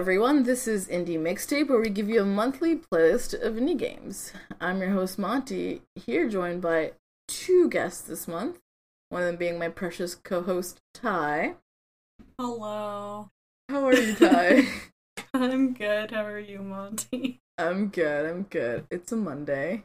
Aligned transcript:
Everyone. 0.00 0.44
This 0.44 0.66
is 0.66 0.88
Indie 0.88 1.18
Mixtape, 1.18 1.68
where 1.68 1.78
we 1.78 1.90
give 1.90 2.08
you 2.08 2.22
a 2.22 2.24
monthly 2.24 2.74
playlist 2.74 3.34
of 3.34 3.56
indie 3.56 3.76
games. 3.76 4.32
I'm 4.58 4.80
your 4.80 4.92
host, 4.92 5.18
Monty, 5.18 5.82
here 5.94 6.26
joined 6.26 6.62
by 6.62 6.92
two 7.28 7.68
guests 7.68 8.00
this 8.00 8.26
month, 8.26 8.60
one 9.10 9.20
of 9.20 9.26
them 9.28 9.36
being 9.36 9.58
my 9.58 9.68
precious 9.68 10.14
co 10.14 10.40
host, 10.40 10.80
Ty. 10.94 11.56
Hello. 12.38 13.28
How 13.68 13.86
are 13.88 13.94
you, 13.94 14.14
Ty? 14.14 14.68
I'm 15.34 15.74
good. 15.74 16.12
How 16.12 16.24
are 16.24 16.40
you, 16.40 16.60
Monty? 16.60 17.42
I'm 17.58 17.88
good, 17.88 18.24
I'm 18.24 18.44
good. 18.44 18.86
It's 18.90 19.12
a 19.12 19.16
Monday. 19.16 19.82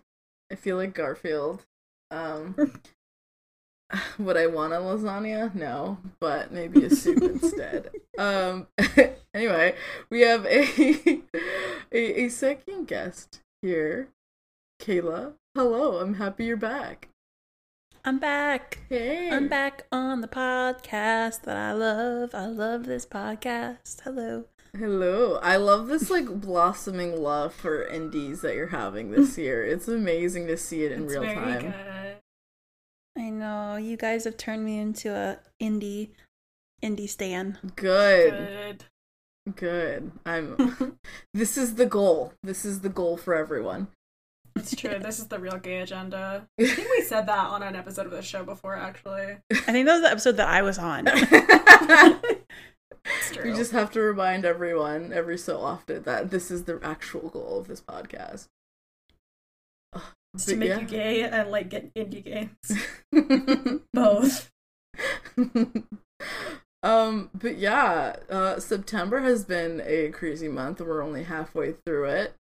I 0.49 0.55
feel 0.55 0.77
like 0.77 0.93
Garfield. 0.93 1.65
Um, 2.09 2.55
would 4.19 4.37
I 4.37 4.47
want 4.47 4.73
a 4.73 4.77
lasagna? 4.77 5.53
No, 5.53 5.97
but 6.19 6.51
maybe 6.51 6.83
a 6.83 6.89
soup 6.89 7.21
instead. 7.21 7.91
Um, 8.17 8.67
anyway, 9.33 9.75
we 10.09 10.21
have 10.21 10.45
a, 10.45 11.21
a 11.91 12.23
a 12.25 12.29
second 12.29 12.87
guest 12.87 13.41
here, 13.61 14.09
Kayla. 14.81 15.33
Hello, 15.55 15.99
I'm 15.99 16.15
happy 16.15 16.45
you're 16.45 16.57
back. 16.57 17.09
I'm 18.03 18.19
back. 18.19 18.79
Hey, 18.89 19.31
I'm 19.31 19.47
back 19.47 19.85
on 19.91 20.21
the 20.21 20.27
podcast 20.27 21.41
that 21.43 21.57
I 21.57 21.71
love. 21.73 22.35
I 22.35 22.45
love 22.45 22.85
this 22.85 23.05
podcast. 23.05 24.01
Hello. 24.01 24.45
Hello. 24.77 25.39
I 25.41 25.55
love 25.55 25.87
this 25.87 26.09
like 26.09 26.41
blossoming 26.41 27.21
love 27.21 27.53
for 27.53 27.85
indies 27.87 28.41
that 28.41 28.55
you're 28.55 28.67
having 28.67 29.11
this 29.11 29.37
year. 29.37 29.63
It's 29.65 29.87
amazing 29.87 30.47
to 30.47 30.57
see 30.57 30.83
it 30.83 30.91
in 30.91 31.05
it's 31.05 31.13
real 31.13 31.23
time. 31.23 31.61
Good. 31.61 32.17
I 33.17 33.29
know 33.29 33.77
you 33.77 33.97
guys 33.97 34.25
have 34.25 34.37
turned 34.37 34.65
me 34.65 34.79
into 34.79 35.13
a 35.13 35.39
indie 35.61 36.09
indie 36.83 37.09
stan. 37.09 37.57
Good. 37.75 38.31
Good. 38.33 38.85
Good. 39.55 40.11
I'm 40.25 40.97
this 41.33 41.57
is 41.57 41.75
the 41.75 41.85
goal. 41.85 42.33
This 42.43 42.65
is 42.65 42.81
the 42.81 42.89
goal 42.89 43.17
for 43.17 43.35
everyone. 43.35 43.87
It's 44.55 44.75
true. 44.75 44.97
This 44.99 45.19
is 45.19 45.27
the 45.27 45.39
real 45.39 45.57
gay 45.57 45.81
agenda. 45.81 46.47
I 46.59 46.65
think 46.65 46.89
we 46.89 47.01
said 47.01 47.25
that 47.27 47.47
on 47.47 47.61
an 47.61 47.75
episode 47.75 48.05
of 48.05 48.11
the 48.11 48.21
show 48.21 48.43
before, 48.43 48.75
actually. 48.75 49.37
I 49.51 49.71
think 49.71 49.85
that 49.85 49.93
was 49.93 50.01
the 50.01 50.11
episode 50.11 50.37
that 50.37 50.47
I 50.47 50.61
was 50.61 50.77
on. 50.77 51.07
It's 53.07 53.35
true. 53.35 53.51
we 53.51 53.55
just 53.55 53.71
have 53.71 53.91
to 53.91 54.01
remind 54.01 54.45
everyone 54.45 55.13
every 55.13 55.37
so 55.37 55.59
often 55.59 56.01
that 56.03 56.31
this 56.31 56.49
is 56.49 56.63
the 56.63 56.79
actual 56.81 57.29
goal 57.29 57.59
of 57.59 57.67
this 57.67 57.79
podcast. 57.79 58.47
To 60.37 60.51
but 60.51 60.57
make 60.59 60.69
yeah. 60.69 60.79
you 60.79 60.87
gay 60.87 61.23
and 61.23 61.51
like 61.51 61.69
get 61.69 61.93
indie 61.93 62.23
games. 62.23 63.81
Both. 63.93 64.51
um 66.83 67.29
but 67.33 67.57
yeah 67.57 68.15
uh 68.29 68.59
september 68.59 69.19
has 69.21 69.43
been 69.43 69.81
a 69.85 70.09
crazy 70.09 70.47
month 70.47 70.79
we're 70.79 71.01
only 71.03 71.23
halfway 71.23 71.73
through 71.85 72.05
it 72.05 72.35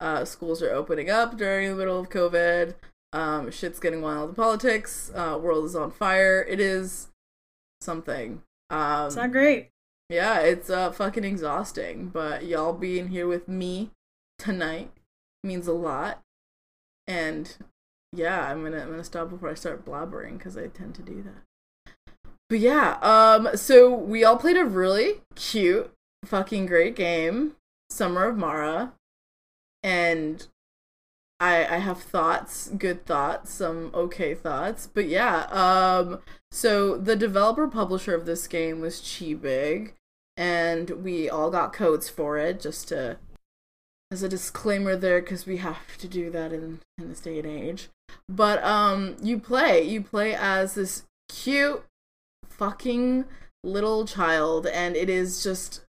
uh 0.00 0.24
schools 0.24 0.62
are 0.62 0.70
opening 0.72 1.10
up 1.10 1.36
during 1.36 1.68
the 1.70 1.76
middle 1.76 1.98
of 1.98 2.08
covid 2.08 2.74
um 3.12 3.50
shit's 3.50 3.80
getting 3.80 4.00
wild 4.00 4.30
in 4.30 4.34
politics 4.34 5.10
uh 5.14 5.38
world 5.40 5.64
is 5.64 5.74
on 5.74 5.90
fire 5.90 6.46
it 6.48 6.60
is 6.60 7.08
something 7.80 8.40
um 8.70 9.06
It's 9.08 9.16
not 9.16 9.32
great. 9.32 9.70
yeah 10.08 10.38
it's 10.40 10.70
uh 10.70 10.90
fucking 10.92 11.24
exhausting 11.24 12.08
but 12.08 12.44
y'all 12.46 12.72
being 12.72 13.08
here 13.08 13.26
with 13.26 13.48
me 13.48 13.90
tonight 14.38 14.90
means 15.42 15.66
a 15.66 15.72
lot 15.72 16.22
and 17.08 17.56
yeah 18.12 18.48
i'm 18.48 18.62
gonna 18.62 18.80
i'm 18.80 18.90
gonna 18.90 19.02
stop 19.02 19.28
before 19.30 19.48
i 19.48 19.54
start 19.54 19.84
blabbering 19.84 20.38
because 20.38 20.56
i 20.56 20.68
tend 20.68 20.94
to 20.94 21.02
do 21.02 21.22
that. 21.22 21.42
But 22.48 22.60
yeah, 22.60 22.96
um, 23.02 23.56
so 23.56 23.92
we 23.94 24.24
all 24.24 24.38
played 24.38 24.56
a 24.56 24.64
really 24.64 25.20
cute, 25.34 25.92
fucking 26.24 26.66
great 26.66 26.96
game, 26.96 27.56
Summer 27.90 28.26
of 28.26 28.38
Mara, 28.38 28.94
and 29.82 30.46
I 31.38 31.66
I 31.66 31.78
have 31.78 32.00
thoughts, 32.00 32.68
good 32.68 33.04
thoughts, 33.04 33.52
some 33.52 33.90
okay 33.92 34.34
thoughts, 34.34 34.86
but 34.86 35.08
yeah, 35.08 35.42
um, 35.50 36.20
so 36.50 36.96
the 36.96 37.16
developer 37.16 37.68
publisher 37.68 38.14
of 38.14 38.24
this 38.24 38.46
game 38.46 38.80
was 38.80 39.02
Chibig, 39.02 39.92
and 40.36 41.04
we 41.04 41.28
all 41.28 41.50
got 41.50 41.74
codes 41.74 42.08
for 42.08 42.38
it 42.38 42.60
just 42.60 42.88
to 42.88 43.18
as 44.10 44.22
a 44.22 44.28
disclaimer 44.28 44.96
there 44.96 45.20
because 45.20 45.46
we 45.46 45.58
have 45.58 45.98
to 45.98 46.08
do 46.08 46.30
that 46.30 46.52
in 46.52 46.80
in 46.96 47.08
this 47.08 47.20
day 47.20 47.38
and 47.38 47.46
age. 47.46 47.88
But 48.28 48.62
um, 48.64 49.16
you 49.22 49.38
play 49.38 49.82
you 49.82 50.02
play 50.02 50.34
as 50.34 50.74
this 50.74 51.04
cute 51.28 51.84
fucking 52.48 53.24
little 53.62 54.06
child 54.06 54.66
and 54.66 54.96
it 54.96 55.08
is 55.08 55.42
just 55.42 55.82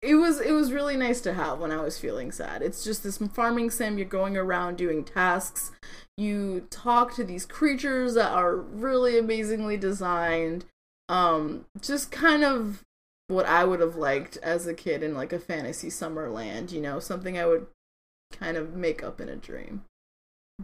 it 0.00 0.14
was 0.14 0.40
it 0.40 0.52
was 0.52 0.72
really 0.72 0.96
nice 0.96 1.20
to 1.22 1.34
have 1.34 1.58
when 1.58 1.72
I 1.72 1.82
was 1.82 1.98
feeling 1.98 2.32
sad. 2.32 2.62
It's 2.62 2.84
just 2.84 3.02
this 3.02 3.18
farming 3.18 3.70
sim, 3.70 3.98
you're 3.98 4.06
going 4.06 4.36
around 4.36 4.76
doing 4.76 5.04
tasks. 5.04 5.72
You 6.16 6.66
talk 6.70 7.14
to 7.14 7.24
these 7.24 7.46
creatures 7.46 8.14
that 8.14 8.32
are 8.32 8.56
really 8.56 9.18
amazingly 9.18 9.76
designed. 9.76 10.64
Um 11.08 11.66
just 11.80 12.10
kind 12.10 12.44
of 12.44 12.84
what 13.28 13.46
I 13.46 13.64
would 13.64 13.80
have 13.80 13.96
liked 13.96 14.38
as 14.38 14.66
a 14.66 14.74
kid 14.74 15.02
in 15.02 15.14
like 15.14 15.32
a 15.32 15.38
fantasy 15.38 15.90
summer 15.90 16.28
land, 16.28 16.72
you 16.72 16.80
know, 16.80 16.98
something 16.98 17.38
I 17.38 17.46
would 17.46 17.66
kind 18.32 18.56
of 18.56 18.74
make 18.74 19.02
up 19.02 19.20
in 19.20 19.28
a 19.28 19.36
dream. 19.36 19.84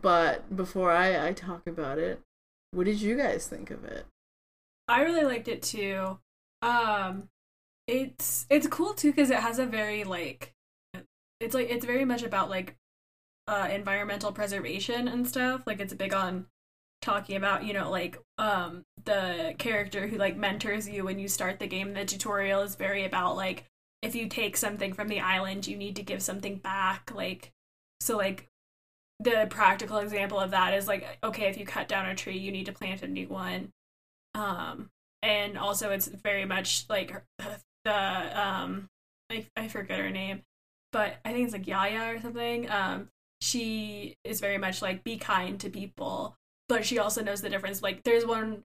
But 0.00 0.56
before 0.56 0.90
I 0.90 1.28
I 1.28 1.32
talk 1.32 1.66
about 1.66 1.98
it, 1.98 2.20
what 2.72 2.84
did 2.84 3.00
you 3.00 3.16
guys 3.16 3.46
think 3.46 3.70
of 3.70 3.84
it? 3.84 4.06
I 4.88 5.02
really 5.02 5.24
liked 5.24 5.48
it 5.48 5.62
too. 5.62 6.18
Um, 6.62 7.28
it's 7.86 8.46
it's 8.50 8.66
cool 8.66 8.94
too 8.94 9.12
because 9.12 9.30
it 9.30 9.38
has 9.38 9.58
a 9.58 9.66
very 9.66 10.04
like, 10.04 10.54
it's 11.40 11.54
like 11.54 11.70
it's 11.70 11.86
very 11.86 12.04
much 12.04 12.22
about 12.22 12.50
like, 12.50 12.76
uh, 13.46 13.68
environmental 13.70 14.32
preservation 14.32 15.06
and 15.06 15.28
stuff. 15.28 15.62
Like 15.66 15.80
it's 15.80 15.94
big 15.94 16.14
on 16.14 16.46
talking 17.04 17.36
about 17.36 17.64
you 17.64 17.74
know 17.74 17.90
like 17.90 18.18
um 18.38 18.82
the 19.04 19.54
character 19.58 20.06
who 20.06 20.16
like 20.16 20.36
mentors 20.36 20.88
you 20.88 21.04
when 21.04 21.18
you 21.18 21.28
start 21.28 21.58
the 21.58 21.66
game. 21.66 21.94
The 21.94 22.04
tutorial 22.04 22.62
is 22.62 22.74
very 22.76 23.04
about 23.04 23.36
like 23.36 23.64
if 24.02 24.14
you 24.14 24.28
take 24.28 24.56
something 24.56 24.92
from 24.92 25.08
the 25.08 25.20
island, 25.20 25.66
you 25.66 25.76
need 25.76 25.96
to 25.96 26.02
give 26.02 26.22
something 26.22 26.56
back. 26.56 27.12
Like 27.14 27.52
so 28.00 28.16
like 28.16 28.48
the 29.20 29.46
practical 29.48 29.98
example 29.98 30.40
of 30.40 30.50
that 30.50 30.74
is 30.74 30.88
like 30.88 31.18
okay 31.22 31.44
if 31.44 31.56
you 31.56 31.64
cut 31.64 31.88
down 31.88 32.06
a 32.06 32.14
tree 32.14 32.36
you 32.36 32.50
need 32.50 32.66
to 32.66 32.72
plant 32.72 33.02
a 33.02 33.06
new 33.06 33.28
one 33.28 33.70
um 34.34 34.90
and 35.22 35.56
also 35.56 35.90
it's 35.90 36.08
very 36.08 36.44
much 36.44 36.84
like 36.88 37.14
the 37.84 38.40
um 38.40 38.88
I, 39.30 39.46
I 39.56 39.68
forget 39.68 40.00
her 40.00 40.10
name 40.10 40.42
but 40.92 41.14
i 41.24 41.32
think 41.32 41.44
it's 41.44 41.52
like 41.52 41.66
yaya 41.66 42.14
or 42.14 42.20
something 42.20 42.68
um 42.70 43.08
she 43.40 44.16
is 44.24 44.40
very 44.40 44.58
much 44.58 44.82
like 44.82 45.04
be 45.04 45.16
kind 45.16 45.60
to 45.60 45.70
people 45.70 46.36
but 46.68 46.84
she 46.84 46.98
also 46.98 47.22
knows 47.22 47.40
the 47.42 47.50
difference. 47.50 47.82
Like 47.82 48.02
there's 48.04 48.24
one 48.26 48.62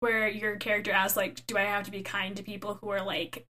where 0.00 0.28
your 0.28 0.56
character 0.56 0.90
asks 0.90 1.16
like 1.16 1.46
do 1.46 1.56
i 1.56 1.62
have 1.62 1.84
to 1.84 1.90
be 1.92 2.02
kind 2.02 2.36
to 2.36 2.42
people 2.42 2.74
who 2.80 2.88
are 2.90 3.04
like 3.04 3.46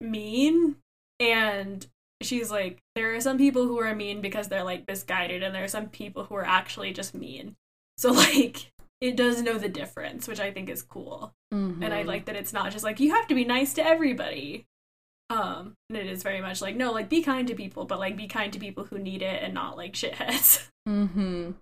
mean? 0.00 0.76
And 1.20 1.86
she's 2.22 2.50
like 2.50 2.78
there 2.94 3.14
are 3.14 3.20
some 3.20 3.36
people 3.38 3.66
who 3.66 3.78
are 3.80 3.94
mean 3.94 4.20
because 4.20 4.48
they're 4.48 4.64
like 4.64 4.86
misguided 4.88 5.42
and 5.42 5.54
there 5.54 5.64
are 5.64 5.68
some 5.68 5.88
people 5.88 6.24
who 6.24 6.34
are 6.36 6.44
actually 6.46 6.92
just 6.92 7.14
mean. 7.14 7.54
So 7.98 8.10
like 8.12 8.70
it 9.00 9.16
does 9.16 9.42
know 9.42 9.58
the 9.58 9.68
difference 9.68 10.26
which 10.26 10.40
i 10.40 10.50
think 10.50 10.68
is 10.70 10.82
cool. 10.82 11.32
And 11.52 11.84
i 11.94 12.02
Mhm. 12.02 12.06
like 12.06 12.24
that 12.26 12.36
it's 12.36 12.52
not 12.52 12.72
just 12.72 12.84
like 12.84 12.98
you 13.00 13.12
have 13.14 13.26
to 13.28 13.34
be 13.34 13.44
nice 13.44 13.74
to 13.74 13.84
everybody. 13.86 14.64
Um 15.30 15.74
and 15.90 15.98
it 15.98 16.06
is 16.06 16.22
very 16.22 16.40
much 16.40 16.60
like 16.62 16.76
no 16.76 16.92
like 16.92 17.08
be 17.08 17.22
kind 17.22 17.46
to 17.48 17.54
people 17.54 17.84
but 17.84 17.98
like 17.98 18.16
be 18.16 18.26
kind 18.28 18.52
to 18.52 18.58
people 18.58 18.84
who 18.84 18.98
need 18.98 19.22
it 19.22 19.42
and 19.42 19.54
not 19.54 19.76
like 19.76 19.92
shitheads. 19.94 20.68
Mm-hmm. 20.86 21.52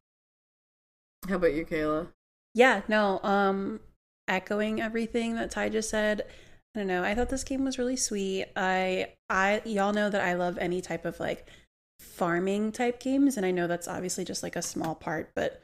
How 1.28 1.36
about 1.36 1.54
you, 1.54 1.64
Kayla? 1.64 2.08
Yeah, 2.54 2.82
no, 2.88 3.20
um 3.22 3.80
echoing 4.28 4.80
everything 4.80 5.34
that 5.36 5.50
Ty 5.50 5.70
just 5.70 5.90
said. 5.90 6.22
I 6.74 6.78
don't 6.78 6.86
know. 6.88 7.04
I 7.04 7.14
thought 7.14 7.28
this 7.28 7.44
game 7.44 7.64
was 7.64 7.78
really 7.78 7.96
sweet. 7.96 8.46
I 8.56 9.12
I 9.28 9.62
y'all 9.64 9.92
know 9.92 10.10
that 10.10 10.22
I 10.22 10.34
love 10.34 10.58
any 10.58 10.80
type 10.80 11.04
of 11.04 11.20
like 11.20 11.48
farming 12.00 12.72
type 12.72 12.98
games 12.98 13.36
and 13.36 13.46
I 13.46 13.50
know 13.50 13.66
that's 13.66 13.88
obviously 13.88 14.24
just 14.24 14.42
like 14.42 14.56
a 14.56 14.62
small 14.62 14.94
part, 14.94 15.30
but 15.34 15.62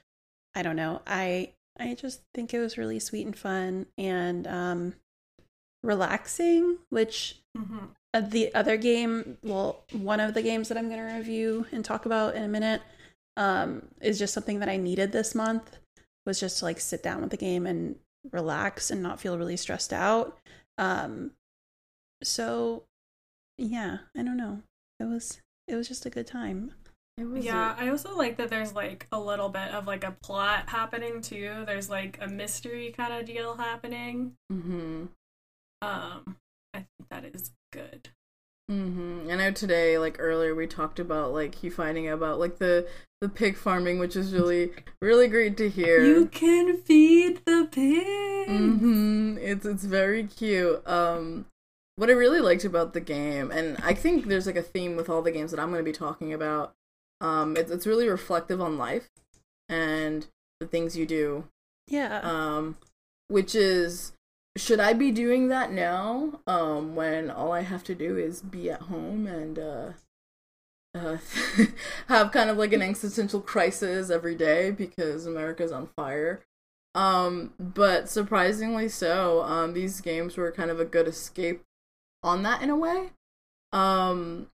I 0.55 0.63
don't 0.63 0.77
know. 0.77 1.03
I 1.07 1.53
I 1.79 1.95
just 1.95 2.23
think 2.35 2.53
it 2.53 2.61
was 2.61 2.79
really 2.79 2.99
sweet 2.99 3.27
and 3.27 3.37
fun 3.37 3.87
and 3.97 4.47
um 4.47 4.95
relaxing, 5.83 6.79
which 6.91 7.41
mm-hmm. 7.57 8.29
the 8.31 8.55
other 8.55 8.77
game, 8.77 9.39
well, 9.43 9.85
one 9.93 10.21
of 10.21 10.35
the 10.35 10.43
games 10.43 10.69
that 10.69 10.79
I'm 10.79 10.89
going 10.89 11.07
to 11.07 11.15
review 11.15 11.67
and 11.73 11.85
talk 11.85 12.07
about 12.07 12.35
in 12.35 12.43
a 12.43 12.49
minute, 12.49 12.83
um, 13.39 13.83
is 14.03 14.19
just 14.19 14.35
something 14.35 14.59
that 14.59 14.69
I 14.69 14.77
needed 14.77 15.13
this 15.13 15.35
month. 15.35 15.79
Was 16.27 16.41
just 16.41 16.59
to 16.59 16.67
like 16.67 16.79
sit 16.79 17.03
down 17.03 17.23
with 17.23 17.31
the 17.31 17.39
game 17.39 17.67
and 17.67 17.97
relax 18.33 18.91
and 18.91 19.03
not 19.03 19.19
feel 19.19 19.39
really 19.39 19.57
stressed 19.57 19.95
out. 19.95 20.37
Um, 20.77 21.31
so 22.23 22.83
yeah, 23.57 23.99
I 24.15 24.23
don't 24.23 24.37
know. 24.37 24.63
It 25.01 25.05
was 25.05 25.41
it 25.67 25.77
was 25.77 25.89
just 25.89 26.05
a 26.05 26.11
good 26.11 26.27
time. 26.27 26.73
It 27.17 27.25
was 27.25 27.45
Yeah, 27.45 27.75
I 27.79 27.89
also 27.89 28.17
like 28.17 28.37
that 28.37 28.51
there's 28.51 28.75
like 28.75 29.07
a 29.11 29.19
little 29.19 29.49
bit 29.49 29.71
of 29.73 29.87
like 29.87 30.05
a 30.05 30.17
plot 30.23 30.69
happening 30.69 31.23
too. 31.23 31.65
There's 31.67 31.89
like 31.89 32.19
a 32.21 32.29
mystery 32.29 32.93
kind 32.97 33.13
of 33.13 33.25
deal 33.25 33.57
happening. 33.57 34.35
Mm-hmm. 34.53 35.07
Um, 35.81 36.37
I 36.75 36.79
think 36.79 37.09
that 37.11 37.25
is 37.25 37.53
good. 37.73 38.11
Mm-hmm. 38.71 39.31
I 39.31 39.35
know 39.35 39.51
today, 39.51 39.99
like 39.99 40.17
earlier, 40.19 40.55
we 40.55 40.67
talked 40.67 40.99
about 40.99 41.33
like 41.33 41.63
you 41.63 41.71
finding 41.71 42.09
about 42.09 42.39
like 42.39 42.59
the 42.59 42.87
the 43.21 43.29
pig 43.29 43.57
farming, 43.57 43.99
which 43.99 44.15
is 44.15 44.33
really 44.33 44.73
really 45.01 45.27
great 45.27 45.57
to 45.57 45.71
hear. 45.71 46.05
You 46.05 46.27
can 46.27 46.77
feed 46.77 47.41
the 47.47 47.69
pig. 47.71 48.49
Mm-hmm. 48.49 49.39
It's 49.39 49.65
it's 49.65 49.85
very 49.85 50.25
cute. 50.25 50.87
Um, 50.87 51.47
what 51.97 52.11
I 52.11 52.13
really 52.13 52.41
liked 52.41 52.65
about 52.65 52.93
the 52.93 53.01
game, 53.01 53.51
and 53.51 53.79
I 53.83 53.95
think 53.95 54.27
there's 54.27 54.47
like 54.47 54.57
a 54.57 54.63
theme 54.63 54.97
with 54.97 55.09
all 55.09 55.23
the 55.23 55.33
games 55.33 55.51
that 55.51 55.61
I'm 55.61 55.71
going 55.71 55.85
to 55.85 55.91
be 55.91 55.97
talking 55.97 56.35
about. 56.35 56.75
Um, 57.21 57.57
it's 57.57 57.71
it's 57.71 57.87
really 57.87 58.09
reflective 58.09 58.61
on 58.61 58.77
life 58.77 59.09
and 59.69 60.27
the 60.61 60.67
things 60.67 60.97
you 60.97 61.07
do. 61.07 61.45
Yeah. 61.89 62.21
Um, 62.21 62.77
which 63.29 63.55
is 63.55 64.13
should 64.57 64.81
I 64.81 64.93
be 64.93 65.11
doing 65.11 65.49
that 65.49 65.73
now? 65.73 66.41
Um, 66.47 66.95
when 66.95 67.31
all 67.31 67.53
I 67.53 67.61
have 67.61 67.85
to 67.85 67.95
do 67.95 68.17
is 68.17 68.43
be 68.43 68.71
at 68.71 68.83
home 68.83 69.27
and 69.27 69.59
uh, 69.59 69.91
uh, 70.95 71.19
have 72.09 72.33
kind 72.33 72.51
of 72.51 72.57
like 72.57 72.73
an 72.73 72.83
existential 72.83 73.41
crisis 73.41 74.11
every 74.11 74.35
day 74.35 74.71
because 74.71 75.27
America's 75.27 75.73
on 75.73 75.89
fire. 75.97 76.45
Um, 76.95 77.53
but 77.59 78.09
surprisingly 78.09 78.89
so, 78.89 79.43
um, 79.43 79.75
these 79.75 80.01
games 80.01 80.37
were 80.37 80.51
kind 80.51 80.71
of 80.71 80.81
a 80.81 80.85
good 80.85 81.07
escape 81.07 81.63
on 82.23 82.43
that 82.43 82.63
in 82.63 82.71
a 82.71 82.77
way. 82.77 83.11
Um, 83.73 84.49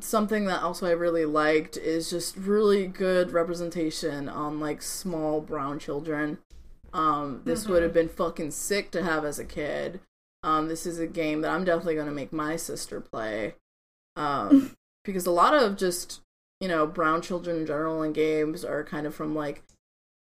something 0.00 0.44
that 0.46 0.62
also 0.62 0.86
I 0.86 0.92
really 0.92 1.24
liked 1.24 1.76
is 1.76 2.10
just 2.10 2.36
really 2.36 2.86
good 2.86 3.32
representation 3.32 4.28
on 4.28 4.60
like 4.60 4.82
small 4.82 5.40
brown 5.40 5.78
children. 5.78 6.38
Um, 6.92 7.42
this 7.44 7.64
Mm-hmm. 7.64 7.72
would 7.72 7.82
have 7.82 7.92
been 7.94 8.08
fucking 8.08 8.50
sick 8.52 8.90
to 8.92 9.02
have 9.02 9.24
as 9.24 9.38
a 9.38 9.44
kid. 9.44 10.00
Um, 10.42 10.68
this 10.68 10.86
is 10.86 10.98
a 10.98 11.06
game 11.06 11.42
that 11.42 11.50
I'm 11.52 11.64
definitely 11.64 11.94
going 11.94 12.06
to 12.06 12.12
make 12.12 12.32
my 12.32 12.56
sister 12.56 13.00
play. 13.00 13.54
Um, 14.16 14.74
because 15.04 15.26
a 15.26 15.30
lot 15.30 15.54
of 15.54 15.76
just, 15.76 16.20
you 16.60 16.68
know, 16.68 16.86
brown 16.86 17.22
children 17.22 17.58
in 17.58 17.66
general 17.66 18.02
in 18.02 18.12
games 18.12 18.64
are 18.64 18.84
kind 18.84 19.06
of 19.06 19.14
from 19.14 19.34
like 19.34 19.62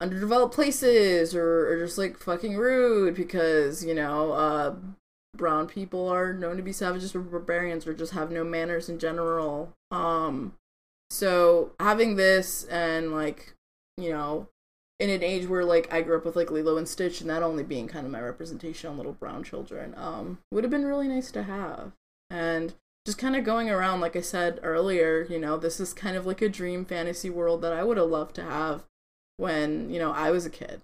underdeveloped 0.01 0.55
places 0.55 1.35
or, 1.35 1.69
or 1.69 1.79
just 1.79 1.99
like 1.99 2.19
fucking 2.19 2.57
rude 2.57 3.15
because, 3.15 3.85
you 3.85 3.95
know, 3.95 4.33
uh, 4.33 4.75
brown 5.37 5.67
people 5.67 6.09
are 6.09 6.33
known 6.33 6.57
to 6.57 6.63
be 6.63 6.73
savages 6.73 7.15
or 7.15 7.21
barbarians 7.21 7.87
or 7.87 7.95
just 7.95 8.13
have 8.13 8.31
no 8.31 8.45
manners 8.45 8.89
in 8.89 8.99
general. 8.99 9.73
Um, 9.91 10.55
so 11.11 11.73
having 11.81 12.17
this 12.17 12.65
and 12.65 13.13
like, 13.13 13.55
you 13.97 14.11
know, 14.11 14.49
in 15.01 15.11
an 15.11 15.23
age 15.23 15.49
where 15.49 15.65
like 15.65 15.93
I 15.93 16.03
grew 16.03 16.17
up 16.17 16.25
with 16.25 16.37
like 16.37 16.51
Lilo 16.51 16.77
and 16.77 16.89
Stitch 16.89 17.21
and 17.21 17.29
that 17.31 17.43
only 17.43 17.63
being 17.63 17.89
kind 17.89 18.07
of 18.07 18.13
my 18.13 18.21
representation 18.21 18.91
on 18.91 18.97
little 18.97 19.13
brown 19.13 19.43
children, 19.43 19.95
um, 19.97 20.39
would 20.53 20.65
have 20.65 20.71
been 20.71 20.85
really 20.85 21.09
nice 21.09 21.31
to 21.33 21.43
have. 21.43 21.93
And 22.31 22.75
just 23.05 23.19
kind 23.19 23.37
of 23.37 23.45
going 23.45 23.69
around, 23.69 24.01
like 24.01 24.17
I 24.17 24.21
said 24.21 24.61
earlier, 24.63 25.27
you 25.29 25.39
know, 25.39 25.59
this 25.59 25.79
is 25.79 25.93
kind 25.93 26.17
of 26.17 26.27
like 26.27 26.41
a 26.41 26.49
dream 26.49 26.85
fantasy 26.85 27.29
world 27.29 27.61
that 27.63 27.73
I 27.73 27.85
would 27.85 27.97
have 27.97 28.09
loved 28.09 28.35
to 28.37 28.43
have 28.43 28.85
when, 29.37 29.91
you 29.91 29.99
know, 29.99 30.13
I 30.13 30.31
was 30.31 30.47
a 30.47 30.51
kid. 30.51 30.81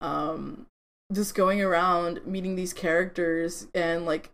Um, 0.00 0.66
just 1.12 1.34
going 1.34 1.60
around 1.60 2.26
meeting 2.26 2.56
these 2.56 2.72
characters 2.72 3.66
and 3.74 4.06
like 4.06 4.30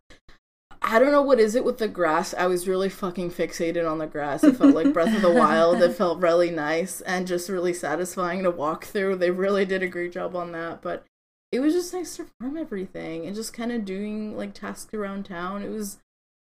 I 0.83 0.99
don't 0.99 1.13
know 1.13 1.23
what 1.23 1.41
is 1.41 1.55
it 1.55 1.65
with 1.65 1.79
the 1.79 1.89
grass. 1.89 2.35
I 2.35 2.47
was 2.47 2.69
really 2.69 2.89
fucking 2.89 3.31
fixated 3.31 3.91
on 3.91 3.99
the 3.99 4.07
grass. 4.07 4.45
It 4.45 4.57
felt 4.57 4.75
like 4.75 4.93
Breath 4.93 5.15
of 5.15 5.23
the 5.23 5.33
Wild. 5.33 5.83
It 5.83 5.95
felt 5.95 6.21
really 6.21 6.51
nice 6.51 7.01
and 7.03 7.27
just 7.27 7.49
really 7.49 7.73
satisfying 7.73 8.43
to 8.43 8.51
walk 8.51 8.85
through. 8.85 9.17
They 9.17 9.31
really 9.31 9.65
did 9.65 9.83
a 9.83 9.89
great 9.89 10.13
job 10.13 10.37
on 10.37 10.53
that, 10.53 10.83
but 10.83 11.05
it 11.53 11.61
was 11.61 11.75
just 11.75 11.93
nice 11.93 12.17
to 12.17 12.27
farm 12.41 12.57
everything 12.57 13.27
and 13.27 13.35
just 13.35 13.53
kind 13.53 13.73
of 13.73 13.85
doing 13.85 14.37
like 14.37 14.55
tasks 14.55 14.93
around 14.95 15.25
town. 15.25 15.63
It 15.63 15.71
was 15.71 15.99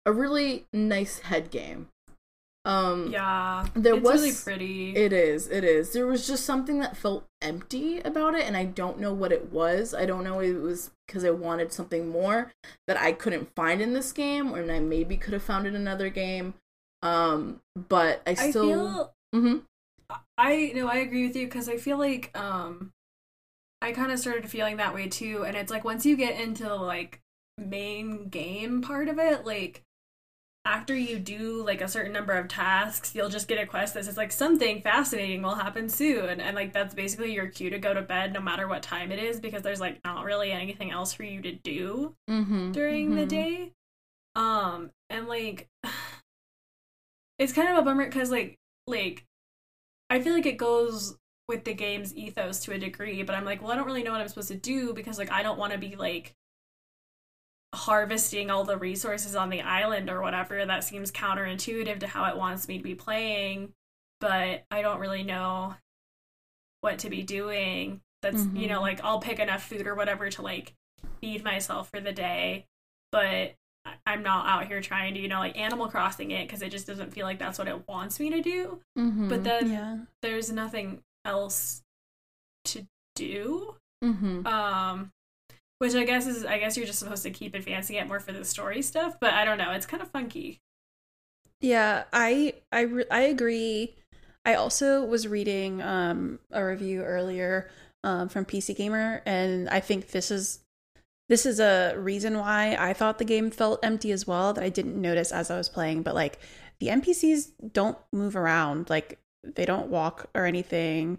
a 0.06 0.12
really 0.12 0.66
nice 0.74 1.20
head 1.20 1.52
game. 1.52 1.88
Um 2.66 3.12
Yeah, 3.12 3.66
There 3.74 3.96
it's 3.96 4.04
was- 4.04 4.22
really 4.22 4.34
pretty. 4.34 4.96
it 4.96 5.14
is, 5.14 5.48
it 5.48 5.64
is. 5.64 5.94
There 5.94 6.06
was 6.06 6.28
just 6.28 6.46
something 6.46 6.80
that 6.80 6.96
felt 6.98 7.26
empty 7.42 8.00
about 8.02 8.36
it, 8.36 8.46
and 8.46 8.56
I 8.56 8.66
don't 8.66 9.00
know 9.00 9.14
what 9.14 9.32
it 9.32 9.52
was. 9.52 9.94
I 9.94 10.06
don't 10.06 10.24
know 10.24 10.40
if 10.42 10.56
it 10.56 10.60
was 10.60 10.92
because 11.08 11.24
I 11.26 11.32
wanted 11.32 11.74
something 11.74 12.08
more 12.10 12.52
that 12.88 12.98
I 12.98 13.14
couldn't 13.14 13.56
find 13.56 13.82
in 13.82 13.94
this 13.94 14.12
game, 14.12 14.54
or 14.54 14.70
I 14.72 14.80
maybe 14.80 15.18
could 15.18 15.34
have 15.34 15.44
found 15.44 15.66
in 15.68 15.76
another 15.76 16.10
game. 16.10 16.54
Um, 17.02 17.62
but 17.90 18.22
I 18.28 18.36
I 18.38 18.52
still. 18.52 18.62
feel 18.62 19.14
hmm 19.34 19.58
I 20.38 20.72
no, 20.76 20.88
I 20.88 20.98
agree 20.98 21.26
with 21.28 21.36
you 21.36 21.48
because 21.48 21.70
I 21.70 21.78
feel 21.78 21.98
like 21.98 22.32
um 22.38 22.92
I 23.82 23.92
kind 23.94 24.12
of 24.12 24.20
started 24.20 24.50
feeling 24.50 24.78
that 24.78 24.94
way 24.94 25.08
too 25.08 25.44
and 25.46 25.56
it's 25.56 25.72
like 25.72 25.84
once 25.84 26.06
you 26.06 26.16
get 26.16 26.40
into 26.40 26.64
the 26.64 26.76
like 26.76 27.22
main 27.58 28.30
game 28.30 28.82
part 28.82 29.08
of 29.10 29.20
it 29.20 29.46
like 29.46 29.84
after 30.64 30.96
you 30.96 31.18
do 31.18 31.64
like 31.66 31.82
a 31.82 31.88
certain 31.88 32.14
number 32.14 32.34
of 32.34 32.48
tasks 32.48 33.16
you'll 33.16 33.30
just 33.30 33.48
get 33.48 33.58
a 33.62 33.66
quest 33.66 33.96
that 33.96 34.06
says 34.06 34.16
like 34.16 34.32
something 34.32 34.82
fascinating 34.82 35.42
will 35.42 35.56
happen 35.56 35.90
soon. 35.90 36.40
And 36.40 36.56
like 36.56 36.74
that's 36.74 36.94
basically 36.94 37.34
your 37.34 37.48
cue 37.48 37.70
to 37.72 37.80
go 37.80 37.94
to 37.94 38.02
bed 38.02 38.34
no 38.34 38.42
matter 38.42 38.68
what 38.68 38.84
time 38.84 39.12
it 39.12 39.20
is 39.20 39.40
because 39.40 39.64
there's 39.64 39.80
like 39.80 40.00
not 40.04 40.26
really 40.26 40.52
anything 40.52 40.92
else 40.92 41.14
for 41.14 41.24
you 41.24 41.42
to 41.42 41.52
do 41.54 42.16
hmm 42.28 42.72
during 42.72 43.16
the 43.16 43.26
day. 43.26 43.74
Um, 44.36 44.92
and 45.10 45.28
like, 45.28 45.70
it's 47.40 47.54
kind 47.54 47.70
of 47.70 47.78
a 47.78 47.82
bummer 47.82 48.06
because 48.06 48.32
like, 48.32 48.60
like, 48.88 49.26
I 50.10 50.22
feel 50.22 50.34
like 50.34 50.46
it 50.46 50.58
goes 50.58 51.16
with 51.48 51.64
the 51.66 51.74
game's 51.74 52.16
ethos 52.16 52.60
to 52.62 52.74
a 52.74 52.78
degree, 52.78 53.24
but 53.24 53.36
I'm 53.36 53.46
like, 53.46 53.62
well, 53.62 53.72
I 53.72 53.76
don't 53.76 53.86
really 53.86 54.04
know 54.04 54.12
what 54.12 54.22
I'm 54.22 54.28
supposed 54.28 54.50
to 54.50 54.56
do 54.56 54.94
because 54.94 55.18
like 55.18 55.32
I 55.32 55.44
don't 55.44 55.58
want 55.60 55.74
to 55.74 55.80
be 55.80 55.96
like 55.96 56.36
harvesting 57.74 58.50
all 58.52 58.64
the 58.64 58.78
resources 58.78 59.36
on 59.36 59.50
the 59.50 59.62
island 59.62 60.10
or 60.10 60.22
whatever. 60.22 60.66
That 60.66 60.84
seems 60.84 61.12
counterintuitive 61.12 62.00
to 62.02 62.08
how 62.08 62.26
it 62.26 62.38
wants 62.38 62.68
me 62.68 62.78
to 62.78 62.84
be 62.84 62.96
playing, 62.96 63.74
but 64.20 64.66
I 64.70 64.82
don't 64.82 65.00
really 65.00 65.24
know 65.24 65.76
what 66.82 67.00
to 67.00 67.10
be 67.10 67.24
doing. 67.24 68.02
That's 68.22 68.46
you 68.54 68.68
know, 68.68 68.80
Mhm. 68.80 68.82
like 68.82 69.04
I'll 69.04 69.20
pick 69.20 69.40
enough 69.40 69.64
food 69.64 69.88
or 69.88 69.96
whatever 69.96 70.30
to 70.30 70.42
like 70.42 70.74
feed 71.22 71.44
myself 71.44 71.90
for 71.90 72.00
the 72.00 72.12
day, 72.12 72.66
but 73.12 73.56
I'm 74.06 74.22
not 74.22 74.46
out 74.48 74.68
here 74.68 74.80
trying 74.82 75.16
to, 75.16 75.20
you 75.20 75.28
know, 75.28 75.40
like 75.40 75.58
Animal 75.58 75.88
Crossing 75.90 76.30
it 76.32 76.48
because 76.48 76.62
it 76.62 76.70
just 76.70 76.86
doesn't 76.86 77.12
feel 77.14 77.26
like 77.26 77.40
that's 77.40 77.58
what 77.58 77.68
it 77.68 77.88
wants 77.88 78.20
me 78.20 78.30
to 78.30 78.42
do. 78.42 78.80
hmm 78.96 79.28
But 79.28 79.44
then 79.44 79.72
yeah. 79.72 79.98
there's 80.22 80.52
nothing 80.52 81.02
else 81.26 81.82
to 82.66 82.86
do. 83.16 83.76
hmm 84.04 84.46
Um, 84.46 85.12
which 85.82 85.96
I 85.96 86.04
guess 86.04 86.28
is 86.28 86.46
I 86.46 86.60
guess 86.60 86.78
you're 86.78 86.86
just 86.86 87.00
supposed 87.00 87.24
to 87.24 87.32
keep 87.32 87.56
advancing 87.56 87.96
it 87.96 88.08
more 88.08 88.20
for 88.20 88.32
the 88.32 88.46
story 88.46 88.84
stuff, 88.84 89.16
but 89.20 89.34
I 89.34 89.44
don't 89.44 89.58
know. 89.58 89.72
It's 89.72 89.88
kind 89.88 90.04
of 90.04 90.12
funky. 90.12 90.62
Yeah, 91.60 92.04
I 92.14 92.54
I 92.72 92.82
re- 92.82 93.10
I 93.10 93.22
agree. 93.22 93.96
I 94.46 94.54
also 94.54 95.04
was 95.04 95.28
reading 95.28 95.82
um 95.82 96.38
a 96.52 96.64
review 96.64 97.02
earlier 97.02 97.72
um 98.04 98.30
from 98.30 98.46
PC 98.46 98.78
Gamer 98.78 99.24
and 99.26 99.68
I 99.70 99.80
think 99.80 100.12
this 100.12 100.30
is 100.30 100.60
this 101.30 101.48
is 101.48 101.60
a 101.60 101.96
reason 101.98 102.38
why 102.38 102.76
I 102.78 102.94
thought 102.94 103.18
the 103.18 103.26
game 103.26 103.50
felt 103.50 103.80
empty 103.82 104.12
as 104.12 104.28
well 104.28 104.54
that 104.54 104.64
I 104.64 104.70
didn't 104.70 105.02
notice 105.02 105.32
as 105.32 105.50
I 105.50 105.58
was 105.58 105.68
playing, 105.68 106.04
but 106.04 106.14
like 106.14 106.38
the 106.80 106.90
NPCs 106.90 107.54
don't 107.74 107.98
move 108.14 108.36
around, 108.36 108.88
like 108.92 109.18
they 109.44 109.66
don't 109.66 109.88
walk 109.88 110.30
or 110.36 110.46
anything. 110.46 111.18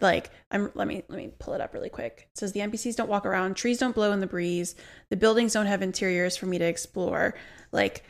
Like 0.00 0.30
I'm 0.50 0.70
let 0.74 0.86
me 0.88 1.04
let 1.08 1.16
me 1.18 1.30
pull 1.38 1.54
it 1.54 1.60
up 1.60 1.74
really 1.74 1.90
quick. 1.90 2.28
It 2.32 2.38
says 2.38 2.52
the 2.52 2.60
NPCs 2.60 2.96
don't 2.96 3.08
walk 3.08 3.26
around, 3.26 3.54
trees 3.54 3.78
don't 3.78 3.94
blow 3.94 4.12
in 4.12 4.20
the 4.20 4.26
breeze, 4.26 4.74
the 5.10 5.16
buildings 5.16 5.52
don't 5.52 5.66
have 5.66 5.82
interiors 5.82 6.36
for 6.36 6.46
me 6.46 6.58
to 6.58 6.64
explore. 6.64 7.34
Like 7.72 8.04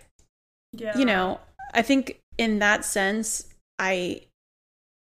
Yeah. 0.73 0.97
you 0.99 1.05
know 1.07 1.41
i 1.75 1.81
think 1.83 2.21
in 2.37 2.59
that 2.59 2.85
sense 2.85 3.47
i 3.79 4.21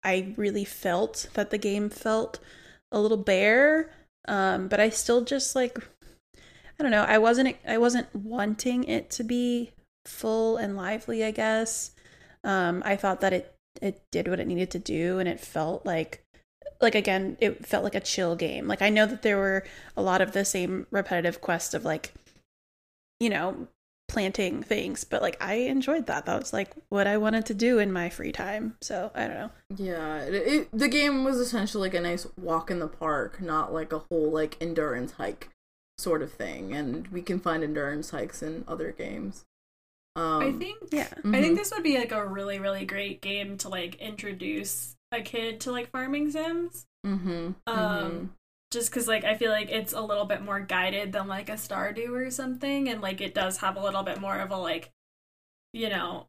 i 0.05 0.33
really 0.37 0.65
felt 0.65 1.29
that 1.35 1.51
the 1.51 1.59
game 1.59 1.91
felt 1.91 2.39
a 2.93 3.01
little 3.01 3.17
bare 3.17 3.91
um 4.29 4.69
but 4.69 4.79
i 4.81 4.89
still 4.89 5.23
just 5.23 5.57
like 5.57 5.77
i 6.37 6.83
don't 6.83 6.93
know 6.93 7.03
i 7.03 7.19
wasn't 7.19 7.57
i 7.67 7.79
wasn't 7.79 8.07
wanting 8.15 8.85
it 8.85 9.11
to 9.11 9.25
be 9.25 9.73
full 10.05 10.57
and 10.57 10.77
lively 10.77 11.25
i 11.25 11.31
guess 11.33 11.91
um 12.45 12.81
i 12.87 12.95
thought 12.97 13.21
that 13.21 13.33
it 13.33 13.55
it 13.83 14.01
did 14.13 14.29
what 14.29 14.41
it 14.41 14.47
needed 14.47 14.71
to 14.71 14.79
do 14.79 15.19
and 15.19 15.29
it 15.29 15.41
felt 15.41 15.85
like 15.85 16.23
like 16.81 16.95
again 16.95 17.37
it 17.41 17.65
felt 17.67 17.85
like 17.85 17.95
a 17.95 18.01
chill 18.01 18.37
game 18.37 18.67
like 18.67 18.83
i 18.83 18.89
know 18.89 19.07
that 19.07 19.23
there 19.23 19.37
were 19.37 19.65
a 19.97 20.03
lot 20.03 20.21
of 20.21 20.33
the 20.33 20.45
same 20.45 20.87
repetitive 20.91 21.41
quests 21.41 21.75
of 21.75 21.85
like 21.85 22.13
you 23.21 23.31
know 23.31 23.67
planting 24.09 24.63
things 24.63 25.03
but 25.05 25.21
like 25.21 25.37
i 25.43 25.55
enjoyed 25.55 26.07
that 26.07 26.27
that 26.27 26.39
was 26.39 26.53
like 26.53 26.73
what 26.91 27.07
i 27.07 27.17
wanted 27.17 27.45
to 27.45 27.55
do 27.55 27.79
in 27.79 27.93
my 27.93 28.09
free 28.09 28.31
time 28.31 28.77
so 28.81 29.11
i 29.15 29.27
don't 29.27 29.37
know 29.37 29.51
Yeah, 29.77 30.19
it, 30.19 30.35
it, 30.35 30.69
the 30.73 30.89
game 30.89 31.25
was 31.25 31.39
essentially 31.39 31.89
like 31.89 31.95
a 31.95 32.01
nice 32.01 32.27
walk 32.39 32.71
in 32.71 32.79
the 32.79 32.87
park, 32.89 33.41
not 33.41 33.73
like 33.75 33.93
a 33.93 33.99
whole 33.99 34.31
like 34.31 34.57
endurance 34.61 35.13
hike 35.13 35.51
sort 35.99 36.23
of 36.23 36.33
thing. 36.33 36.73
And 36.73 37.09
we 37.09 37.21
can 37.21 37.41
find 37.41 37.65
endurance 37.65 38.11
hikes 38.11 38.43
in 38.43 38.65
other 38.69 38.93
games. 38.93 39.45
Um, 40.15 40.43
I 40.43 40.53
think 40.53 40.79
yeah 40.93 41.09
I 41.19 41.21
mhm. 41.21 41.41
think 41.41 41.59
this 41.59 41.73
would 41.73 41.83
be 41.83 41.99
like 41.99 42.13
a 42.13 42.27
really 42.27 42.59
really 42.59 42.87
great 42.87 43.21
game 43.21 43.59
to 43.59 43.69
like 43.69 43.97
introduce 43.97 44.96
a 45.13 45.21
kid 45.21 45.61
to 45.61 45.73
like 45.73 45.91
farming 45.91 46.31
sims. 46.31 46.87
Mm-hmm. 47.07 47.53
Um, 47.67 48.35
just 48.73 48.91
because 48.91 49.07
like 49.07 49.25
I 49.25 49.37
feel 49.37 49.51
like 49.51 49.71
it's 49.71 49.93
a 49.93 50.01
little 50.01 50.25
bit 50.25 50.43
more 50.43 50.61
guided 50.61 51.13
than 51.13 51.29
like 51.29 51.49
a 51.49 51.55
Stardew 51.55 52.11
or 52.11 52.31
something, 52.31 52.89
and 52.89 53.01
like 53.01 53.21
it 53.21 53.35
does 53.35 53.59
have 53.59 53.77
a 53.77 53.83
little 53.83 54.03
bit 54.03 54.21
more 54.21 54.39
of 54.39 54.51
a 54.51 54.57
like 54.57 54.93
you 55.73 55.91
know, 55.91 56.27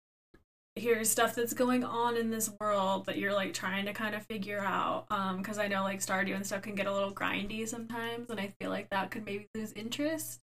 here's 0.75 1.10
stuff 1.10 1.34
that's 1.34 1.53
going 1.53 1.84
on 1.84 2.17
in 2.17 2.29
this 2.29 2.51
world 2.60 3.05
that 3.05 3.17
you're 3.17 3.34
like 3.34 3.53
trying 3.53 3.86
to 3.86 3.93
kind 3.93 4.13
of 4.13 4.25
figure 4.25 4.60
out. 4.60 5.05
Um, 5.10 5.38
because 5.38 5.57
I 5.57 5.67
know 5.67 5.84
like 5.84 6.00
Stardew 6.00 6.36
and 6.36 6.46
stuff 6.46 6.62
can 6.62 6.75
get 6.75 6.88
a 6.88 6.93
little 6.93 7.13
grindy 7.13 7.67
sometimes, 7.67 8.29
and 8.29 8.39
I 8.39 8.53
feel 8.60 8.69
like 8.69 8.89
that 8.89 9.12
could 9.12 9.25
maybe 9.25 9.48
lose 9.55 9.74
interest. 9.74 10.41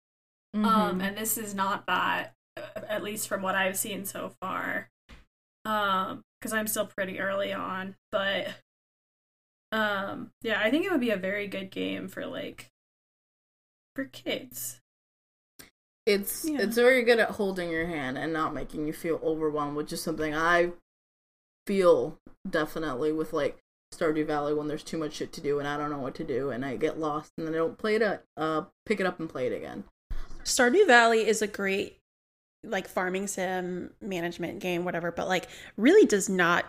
Mm-hmm. 0.55 0.65
Um, 0.65 1.01
and 1.01 1.17
this 1.17 1.37
is 1.37 1.55
not 1.55 1.85
that, 1.87 2.33
uh, 2.57 2.81
at 2.87 3.03
least 3.03 3.27
from 3.27 3.41
what 3.41 3.55
I've 3.55 3.77
seen 3.77 4.05
so 4.05 4.31
far. 4.41 4.89
Um, 5.65 6.23
because 6.41 6.53
I'm 6.53 6.67
still 6.67 6.87
pretty 6.87 7.19
early 7.19 7.53
on, 7.53 7.95
but 8.11 8.47
um, 9.71 10.31
yeah, 10.41 10.59
I 10.59 10.71
think 10.71 10.85
it 10.85 10.91
would 10.91 10.99
be 11.01 11.11
a 11.11 11.17
very 11.17 11.47
good 11.47 11.69
game 11.71 12.07
for 12.07 12.25
like 12.25 12.69
for 13.95 14.05
kids. 14.05 14.79
it's 16.05 16.45
Yeah. 16.45 16.61
it's 16.61 16.75
very 16.75 17.03
good 17.03 17.19
at 17.19 17.31
holding 17.31 17.69
your 17.69 17.85
hand 17.85 18.17
and 18.17 18.33
not 18.33 18.53
making 18.53 18.87
you 18.87 18.93
feel 18.93 19.19
overwhelmed, 19.23 19.77
which 19.77 19.93
is 19.93 20.01
something 20.01 20.33
I 20.35 20.71
feel 21.67 22.17
definitely 22.49 23.11
with 23.11 23.33
like 23.33 23.57
Stardew 23.93 24.25
Valley 24.25 24.53
when 24.53 24.67
there's 24.67 24.83
too 24.83 24.97
much 24.97 25.13
shit 25.13 25.31
to 25.33 25.41
do 25.41 25.59
and 25.59 25.67
I 25.67 25.77
don't 25.77 25.91
know 25.91 25.99
what 25.99 26.15
to 26.15 26.23
do 26.23 26.49
and 26.49 26.65
I 26.65 26.75
get 26.75 26.99
lost 26.99 27.31
and 27.37 27.45
then 27.45 27.53
I 27.53 27.57
don't 27.57 27.77
play 27.77 27.95
it 27.95 28.01
at, 28.01 28.23
uh 28.35 28.63
pick 28.85 28.99
it 28.99 29.05
up 29.05 29.19
and 29.19 29.29
play 29.29 29.47
it 29.47 29.53
again. 29.53 29.83
Stardew 30.43 30.87
Valley 30.87 31.27
is 31.27 31.41
a 31.41 31.47
great 31.47 31.97
like 32.63 32.87
farming 32.87 33.27
sim 33.27 33.91
management 34.01 34.59
game, 34.59 34.85
whatever, 34.85 35.11
but 35.11 35.27
like 35.27 35.47
really 35.77 36.05
does 36.05 36.29
not 36.29 36.65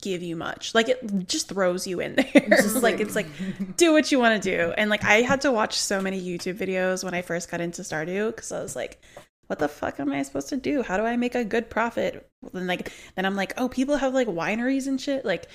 give 0.00 0.22
you 0.22 0.36
much. 0.36 0.74
Like 0.74 0.88
it 0.88 1.26
just 1.26 1.48
throws 1.48 1.86
you 1.86 2.00
in 2.00 2.14
there. 2.16 2.48
Just 2.48 2.82
like 2.82 3.00
it's 3.00 3.14
like 3.14 3.26
do 3.76 3.92
what 3.92 4.10
you 4.10 4.18
want 4.18 4.42
to 4.42 4.56
do. 4.56 4.72
And 4.76 4.90
like 4.90 5.04
I 5.04 5.22
had 5.22 5.42
to 5.42 5.52
watch 5.52 5.78
so 5.78 6.00
many 6.00 6.20
YouTube 6.20 6.58
videos 6.58 7.04
when 7.04 7.14
I 7.14 7.22
first 7.22 7.50
got 7.50 7.60
into 7.60 7.82
Stardew 7.82 8.34
because 8.34 8.52
I 8.52 8.60
was 8.60 8.76
like, 8.76 9.00
what 9.46 9.58
the 9.58 9.68
fuck 9.68 10.00
am 10.00 10.12
I 10.12 10.22
supposed 10.22 10.48
to 10.48 10.56
do? 10.56 10.82
How 10.82 10.96
do 10.96 11.04
I 11.04 11.16
make 11.16 11.34
a 11.34 11.44
good 11.44 11.70
profit? 11.70 12.28
Then 12.52 12.66
like 12.66 12.92
then 13.14 13.24
I'm 13.24 13.36
like, 13.36 13.54
oh, 13.56 13.68
people 13.68 13.96
have 13.96 14.14
like 14.14 14.28
wineries 14.28 14.86
and 14.86 15.00
shit. 15.00 15.24
Like 15.24 15.48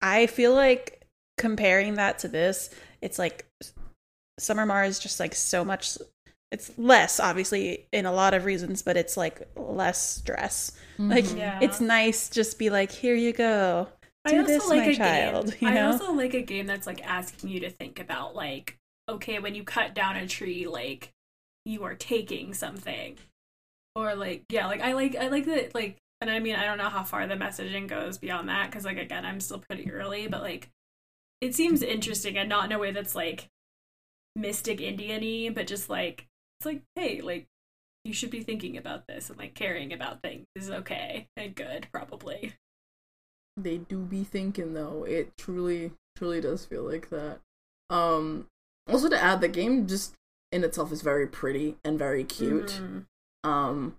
I 0.00 0.26
feel 0.26 0.54
like 0.54 1.02
comparing 1.38 1.94
that 1.94 2.20
to 2.20 2.28
this, 2.28 2.70
it's 3.00 3.18
like 3.18 3.46
Summer 4.38 4.66
Mars 4.66 4.98
just 4.98 5.20
like 5.20 5.34
so 5.34 5.64
much 5.64 5.98
it's 6.52 6.70
less 6.78 7.18
obviously 7.18 7.86
in 7.92 8.06
a 8.06 8.12
lot 8.12 8.34
of 8.34 8.44
reasons, 8.44 8.82
but 8.82 8.96
it's 8.96 9.16
like 9.16 9.48
less 9.56 10.16
stress. 10.16 10.72
Like 10.98 11.24
Mhm. 11.24 11.38
Yeah. 11.38 11.58
it's 11.62 11.80
nice 11.80 12.28
just 12.28 12.58
be 12.58 12.70
like, 12.70 12.92
here 12.92 13.14
you 13.14 13.32
go. 13.32 13.88
I 14.24 14.36
also 14.36 14.46
this, 14.46 14.68
like 14.68 14.78
my 14.80 14.86
a 14.86 14.94
child. 14.94 15.46
game. 15.58 15.68
You 15.74 15.80
I 15.80 15.80
also 15.82 16.12
like 16.12 16.34
a 16.34 16.42
game 16.42 16.66
that's 16.66 16.86
like 16.86 17.04
asking 17.04 17.48
you 17.50 17.60
to 17.60 17.70
think 17.70 17.98
about 17.98 18.36
like, 18.36 18.76
okay, 19.08 19.40
when 19.40 19.54
you 19.56 19.64
cut 19.64 19.94
down 19.94 20.16
a 20.16 20.28
tree, 20.28 20.66
like 20.68 21.10
you 21.64 21.82
are 21.84 21.94
taking 21.94 22.54
something, 22.54 23.16
or 23.96 24.14
like 24.14 24.44
yeah, 24.50 24.66
like 24.68 24.80
I 24.80 24.92
like 24.92 25.16
I 25.16 25.28
like 25.28 25.46
that 25.46 25.74
like, 25.74 25.96
and 26.20 26.30
I 26.30 26.38
mean 26.38 26.54
I 26.54 26.66
don't 26.66 26.78
know 26.78 26.88
how 26.90 27.02
far 27.02 27.26
the 27.26 27.34
messaging 27.34 27.88
goes 27.88 28.18
beyond 28.18 28.48
that 28.48 28.70
because 28.70 28.84
like 28.84 28.98
again 28.98 29.24
I'm 29.24 29.40
still 29.40 29.58
pretty 29.58 29.90
early, 29.90 30.28
but 30.28 30.42
like 30.42 30.68
it 31.40 31.54
seems 31.54 31.82
interesting 31.82 32.36
and 32.38 32.48
not 32.48 32.66
in 32.66 32.72
a 32.72 32.78
way 32.78 32.92
that's 32.92 33.16
like 33.16 33.48
mystic 34.36 34.80
Indian-y, 34.80 35.50
but 35.52 35.66
just 35.66 35.90
like 35.90 36.26
it's 36.62 36.66
like 36.66 36.82
hey 36.94 37.20
like 37.20 37.46
you 38.04 38.12
should 38.12 38.30
be 38.30 38.42
thinking 38.42 38.76
about 38.76 39.06
this 39.08 39.28
and 39.30 39.38
like 39.38 39.54
caring 39.54 39.92
about 39.92 40.22
things 40.22 40.46
is 40.54 40.70
okay 40.70 41.26
and 41.36 41.56
good 41.56 41.88
probably. 41.92 42.54
they 43.56 43.78
do 43.78 43.98
be 43.98 44.22
thinking 44.22 44.72
though 44.74 45.04
it 45.04 45.36
truly 45.36 45.90
truly 46.16 46.40
does 46.40 46.64
feel 46.64 46.84
like 46.84 47.10
that 47.10 47.40
um 47.90 48.46
also 48.88 49.08
to 49.08 49.20
add 49.20 49.40
the 49.40 49.48
game 49.48 49.88
just 49.88 50.14
in 50.52 50.62
itself 50.62 50.92
is 50.92 51.02
very 51.02 51.26
pretty 51.26 51.76
and 51.84 51.98
very 51.98 52.22
cute 52.22 52.80
Mhm. 52.80 53.06
um 53.42 53.96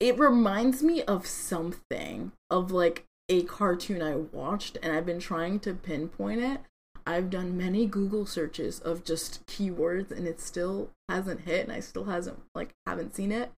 it 0.00 0.18
reminds 0.18 0.82
me 0.82 1.02
of 1.02 1.26
something 1.26 2.32
of 2.48 2.70
like 2.70 3.04
a 3.28 3.42
cartoon 3.42 4.00
i 4.00 4.16
watched 4.16 4.78
and 4.82 4.92
i've 4.94 5.06
been 5.06 5.20
trying 5.20 5.60
to 5.60 5.74
pinpoint 5.74 6.40
it 6.40 6.60
i've 7.06 7.30
done 7.30 7.56
many 7.56 7.86
google 7.86 8.26
searches 8.26 8.80
of 8.80 9.04
just 9.04 9.44
keywords 9.46 10.10
and 10.10 10.26
it 10.26 10.40
still 10.40 10.90
hasn't 11.08 11.40
hit 11.40 11.64
and 11.64 11.72
i 11.72 11.80
still 11.80 12.04
hasn't 12.04 12.38
like 12.54 12.70
haven't 12.86 13.14
seen 13.14 13.32
it 13.32 13.50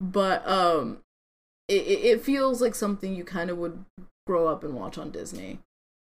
but 0.00 0.46
um 0.48 0.98
it, 1.68 1.82
it 1.86 2.22
feels 2.22 2.60
like 2.60 2.74
something 2.74 3.14
you 3.14 3.24
kind 3.24 3.50
of 3.50 3.58
would 3.58 3.84
grow 4.26 4.46
up 4.46 4.62
and 4.64 4.74
watch 4.74 4.98
on 4.98 5.10
disney 5.10 5.58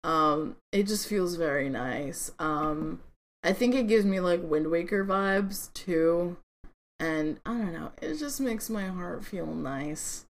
um 0.05 0.57
it 0.73 0.85
just 0.87 1.07
feels 1.07 1.35
very 1.35 1.69
nice 1.69 2.33
um 2.39 3.01
i 3.45 3.53
think 3.53 3.75
it 3.75 3.87
gives 3.87 4.05
me 4.05 4.21
like 4.21 4.41
wind 4.43 4.71
waker 4.71 5.05
vibes 5.05 5.73
too 5.75 6.37
and 7.01 7.41
I 7.47 7.53
don't 7.53 7.73
know, 7.73 7.93
it 8.03 8.19
just 8.19 8.41
makes 8.41 8.69
my 8.69 8.87
heart 8.89 9.25
feel 9.25 9.47
nice. 9.47 10.27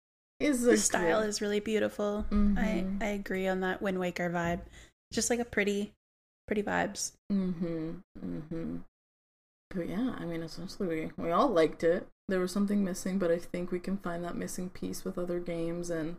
It's 0.40 0.62
The 0.62 0.78
style 0.78 1.20
is 1.20 1.42
really 1.42 1.60
beautiful. 1.60 2.24
I 2.30 2.34
Mhm. 2.34 3.02
I 3.02 3.06
agree 3.08 3.46
on 3.46 3.60
that 3.60 3.82
Wind 3.82 4.00
Waker 4.00 4.30
vibe. 4.30 4.60
Just 5.12 5.28
like 5.28 5.40
a 5.40 5.44
pretty 5.44 5.92
pretty 6.46 6.62
vibes. 6.62 7.12
Mm-hmm. 7.32 7.90
Mm-hmm. 8.24 8.76
But 9.74 9.88
yeah, 9.88 10.14
I 10.18 10.24
mean, 10.24 10.42
essentially, 10.42 10.88
we 10.88 11.24
we 11.24 11.30
all 11.30 11.48
liked 11.48 11.82
it. 11.82 12.06
There 12.28 12.40
was 12.40 12.52
something 12.52 12.84
missing, 12.84 13.18
but 13.18 13.30
I 13.30 13.38
think 13.38 13.70
we 13.70 13.80
can 13.80 13.98
find 13.98 14.24
that 14.24 14.36
missing 14.36 14.70
piece 14.70 15.04
with 15.04 15.18
other 15.18 15.40
games, 15.40 15.90
and 15.90 16.16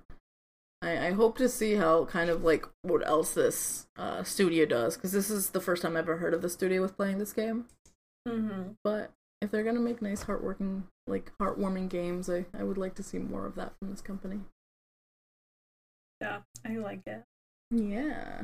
I, 0.82 1.08
I 1.08 1.12
hope 1.12 1.38
to 1.38 1.48
see 1.48 1.76
how 1.76 2.06
kind 2.06 2.30
of 2.30 2.44
like 2.44 2.68
what 2.82 3.06
else 3.08 3.34
this 3.34 3.88
uh, 3.98 4.24
studio 4.24 4.66
does, 4.66 4.96
because 4.96 5.14
this 5.14 5.30
is 5.30 5.52
the 5.52 5.62
first 5.62 5.82
time 5.82 5.96
I've 5.96 6.04
ever 6.04 6.18
heard 6.18 6.34
of 6.34 6.42
the 6.42 6.50
studio 6.50 6.82
with 6.82 6.98
playing 6.98 7.18
this 7.18 7.34
game. 7.34 7.66
Mm-hmm. 8.28 8.72
But 8.84 9.12
if 9.42 9.52
they're 9.52 9.64
gonna 9.64 9.80
make 9.80 10.02
nice, 10.02 10.26
heartworking, 10.26 10.84
like 11.08 11.32
heartwarming 11.40 11.90
games, 11.90 12.30
I 12.30 12.46
I 12.58 12.64
would 12.64 12.78
like 12.78 12.96
to 12.96 13.04
see 13.04 13.20
more 13.20 13.46
of 13.46 13.56
that 13.56 13.74
from 13.80 13.90
this 13.90 14.02
company. 14.02 14.42
Yeah, 16.22 16.40
I 16.66 16.78
like 16.78 17.02
it. 17.06 17.24
Yeah. 17.72 18.44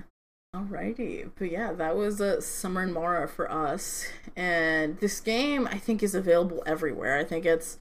Alrighty. 0.54 1.30
But 1.38 1.50
yeah, 1.50 1.72
that 1.72 1.96
was 1.96 2.20
a 2.20 2.42
Summer 2.42 2.82
and 2.82 2.94
Mara 2.94 3.28
for 3.28 3.50
us. 3.50 4.08
And 4.36 5.00
this 5.00 5.22
game, 5.22 5.66
I 5.66 5.78
think, 5.78 6.04
is 6.04 6.14
available 6.14 6.62
everywhere. 6.66 7.18
I 7.18 7.24
think 7.24 7.46
it's. 7.46 7.78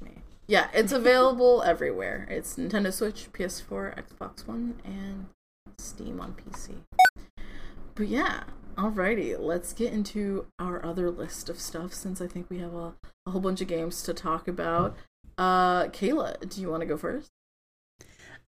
Yeah, 0.47 0.69
it's 0.73 0.93
available 0.93 1.63
everywhere. 1.67 2.29
It's 2.31 2.57
Nintendo 2.57 2.93
Switch, 2.93 3.29
PS4, 3.33 4.05
Xbox 4.07 4.47
One, 4.47 4.81
and 4.85 5.27
Steam 5.79 6.21
on 6.21 6.35
PC. 6.35 6.77
But 7.97 8.07
yeah, 8.07 8.45
alrighty. 8.77 9.37
Let's 9.37 9.73
get 9.73 9.93
into 9.93 10.47
our 10.61 10.85
other 10.85 11.11
list 11.11 11.49
of 11.49 11.59
stuff 11.61 11.93
since 11.93 12.21
I 12.21 12.29
think 12.29 12.49
we 12.49 12.59
have 12.59 12.75
a, 12.75 12.95
a 13.27 13.33
whole 13.33 13.41
bunch 13.41 13.61
of 13.61 13.67
games 13.67 14.03
to 14.05 14.15
talk 14.15 14.47
about. 14.47 14.97
Uh, 15.37 15.87
Kayla, 15.87 16.49
do 16.49 16.61
you 16.61 16.71
want 16.71 16.83
to 16.83 16.87
go 16.87 16.97
first? 16.97 17.31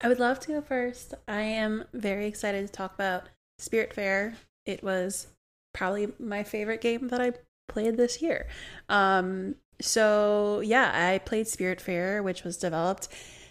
I 0.01 0.09
would 0.09 0.21
love 0.21 0.39
to 0.41 0.49
go 0.49 0.61
first. 0.61 1.15
I 1.27 1.43
am 1.43 1.85
very 1.93 2.27
excited 2.27 2.67
to 2.67 2.73
talk 2.73 2.95
about 2.95 3.29
Spiritfarer. 3.63 4.35
It 4.67 4.83
was 4.83 5.29
probably 5.73 6.13
my 6.19 6.43
favorite 6.43 6.81
game 6.81 7.09
that 7.09 7.21
I 7.21 7.33
played 7.69 7.97
this 7.97 8.21
year. 8.21 8.47
Um, 8.89 9.57
so 9.81 10.61
yeah, 10.61 10.93
I 10.95 11.19
played 11.19 11.47
Spiritfarer, 11.47 12.23
which 12.23 12.45
was 12.45 12.57
developed 12.57 13.09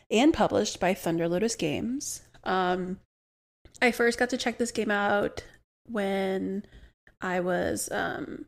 and 0.10 0.34
published 0.34 0.80
by 0.80 0.94
Thunder 0.94 1.27
Lotus 1.27 1.56
Games. 1.56 2.22
Um, 2.44 3.00
I 3.82 3.91
first 3.91 4.20
got 4.20 4.30
to 4.30 4.38
check 4.38 4.58
this 4.58 4.72
game 4.72 4.91
out 4.91 5.44
when 5.88 6.65
I 7.22 7.39
was 7.39 7.89
um, 7.91 8.46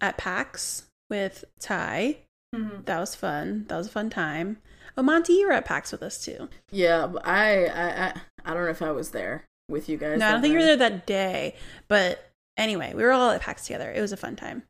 at 0.00 0.18
PAX 0.18 0.86
with 1.08 1.44
Ty. 1.60 2.18
Mm-hmm. 2.54 2.82
That 2.84 2.98
was 2.98 3.14
fun. 3.14 3.66
That 3.68 3.76
was 3.76 3.86
a 3.86 3.90
fun 3.90 4.10
time. 4.10 4.58
Oh, 4.96 5.02
Monty, 5.02 5.34
you 5.34 5.46
were 5.46 5.52
at 5.52 5.64
PAX 5.64 5.92
with 5.92 6.02
us 6.02 6.22
too. 6.22 6.48
Yeah, 6.70 7.10
I, 7.24 7.66
I, 7.66 8.06
I, 8.06 8.14
I 8.44 8.54
don't 8.54 8.64
know 8.64 8.70
if 8.70 8.82
I 8.82 8.90
was 8.90 9.10
there 9.10 9.44
with 9.68 9.88
you 9.88 9.96
guys. 9.96 10.18
No, 10.18 10.28
I 10.28 10.32
don't 10.32 10.42
think 10.42 10.52
you 10.52 10.58
were 10.58 10.64
there 10.64 10.76
that 10.76 11.06
day. 11.06 11.56
But 11.88 12.32
anyway, 12.56 12.92
we 12.94 13.02
were 13.02 13.12
all 13.12 13.30
at 13.30 13.40
PAX 13.40 13.66
together. 13.66 13.90
It 13.90 14.00
was 14.00 14.12
a 14.12 14.16
fun 14.16 14.36
time. 14.36 14.64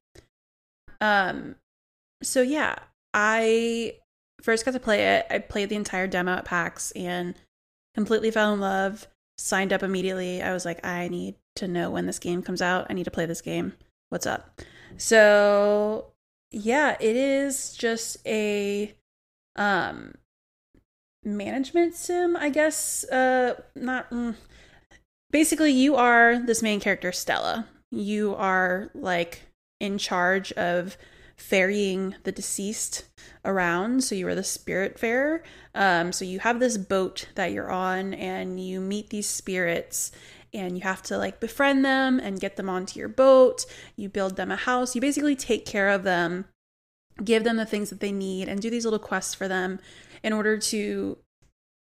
Um, 1.01 1.57
so 2.23 2.43
yeah, 2.43 2.77
I 3.13 3.97
first 4.41 4.65
got 4.65 4.73
to 4.73 4.81
play 4.81 5.17
it. 5.17 5.27
I 5.31 5.39
played 5.39 5.69
the 5.69 5.77
entire 5.77 6.07
demo 6.07 6.33
at 6.33 6.45
PAX 6.45 6.93
and 6.93 7.35
completely 7.95 8.31
fell 8.31 8.55
in 8.55 8.61
love. 8.61 9.09
Signed 9.39 9.73
up 9.73 9.83
immediately. 9.83 10.43
I 10.43 10.53
was 10.53 10.65
like, 10.65 10.85
I 10.87 11.09
need 11.09 11.35
to 11.57 11.67
know 11.67 11.91
when 11.91 12.07
this 12.07 12.19
game 12.19 12.43
comes 12.43 12.63
out. 12.63 12.87
I 12.89 12.93
need 12.93 13.05
to 13.05 13.11
play 13.11 13.27
this 13.27 13.41
game. 13.41 13.75
What's 14.11 14.27
up? 14.27 14.61
So 14.97 16.13
yeah, 16.51 16.97
it 17.01 17.17
is 17.17 17.75
just 17.75 18.19
a 18.27 18.95
um 19.57 20.15
management 21.25 21.95
sim, 21.95 22.37
I 22.37 22.51
guess. 22.51 23.05
Uh, 23.05 23.61
not. 23.75 24.11
Mm, 24.11 24.37
basically 25.33 25.73
you 25.73 25.97
are 25.97 26.39
this 26.39 26.63
main 26.63 26.81
character 26.81 27.11
stella. 27.11 27.67
You 27.91 28.35
are 28.37 28.91
like 28.95 29.43
in 29.81 29.99
charge 29.99 30.53
of 30.53 30.97
ferrying 31.37 32.15
the 32.23 32.31
deceased 32.31 33.09
around. 33.45 34.05
So 34.05 34.15
you 34.15 34.29
are 34.29 34.35
the 34.35 34.45
spirit 34.45 34.99
farer. 34.99 35.43
Um, 35.75 36.13
so 36.13 36.25
you 36.25 36.39
have 36.39 36.61
this 36.61 36.79
boat 36.79 37.29
that 37.35 37.51
you're 37.51 37.71
on 37.71 38.15
and 38.15 38.61
you 38.61 38.81
meet 38.81 39.11
these 39.11 39.27
spirits 39.27 40.13
and 40.55 40.77
you 40.77 40.83
have 40.83 41.03
to 41.03 41.19
like 41.19 41.41
befriend 41.41 41.85
them 41.85 42.21
and 42.21 42.39
get 42.39 42.57
them 42.57 42.69
onto 42.69 43.01
your 43.01 43.09
boat. 43.09 43.67
You 43.97 44.09
build 44.09 44.37
them 44.37 44.53
a 44.53 44.57
house. 44.57 44.95
You 44.95 45.01
basically 45.01 45.35
take 45.35 45.67
care 45.67 45.89
of 45.89 46.05
them 46.05 46.45
give 47.25 47.45
them 47.45 47.57
the 47.57 47.67
things 47.67 47.91
that 47.91 48.01
they 48.01 48.13
need 48.13 48.49
and 48.49 48.61
do 48.61 48.71
these 48.71 48.85
little 48.85 48.99
quests 48.99 49.35
for 49.35 49.49
them 49.49 49.81
in 50.23 50.33
order 50.33 50.59
to 50.59 51.19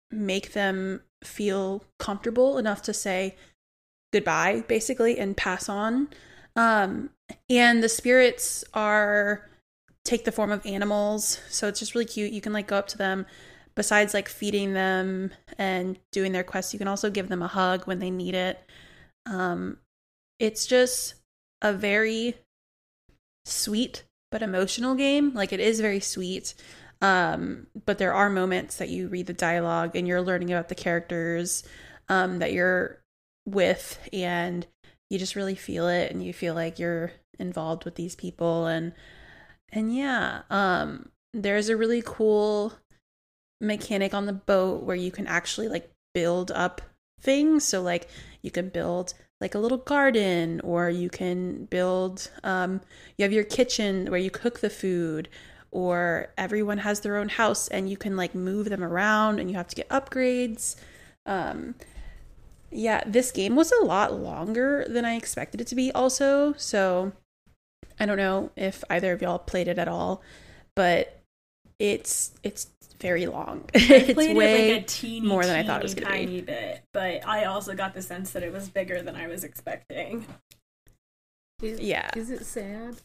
make 0.09 0.53
them 0.53 1.01
feel 1.23 1.83
comfortable 1.99 2.57
enough 2.57 2.81
to 2.83 2.93
say 2.93 3.35
goodbye 4.11 4.63
basically 4.67 5.17
and 5.19 5.37
pass 5.37 5.69
on. 5.69 6.09
Um 6.55 7.11
and 7.49 7.81
the 7.81 7.89
spirits 7.89 8.63
are 8.73 9.49
take 10.03 10.25
the 10.25 10.31
form 10.31 10.51
of 10.51 10.65
animals 10.65 11.39
so 11.49 11.67
it's 11.67 11.79
just 11.79 11.95
really 11.95 12.05
cute. 12.05 12.31
You 12.31 12.41
can 12.41 12.53
like 12.53 12.67
go 12.67 12.77
up 12.77 12.87
to 12.89 12.97
them. 12.97 13.25
Besides 13.73 14.13
like 14.13 14.27
feeding 14.27 14.73
them 14.73 15.31
and 15.57 15.97
doing 16.11 16.33
their 16.33 16.43
quests 16.43 16.73
you 16.73 16.79
can 16.79 16.87
also 16.87 17.09
give 17.09 17.29
them 17.29 17.41
a 17.41 17.47
hug 17.47 17.87
when 17.87 17.99
they 17.99 18.11
need 18.11 18.35
it. 18.35 18.59
Um 19.25 19.77
it's 20.39 20.65
just 20.65 21.15
a 21.61 21.71
very 21.71 22.35
sweet 23.45 24.03
but 24.31 24.41
emotional 24.41 24.95
game. 24.95 25.33
Like 25.33 25.53
it 25.53 25.59
is 25.59 25.79
very 25.79 25.99
sweet 25.99 26.53
um 27.01 27.67
but 27.85 27.97
there 27.97 28.13
are 28.13 28.29
moments 28.29 28.77
that 28.77 28.89
you 28.89 29.07
read 29.07 29.27
the 29.27 29.33
dialogue 29.33 29.95
and 29.95 30.07
you're 30.07 30.21
learning 30.21 30.51
about 30.51 30.69
the 30.69 30.75
characters 30.75 31.63
um 32.09 32.39
that 32.39 32.53
you're 32.53 33.01
with 33.45 33.99
and 34.13 34.67
you 35.09 35.19
just 35.19 35.35
really 35.35 35.55
feel 35.55 35.87
it 35.87 36.11
and 36.11 36.23
you 36.23 36.31
feel 36.31 36.55
like 36.55 36.79
you're 36.79 37.11
involved 37.37 37.83
with 37.83 37.95
these 37.95 38.15
people. 38.15 38.65
And 38.65 38.93
and 39.73 39.95
yeah 39.95 40.41
um 40.49 41.09
there's 41.33 41.69
a 41.69 41.77
really 41.77 42.01
cool 42.05 42.73
mechanic 43.61 44.13
on 44.13 44.25
the 44.25 44.33
boat 44.33 44.83
where 44.83 44.95
you 44.95 45.11
can 45.11 45.27
actually 45.27 45.67
like 45.67 45.91
build 46.13 46.51
up 46.51 46.81
things. 47.21 47.63
So 47.63 47.81
like 47.81 48.09
you 48.41 48.51
can 48.51 48.69
build 48.69 49.13
like 49.39 49.55
a 49.55 49.59
little 49.59 49.77
garden 49.77 50.61
or 50.61 50.89
you 50.89 51.09
can 51.09 51.65
build 51.65 52.31
um 52.43 52.81
you 53.17 53.23
have 53.23 53.33
your 53.33 53.43
kitchen 53.43 54.07
where 54.07 54.19
you 54.19 54.31
cook 54.31 54.59
the 54.59 54.69
food 54.69 55.27
or 55.71 56.27
everyone 56.37 56.79
has 56.79 56.99
their 56.99 57.17
own 57.17 57.29
house 57.29 57.67
and 57.69 57.89
you 57.89 57.97
can 57.97 58.17
like 58.17 58.35
move 58.35 58.69
them 58.69 58.83
around 58.83 59.39
and 59.39 59.49
you 59.49 59.55
have 59.55 59.67
to 59.67 59.75
get 59.75 59.87
upgrades 59.89 60.75
um 61.25 61.75
yeah, 62.71 63.03
this 63.05 63.31
game 63.31 63.55
was 63.55 63.71
a 63.71 63.83
lot 63.83 64.13
longer 64.13 64.85
than 64.87 65.03
I 65.03 65.15
expected 65.15 65.61
it 65.61 65.67
to 65.67 65.75
be, 65.75 65.91
also. 65.91 66.53
So 66.53 67.11
I 67.99 68.05
don't 68.05 68.17
know 68.17 68.51
if 68.55 68.83
either 68.89 69.11
of 69.11 69.21
y'all 69.21 69.39
played 69.39 69.67
it 69.67 69.77
at 69.77 69.87
all, 69.87 70.21
but 70.75 71.21
it's 71.79 72.31
it's 72.43 72.69
very 72.99 73.25
long. 73.27 73.65
I 73.75 73.79
it's 73.79 74.15
way 74.15 74.31
it 74.31 74.73
like 74.73 74.83
a 74.83 74.85
teeny, 74.85 75.27
more 75.27 75.45
than 75.45 75.55
I 75.55 75.63
thought 75.63 75.81
it 75.81 75.83
was 75.83 75.93
gonna 75.93 76.11
be. 76.11 76.25
tiny 76.25 76.41
bit, 76.41 76.83
but 76.93 77.27
I 77.27 77.45
also 77.45 77.75
got 77.75 77.93
the 77.93 78.01
sense 78.01 78.31
that 78.31 78.43
it 78.43 78.53
was 78.53 78.69
bigger 78.69 79.01
than 79.01 79.15
I 79.15 79.27
was 79.27 79.43
expecting. 79.43 80.25
Is, 81.61 81.79
Yeah. 81.79 82.09
Is 82.15 82.31
it 82.31 82.45
sad? 82.45 82.95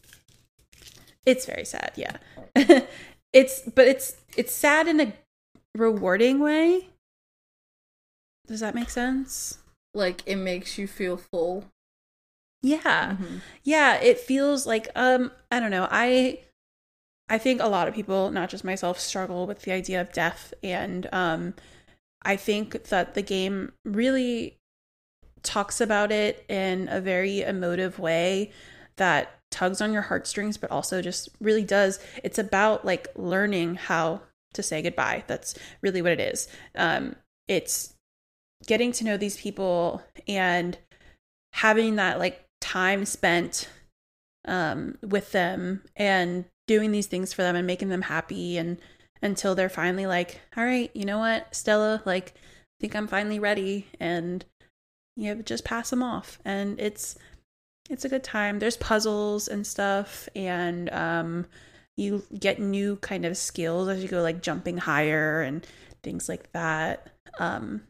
It's 1.27 1.45
very 1.45 1.65
sad, 1.65 1.91
yeah. 1.95 2.17
it's 3.33 3.61
but 3.75 3.85
it's 3.85 4.15
it's 4.37 4.53
sad 4.53 4.87
in 4.87 4.99
a 5.01 5.13
rewarding 5.75 6.39
way. 6.39 6.87
Does 8.47 8.61
that 8.61 8.73
make 8.73 8.89
sense? 8.89 9.57
Like 9.93 10.23
it 10.25 10.37
makes 10.37 10.77
you 10.77 10.87
feel 10.87 11.17
full. 11.17 11.65
Yeah. 12.63 13.17
Mhm. 13.19 13.41
yeah 13.63 13.95
it 13.97 14.19
feels 14.19 14.65
like 14.65 14.89
um 14.95 15.31
i 15.51 15.59
don't 15.59 15.69
know 15.69 15.87
i 15.91 16.39
i 17.29 17.37
think 17.37 17.61
a 17.61 17.67
lot 17.67 17.87
of 17.87 17.93
people 17.93 18.31
not 18.31 18.49
just 18.49 18.63
myself 18.63 18.99
struggle 18.99 19.45
with 19.45 19.61
the 19.61 19.71
idea 19.71 20.01
of 20.01 20.11
death 20.11 20.55
and 20.63 21.07
um 21.13 21.53
i 22.23 22.35
think 22.35 22.85
that 22.85 23.13
the 23.13 23.21
game 23.21 23.73
really 23.85 24.57
talks 25.43 25.79
about 25.79 26.11
it 26.11 26.43
in 26.49 26.87
a 26.89 26.99
very 26.99 27.41
emotive 27.41 27.99
way 27.99 28.51
that 28.95 29.36
tugs 29.57 29.81
on 29.81 29.91
your 29.93 30.03
heartstrings 30.03 30.57
but 30.57 30.71
also 30.71 31.01
just 31.01 31.29
really 31.39 31.63
does. 31.63 31.99
It's 32.23 32.37
about 32.37 32.85
like 32.85 33.07
learning 33.15 33.75
how 33.75 34.21
to 34.53 34.63
say 34.63 34.81
goodbye. 34.81 35.23
That's 35.27 35.55
really 35.81 36.01
what 36.01 36.11
it 36.11 36.19
is. 36.19 36.47
Um 36.75 37.15
it's 37.47 37.95
getting 38.65 38.91
to 38.91 39.03
know 39.03 39.17
these 39.17 39.37
people 39.37 40.01
and 40.27 40.77
having 41.53 41.95
that 41.95 42.19
like 42.19 42.45
time 42.61 43.05
spent 43.05 43.69
um 44.45 44.97
with 45.01 45.31
them 45.31 45.83
and 45.95 46.45
doing 46.67 46.91
these 46.91 47.07
things 47.07 47.33
for 47.33 47.41
them 47.41 47.55
and 47.55 47.65
making 47.65 47.89
them 47.89 48.03
happy 48.03 48.57
and 48.57 48.77
until 49.21 49.55
they're 49.55 49.69
finally 49.69 50.05
like 50.05 50.41
all 50.55 50.63
right 50.63 50.91
you 50.93 51.05
know 51.05 51.17
what 51.17 51.53
stella 51.55 52.01
like 52.05 52.33
i 52.35 52.77
think 52.81 52.95
i'm 52.95 53.07
finally 53.07 53.39
ready 53.39 53.87
and 53.99 54.45
you 55.17 55.35
know 55.35 55.41
just 55.41 55.65
pass 55.65 55.89
them 55.89 56.03
off. 56.03 56.39
And 56.45 56.79
it's 56.79 57.17
it's 57.89 58.05
a 58.05 58.09
good 58.09 58.23
time 58.23 58.59
there's 58.59 58.77
puzzles 58.77 59.47
and 59.47 59.65
stuff 59.65 60.27
and 60.35 60.89
um 60.91 61.45
you 61.95 62.23
get 62.37 62.59
new 62.59 62.95
kind 62.97 63.25
of 63.25 63.37
skills 63.37 63.87
as 63.87 64.03
you 64.03 64.09
go 64.09 64.21
like 64.21 64.41
jumping 64.41 64.77
higher 64.77 65.41
and 65.41 65.65
things 66.03 66.29
like 66.29 66.51
that 66.51 67.11
um 67.39 67.81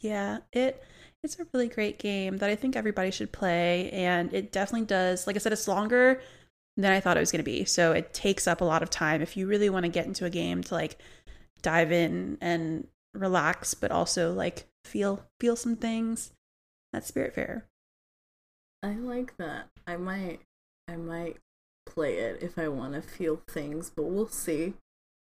yeah 0.00 0.38
it 0.52 0.82
it's 1.24 1.38
a 1.40 1.46
really 1.52 1.68
great 1.68 1.98
game 1.98 2.36
that 2.36 2.50
I 2.50 2.54
think 2.54 2.76
everybody 2.76 3.10
should 3.10 3.32
play. 3.32 3.90
And 3.90 4.32
it 4.32 4.52
definitely 4.52 4.86
does, 4.86 5.26
like 5.26 5.36
I 5.36 5.38
said, 5.38 5.52
it's 5.52 5.66
longer 5.66 6.20
than 6.76 6.92
I 6.92 7.00
thought 7.00 7.16
it 7.16 7.20
was 7.20 7.32
going 7.32 7.42
to 7.42 7.50
be. 7.50 7.64
So 7.64 7.92
it 7.92 8.12
takes 8.12 8.46
up 8.46 8.60
a 8.60 8.64
lot 8.64 8.82
of 8.82 8.90
time 8.90 9.22
if 9.22 9.36
you 9.36 9.46
really 9.46 9.70
want 9.70 9.84
to 9.84 9.90
get 9.90 10.06
into 10.06 10.26
a 10.26 10.30
game 10.30 10.62
to 10.62 10.74
like 10.74 10.98
dive 11.62 11.92
in 11.92 12.36
and 12.40 12.86
relax, 13.14 13.74
but 13.74 13.90
also 13.90 14.32
like 14.32 14.66
feel 14.84 15.24
feel 15.40 15.56
some 15.56 15.76
things. 15.76 16.32
That's 16.92 17.10
Spiritfarer. 17.10 17.62
I 18.84 18.92
like 18.94 19.36
that. 19.38 19.68
I 19.86 19.96
might 19.96 20.40
I 20.88 20.96
might 20.96 21.38
play 21.86 22.18
it 22.18 22.42
if 22.42 22.58
I 22.58 22.68
want 22.68 22.92
to 22.94 23.02
feel 23.02 23.40
things, 23.48 23.90
but 23.94 24.04
we'll 24.04 24.28
see. 24.28 24.74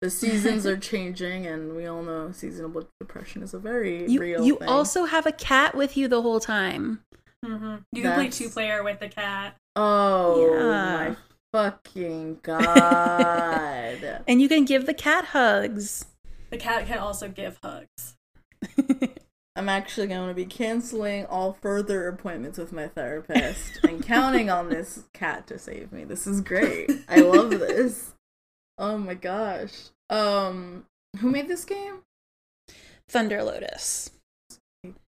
The 0.02 0.10
seasons 0.10 0.66
are 0.66 0.78
changing 0.92 1.46
and 1.46 1.76
we 1.76 1.86
all 1.86 2.02
know 2.04 2.32
seasonal 2.32 2.88
depression 3.00 3.44
is 3.44 3.54
a 3.54 3.60
very 3.60 4.10
You 4.10 4.20
real 4.20 4.44
you 4.46 4.58
thing. 4.58 4.68
also 4.68 5.06
have 5.06 5.26
a 5.26 5.32
cat 5.32 5.76
with 5.76 5.96
you 5.96 6.08
the 6.08 6.22
whole 6.22 6.40
time. 6.40 7.02
Mm-hmm. 7.46 7.76
You 7.92 8.02
can 8.02 8.14
play 8.16 8.30
two 8.30 8.50
player 8.50 8.84
with 8.84 9.00
the 9.00 9.10
cat. 9.10 9.56
Oh 9.76 10.56
Yeah. 10.58 11.08
my 11.08 11.16
fucking 11.54 12.40
god. 12.44 14.24
And 14.28 14.42
you 14.42 14.50
can 14.50 14.66
give 14.66 14.86
the 14.88 14.94
cat 14.94 15.26
hugs. 15.26 16.06
The 16.50 16.58
cat 16.58 16.88
can 16.88 16.98
also 17.00 17.30
give 17.30 17.60
hugs. 17.64 18.16
I'm 19.56 19.70
actually 19.70 20.08
going 20.08 20.30
to 20.30 20.34
be 20.34 20.46
canceling 20.46 21.26
all 21.28 21.54
further 21.54 22.08
appointments 22.08 22.58
with 22.58 22.72
my 22.72 22.88
therapist 22.88 23.80
and 23.84 24.04
counting 24.04 24.50
on 24.50 24.70
this 24.70 25.04
cat 25.14 25.46
to 25.48 25.60
save 25.60 25.92
me. 25.92 26.04
This 26.06 26.26
is 26.26 26.42
great. 26.42 26.90
I 27.08 27.18
love 27.22 27.50
this. 27.60 28.14
Oh 28.78 28.98
my 28.98 29.14
gosh. 29.14 29.90
Um 30.10 30.86
who 31.20 31.30
made 31.30 31.48
this 31.48 31.66
game? 31.66 32.00
Thunder 33.08 33.44
Lotus. 33.44 34.10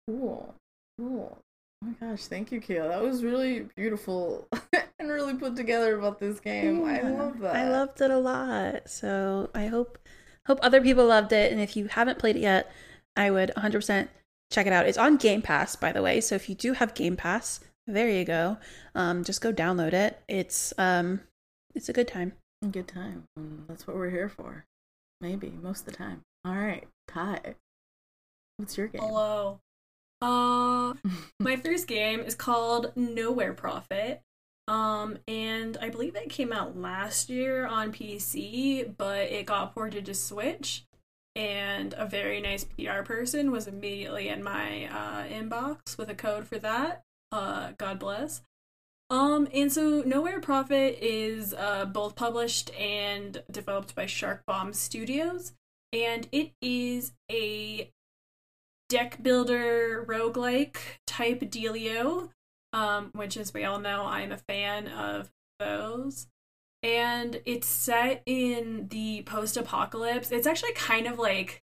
Cool. 0.06 0.54
Cool. 0.98 1.38
Oh 1.82 1.86
my 1.86 1.92
gosh, 2.08 2.26
thank 2.26 2.52
you, 2.52 2.60
Kayla. 2.60 2.88
That 2.90 3.02
was 3.02 3.24
really 3.24 3.60
beautiful 3.76 4.46
and 4.98 5.10
really 5.10 5.34
put 5.34 5.56
together 5.56 5.98
about 5.98 6.18
this 6.20 6.40
game. 6.40 6.84
I 6.84 6.98
Yeah, 7.00 7.08
love 7.10 7.38
that. 7.40 7.56
I 7.56 7.70
loved 7.70 8.00
it 8.02 8.10
a 8.10 8.18
lot. 8.18 8.88
So 8.90 9.48
I 9.54 9.66
hope 9.66 9.98
hope 10.46 10.58
other 10.62 10.82
people 10.82 11.06
loved 11.06 11.32
it. 11.32 11.50
And 11.50 11.60
if 11.60 11.76
you 11.76 11.88
haven't 11.88 12.18
played 12.18 12.36
it 12.36 12.40
yet, 12.42 12.70
I 13.16 13.30
would 13.30 13.50
100% 13.56 14.08
check 14.50 14.66
it 14.66 14.72
out. 14.72 14.86
It's 14.86 14.98
on 14.98 15.16
Game 15.16 15.42
Pass, 15.42 15.76
by 15.76 15.92
the 15.92 16.02
way. 16.02 16.20
So 16.20 16.34
if 16.34 16.48
you 16.48 16.54
do 16.54 16.72
have 16.74 16.94
Game 16.94 17.16
Pass, 17.16 17.60
there 17.86 18.08
you 18.08 18.24
go. 18.24 18.58
Um, 18.94 19.24
just 19.24 19.40
go 19.40 19.52
download 19.52 19.92
it. 19.92 20.20
It's 20.28 20.72
um, 20.78 21.20
it's 21.74 21.88
a 21.88 21.92
good 21.92 22.08
time. 22.08 22.32
Good 22.70 22.88
time. 22.88 23.24
Mm, 23.38 23.66
That's 23.68 23.86
what 23.86 23.96
we're 23.96 24.10
here 24.10 24.28
for. 24.28 24.64
Maybe 25.20 25.50
most 25.62 25.80
of 25.80 25.86
the 25.86 25.92
time. 25.92 26.22
All 26.44 26.54
right, 26.54 26.86
Ty. 27.08 27.56
What's 28.56 28.76
your 28.76 28.86
game? 28.86 29.02
Hello. 29.02 29.58
Uh, 30.22 30.94
my 31.40 31.56
first 31.56 31.86
game 31.86 32.20
is 32.20 32.34
called 32.34 32.92
Nowhere 32.96 33.52
Prophet. 33.52 34.22
Um, 34.66 35.18
and 35.28 35.76
I 35.82 35.90
believe 35.90 36.16
it 36.16 36.30
came 36.30 36.52
out 36.52 36.78
last 36.78 37.28
year 37.28 37.66
on 37.66 37.92
PC, 37.92 38.96
but 38.96 39.30
it 39.30 39.44
got 39.44 39.74
ported 39.74 40.06
to 40.06 40.14
Switch. 40.14 40.84
And 41.36 41.94
a 41.98 42.06
very 42.06 42.40
nice 42.40 42.64
PR 42.64 43.02
person 43.02 43.50
was 43.50 43.66
immediately 43.66 44.28
in 44.28 44.42
my 44.42 44.86
uh, 44.86 45.24
inbox 45.24 45.98
with 45.98 46.08
a 46.08 46.14
code 46.14 46.46
for 46.46 46.58
that. 46.58 47.02
Uh, 47.32 47.72
God 47.76 47.98
bless. 47.98 48.42
Um, 49.10 49.48
and 49.52 49.72
so 49.72 50.02
Nowhere 50.06 50.40
Prophet 50.40 50.98
is 51.02 51.52
uh, 51.54 51.84
both 51.84 52.16
published 52.16 52.74
and 52.74 53.42
developed 53.50 53.94
by 53.94 54.06
Shark 54.06 54.42
Bomb 54.46 54.72
Studios, 54.72 55.52
and 55.92 56.26
it 56.32 56.52
is 56.62 57.12
a 57.30 57.90
deck 58.88 59.22
builder 59.22 60.04
roguelike 60.08 60.76
type 61.06 61.40
dealio, 61.40 62.30
um, 62.72 63.10
which 63.14 63.36
as 63.36 63.52
we 63.52 63.64
all 63.64 63.78
know, 63.78 64.04
I'm 64.06 64.32
a 64.32 64.38
fan 64.38 64.88
of 64.88 65.30
those. 65.58 66.26
And 66.84 67.40
it's 67.46 67.66
set 67.66 68.22
in 68.26 68.88
the 68.90 69.22
post 69.22 69.56
apocalypse. 69.56 70.30
It's 70.30 70.46
actually 70.46 70.74
kind 70.74 71.06
of 71.06 71.18
like 71.18 71.62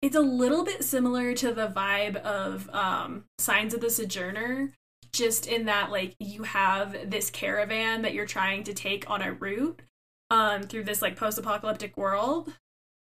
it's 0.00 0.14
a 0.14 0.20
little 0.20 0.64
bit 0.64 0.84
similar 0.84 1.34
to 1.34 1.52
the 1.52 1.66
vibe 1.66 2.16
of 2.16 2.70
um, 2.72 3.24
Signs 3.38 3.74
of 3.74 3.80
the 3.80 3.90
Sojourner, 3.90 4.72
just 5.12 5.48
in 5.48 5.64
that 5.64 5.90
like 5.90 6.14
you 6.20 6.44
have 6.44 7.10
this 7.10 7.28
caravan 7.28 8.02
that 8.02 8.14
you're 8.14 8.24
trying 8.24 8.62
to 8.64 8.72
take 8.72 9.10
on 9.10 9.20
a 9.20 9.32
route 9.32 9.82
um, 10.30 10.62
through 10.62 10.84
this 10.84 11.02
like 11.02 11.16
post-apocalyptic 11.16 11.96
world, 11.96 12.52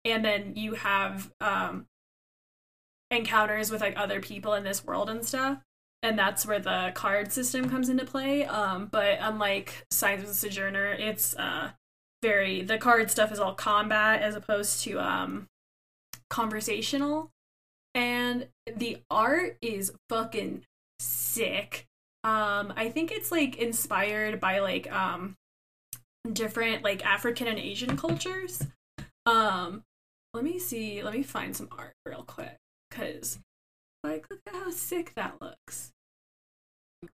and 0.04 0.24
then 0.24 0.54
you 0.56 0.74
have 0.74 1.30
um, 1.40 1.86
encounters 3.10 3.70
with 3.70 3.80
like 3.80 3.96
other 3.96 4.20
people 4.20 4.54
in 4.54 4.64
this 4.64 4.84
world 4.84 5.08
and 5.08 5.24
stuff 5.24 5.58
and 6.02 6.18
that's 6.18 6.46
where 6.46 6.60
the 6.60 6.92
card 6.94 7.32
system 7.32 7.68
comes 7.68 7.88
into 7.88 8.04
play. 8.04 8.44
Um 8.44 8.88
but 8.90 9.18
unlike 9.20 9.84
signs 9.90 10.22
of 10.22 10.28
the 10.28 10.34
sojourner 10.34 10.92
it's 10.92 11.34
uh 11.36 11.70
very 12.22 12.62
the 12.62 12.78
card 12.78 13.10
stuff 13.10 13.32
is 13.32 13.38
all 13.38 13.54
combat 13.54 14.22
as 14.22 14.34
opposed 14.34 14.82
to 14.84 14.98
um 15.00 15.48
conversational. 16.30 17.30
And 17.94 18.48
the 18.76 18.98
art 19.10 19.56
is 19.60 19.92
fucking 20.08 20.64
sick. 21.00 21.86
Um 22.24 22.72
i 22.76 22.90
think 22.90 23.10
it's 23.10 23.32
like 23.32 23.56
inspired 23.56 24.40
by 24.40 24.60
like 24.60 24.90
um 24.92 25.36
different 26.32 26.84
like 26.84 27.04
african 27.04 27.46
and 27.46 27.58
asian 27.58 27.96
cultures. 27.96 28.62
Um 29.26 29.82
let 30.34 30.44
me 30.44 30.58
see 30.58 31.02
let 31.02 31.14
me 31.14 31.22
find 31.22 31.56
some 31.56 31.68
art 31.76 31.94
real 32.06 32.22
quick 32.22 32.56
because 32.90 33.38
like 34.10 34.26
look 34.30 34.40
at 34.46 34.54
how 34.54 34.70
sick 34.70 35.12
that 35.14 35.40
looks 35.40 35.92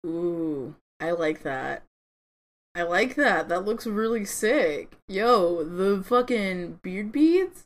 Ooh, 0.05 0.75
I 0.99 1.11
like 1.11 1.43
that. 1.43 1.83
I 2.75 2.83
like 2.83 3.15
that. 3.15 3.49
That 3.49 3.65
looks 3.65 3.87
really 3.87 4.25
sick. 4.25 4.97
Yo, 5.07 5.63
the 5.63 6.03
fucking 6.03 6.79
beard 6.81 7.11
beads? 7.11 7.65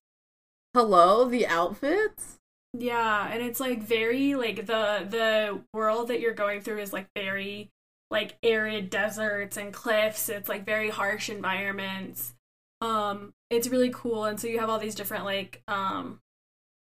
Hello, 0.73 1.27
the 1.27 1.45
outfits? 1.45 2.37
Yeah, 2.73 3.29
and 3.31 3.43
it's 3.43 3.59
like 3.59 3.83
very 3.83 4.35
like 4.35 4.65
the 4.65 5.05
the 5.07 5.61
world 5.73 6.07
that 6.07 6.19
you're 6.19 6.33
going 6.33 6.61
through 6.61 6.79
is 6.79 6.93
like 6.93 7.07
very 7.15 7.69
like 8.09 8.37
arid 8.41 8.89
deserts 8.89 9.57
and 9.57 9.73
cliffs. 9.73 10.29
It's 10.29 10.49
like 10.49 10.65
very 10.65 10.89
harsh 10.89 11.29
environments. 11.29 12.33
Um 12.81 13.33
it's 13.49 13.67
really 13.67 13.91
cool 13.93 14.25
and 14.25 14.39
so 14.39 14.47
you 14.47 14.59
have 14.59 14.69
all 14.69 14.79
these 14.79 14.95
different 14.95 15.25
like 15.25 15.61
um 15.67 16.19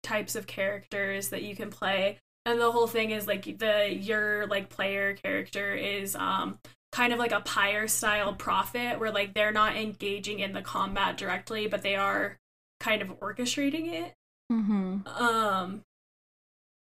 types 0.02 0.36
of 0.36 0.46
characters 0.46 1.28
that 1.30 1.42
you 1.42 1.56
can 1.56 1.70
play. 1.70 2.18
And 2.46 2.60
the 2.60 2.70
whole 2.70 2.86
thing 2.86 3.10
is 3.10 3.26
like 3.26 3.58
the 3.58 3.94
your 3.94 4.46
like 4.46 4.70
player 4.70 5.14
character 5.14 5.74
is 5.74 6.16
um 6.16 6.58
kind 6.92 7.12
of 7.12 7.18
like 7.18 7.32
a 7.32 7.40
pyre 7.40 7.86
style 7.86 8.32
prophet 8.34 8.98
where 8.98 9.12
like 9.12 9.34
they're 9.34 9.52
not 9.52 9.76
engaging 9.76 10.40
in 10.40 10.52
the 10.52 10.62
combat 10.62 11.16
directly 11.16 11.68
but 11.68 11.82
they 11.82 11.94
are 11.94 12.36
kind 12.80 13.02
of 13.02 13.08
orchestrating 13.20 13.92
it 13.92 14.14
Mm-hmm. 14.50 15.06
um, 15.06 15.84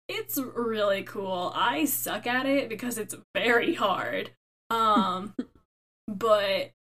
it's 0.07 0.37
really 0.37 1.03
cool. 1.03 1.51
I 1.55 1.85
suck 1.85 2.27
at 2.27 2.45
it 2.45 2.69
because 2.69 2.97
it's 2.97 3.15
very 3.33 3.73
hard. 3.73 4.31
Um, 4.69 5.33
but 6.07 6.71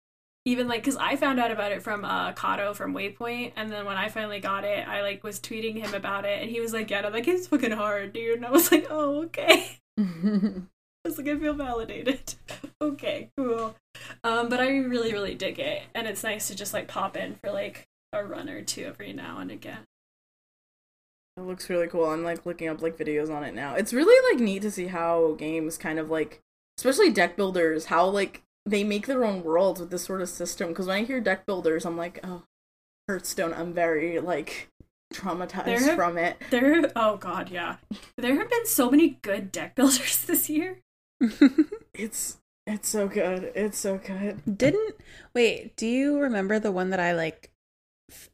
even 0.44 0.68
like, 0.68 0.84
cause 0.84 0.96
I 0.96 1.16
found 1.16 1.40
out 1.40 1.50
about 1.50 1.72
it 1.72 1.82
from 1.82 2.04
uh 2.04 2.32
Kato 2.32 2.74
from 2.74 2.94
Waypoint, 2.94 3.52
and 3.56 3.70
then 3.70 3.84
when 3.86 3.96
I 3.96 4.08
finally 4.08 4.40
got 4.40 4.64
it, 4.64 4.86
I 4.86 5.02
like 5.02 5.22
was 5.24 5.40
tweeting 5.40 5.78
him 5.78 5.94
about 5.94 6.24
it, 6.24 6.42
and 6.42 6.50
he 6.50 6.60
was 6.60 6.72
like, 6.72 6.90
"Yeah, 6.90 7.02
no, 7.02 7.10
that 7.10 7.22
game's 7.22 7.46
fucking 7.46 7.72
hard, 7.72 8.12
dude." 8.12 8.36
And 8.36 8.46
I 8.46 8.50
was 8.50 8.70
like, 8.70 8.86
"Oh, 8.90 9.22
okay." 9.24 9.78
I 11.04 11.10
was 11.10 11.18
like, 11.18 11.28
I 11.28 11.38
feel 11.38 11.52
validated. 11.52 12.34
okay, 12.80 13.30
cool. 13.36 13.76
Um, 14.22 14.48
but 14.48 14.58
I 14.60 14.78
really, 14.78 15.12
really 15.12 15.34
dig 15.34 15.58
it, 15.58 15.82
and 15.94 16.06
it's 16.06 16.24
nice 16.24 16.48
to 16.48 16.54
just 16.54 16.72
like 16.72 16.88
pop 16.88 17.16
in 17.16 17.36
for 17.36 17.52
like 17.52 17.86
a 18.12 18.24
run 18.24 18.48
or 18.48 18.62
two 18.62 18.84
every 18.84 19.12
now 19.12 19.38
and 19.38 19.50
again. 19.50 19.80
It 21.36 21.42
looks 21.42 21.68
really 21.68 21.88
cool. 21.88 22.06
I'm 22.06 22.22
like 22.22 22.46
looking 22.46 22.68
up 22.68 22.80
like 22.80 22.96
videos 22.96 23.34
on 23.34 23.44
it 23.44 23.54
now. 23.54 23.74
It's 23.74 23.92
really 23.92 24.32
like 24.32 24.42
neat 24.42 24.62
to 24.62 24.70
see 24.70 24.86
how 24.86 25.34
games 25.36 25.76
kind 25.76 25.98
of 25.98 26.08
like, 26.08 26.40
especially 26.78 27.10
deck 27.10 27.36
builders, 27.36 27.86
how 27.86 28.06
like 28.06 28.42
they 28.66 28.84
make 28.84 29.06
their 29.06 29.24
own 29.24 29.42
worlds 29.42 29.80
with 29.80 29.90
this 29.90 30.04
sort 30.04 30.20
of 30.22 30.28
system. 30.28 30.68
Because 30.68 30.86
when 30.86 30.96
I 30.96 31.04
hear 31.04 31.20
deck 31.20 31.46
builders, 31.46 31.84
I'm 31.84 31.96
like, 31.96 32.20
oh, 32.24 32.42
Hearthstone. 33.08 33.52
I'm 33.52 33.72
very 33.74 34.18
like 34.20 34.68
traumatized 35.12 35.64
There 35.66 35.80
have- 35.80 35.96
from 35.96 36.16
it. 36.18 36.36
There, 36.50 36.90
oh 36.96 37.16
god, 37.16 37.50
yeah. 37.50 37.76
There 38.16 38.36
have 38.38 38.50
been 38.50 38.66
so 38.66 38.90
many 38.90 39.18
good 39.22 39.52
deck 39.52 39.74
builders 39.76 40.24
this 40.24 40.48
year. 40.50 40.78
It's 41.94 42.38
it's 42.66 42.88
so 42.88 43.06
good. 43.06 43.52
It's 43.54 43.78
so 43.78 43.98
good. 43.98 44.40
Didn't 44.58 44.96
wait, 45.34 45.76
do 45.76 45.86
you 45.86 46.18
remember 46.18 46.58
the 46.58 46.72
one 46.72 46.90
that 46.90 46.98
I 46.98 47.12
like 47.12 47.52
f- 48.10 48.30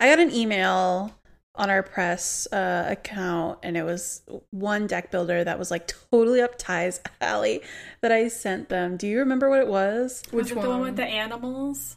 I 0.00 0.08
got 0.08 0.18
an 0.18 0.32
email 0.32 1.14
on 1.58 1.68
our 1.70 1.82
press 1.82 2.46
uh, 2.52 2.86
account 2.88 3.58
and 3.62 3.76
it 3.76 3.82
was 3.82 4.22
one 4.50 4.86
deck 4.86 5.10
builder 5.10 5.42
that 5.44 5.58
was 5.58 5.70
like 5.70 5.92
totally 6.10 6.40
up 6.40 6.56
Ty's 6.56 7.00
alley 7.20 7.60
that 8.00 8.12
I 8.12 8.28
sent 8.28 8.68
them. 8.68 8.96
Do 8.96 9.06
you 9.06 9.18
remember 9.18 9.50
what 9.50 9.58
it 9.58 9.68
was? 9.68 10.22
Was 10.32 10.50
it 10.50 10.60
the 10.60 10.68
one 10.68 10.80
with 10.80 10.96
the 10.96 11.04
animals? 11.04 11.96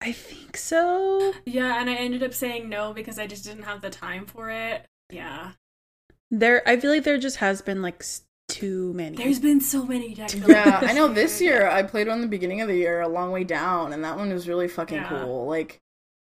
I 0.00 0.12
think 0.12 0.56
so. 0.56 1.34
Yeah, 1.44 1.80
and 1.80 1.90
I 1.90 1.94
ended 1.94 2.22
up 2.22 2.32
saying 2.32 2.68
no 2.68 2.92
because 2.92 3.18
I 3.18 3.26
just 3.26 3.44
didn't 3.44 3.64
have 3.64 3.80
the 3.82 3.90
time 3.90 4.26
for 4.26 4.50
it. 4.50 4.86
Yeah. 5.10 5.52
There 6.30 6.66
I 6.68 6.78
feel 6.78 6.90
like 6.90 7.04
there 7.04 7.18
just 7.18 7.36
has 7.36 7.62
been 7.62 7.82
like 7.82 8.04
too 8.48 8.92
many. 8.94 9.16
There's 9.16 9.40
been 9.40 9.60
so 9.60 9.84
many 9.84 10.14
deck 10.14 10.30
builders. 10.32 10.48
Yeah, 10.50 10.80
I 10.82 10.92
know. 10.94 11.08
This 11.08 11.40
year 11.40 11.68
I 11.68 11.82
played 11.82 12.06
one 12.08 12.16
in 12.18 12.22
the 12.22 12.28
beginning 12.28 12.60
of 12.62 12.68
the 12.68 12.76
year, 12.76 13.00
a 13.02 13.08
long 13.08 13.32
way 13.32 13.44
down, 13.44 13.92
and 13.92 14.02
that 14.04 14.16
one 14.16 14.32
was 14.32 14.48
really 14.48 14.68
fucking 14.68 14.96
Yeah. 14.98 15.08
cool. 15.08 15.46
Like 15.46 15.80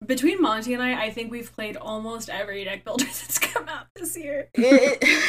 Between 0.06 0.40
Monty 0.40 0.74
and 0.74 0.82
I, 0.82 1.04
I 1.04 1.10
think 1.10 1.30
we've 1.30 1.52
played 1.54 1.76
almost 1.76 2.28
every 2.28 2.64
deck 2.64 2.84
builder 2.84 3.04
that's 3.06 3.38
come 3.38 3.68
out 3.68 3.86
this 3.96 4.16
year. 4.16 4.48
it. 4.54 5.04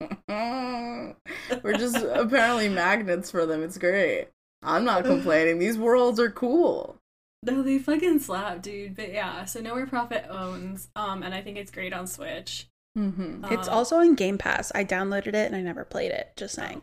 We're 1.62 1.76
just 1.76 1.96
apparently 1.96 2.68
magnets 2.68 3.30
for 3.30 3.44
them. 3.46 3.62
It's 3.62 3.76
great. 3.78 4.28
I'm 4.62 4.84
not 4.84 5.04
complaining. 5.04 5.58
These 5.58 5.78
worlds 5.78 6.18
are 6.20 6.30
cool. 6.30 6.96
No, 7.42 7.62
they 7.62 7.78
fucking 7.78 8.18
slap, 8.20 8.62
dude. 8.62 8.96
But 8.96 9.12
yeah, 9.12 9.44
so 9.46 9.60
Nowhere 9.60 9.86
Prophet 9.86 10.26
owns, 10.28 10.88
um, 10.94 11.22
and 11.22 11.34
I 11.34 11.40
think 11.40 11.56
it's 11.56 11.70
great 11.70 11.92
on 11.92 12.06
Switch. 12.06 12.68
Mm-hmm. 12.98 13.46
It's 13.50 13.68
Uh, 13.68 13.72
also 13.72 13.96
on 13.96 14.14
Game 14.14 14.36
Pass. 14.38 14.70
I 14.74 14.84
downloaded 14.84 15.28
it 15.28 15.46
and 15.46 15.56
I 15.56 15.60
never 15.62 15.84
played 15.84 16.10
it, 16.12 16.32
just 16.36 16.54
saying. 16.54 16.82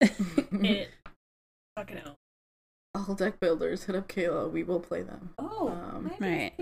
it 0.00 0.90
fucking 1.76 1.98
owns. 2.04 2.16
All 2.96 3.14
deck 3.14 3.38
builders, 3.40 3.84
hit 3.84 3.94
up 3.96 4.08
Kayla. 4.08 4.50
We 4.50 4.62
will 4.62 4.80
play 4.80 5.02
them. 5.02 5.30
Oh, 5.38 5.68
Um, 5.68 6.10
right. 6.18 6.52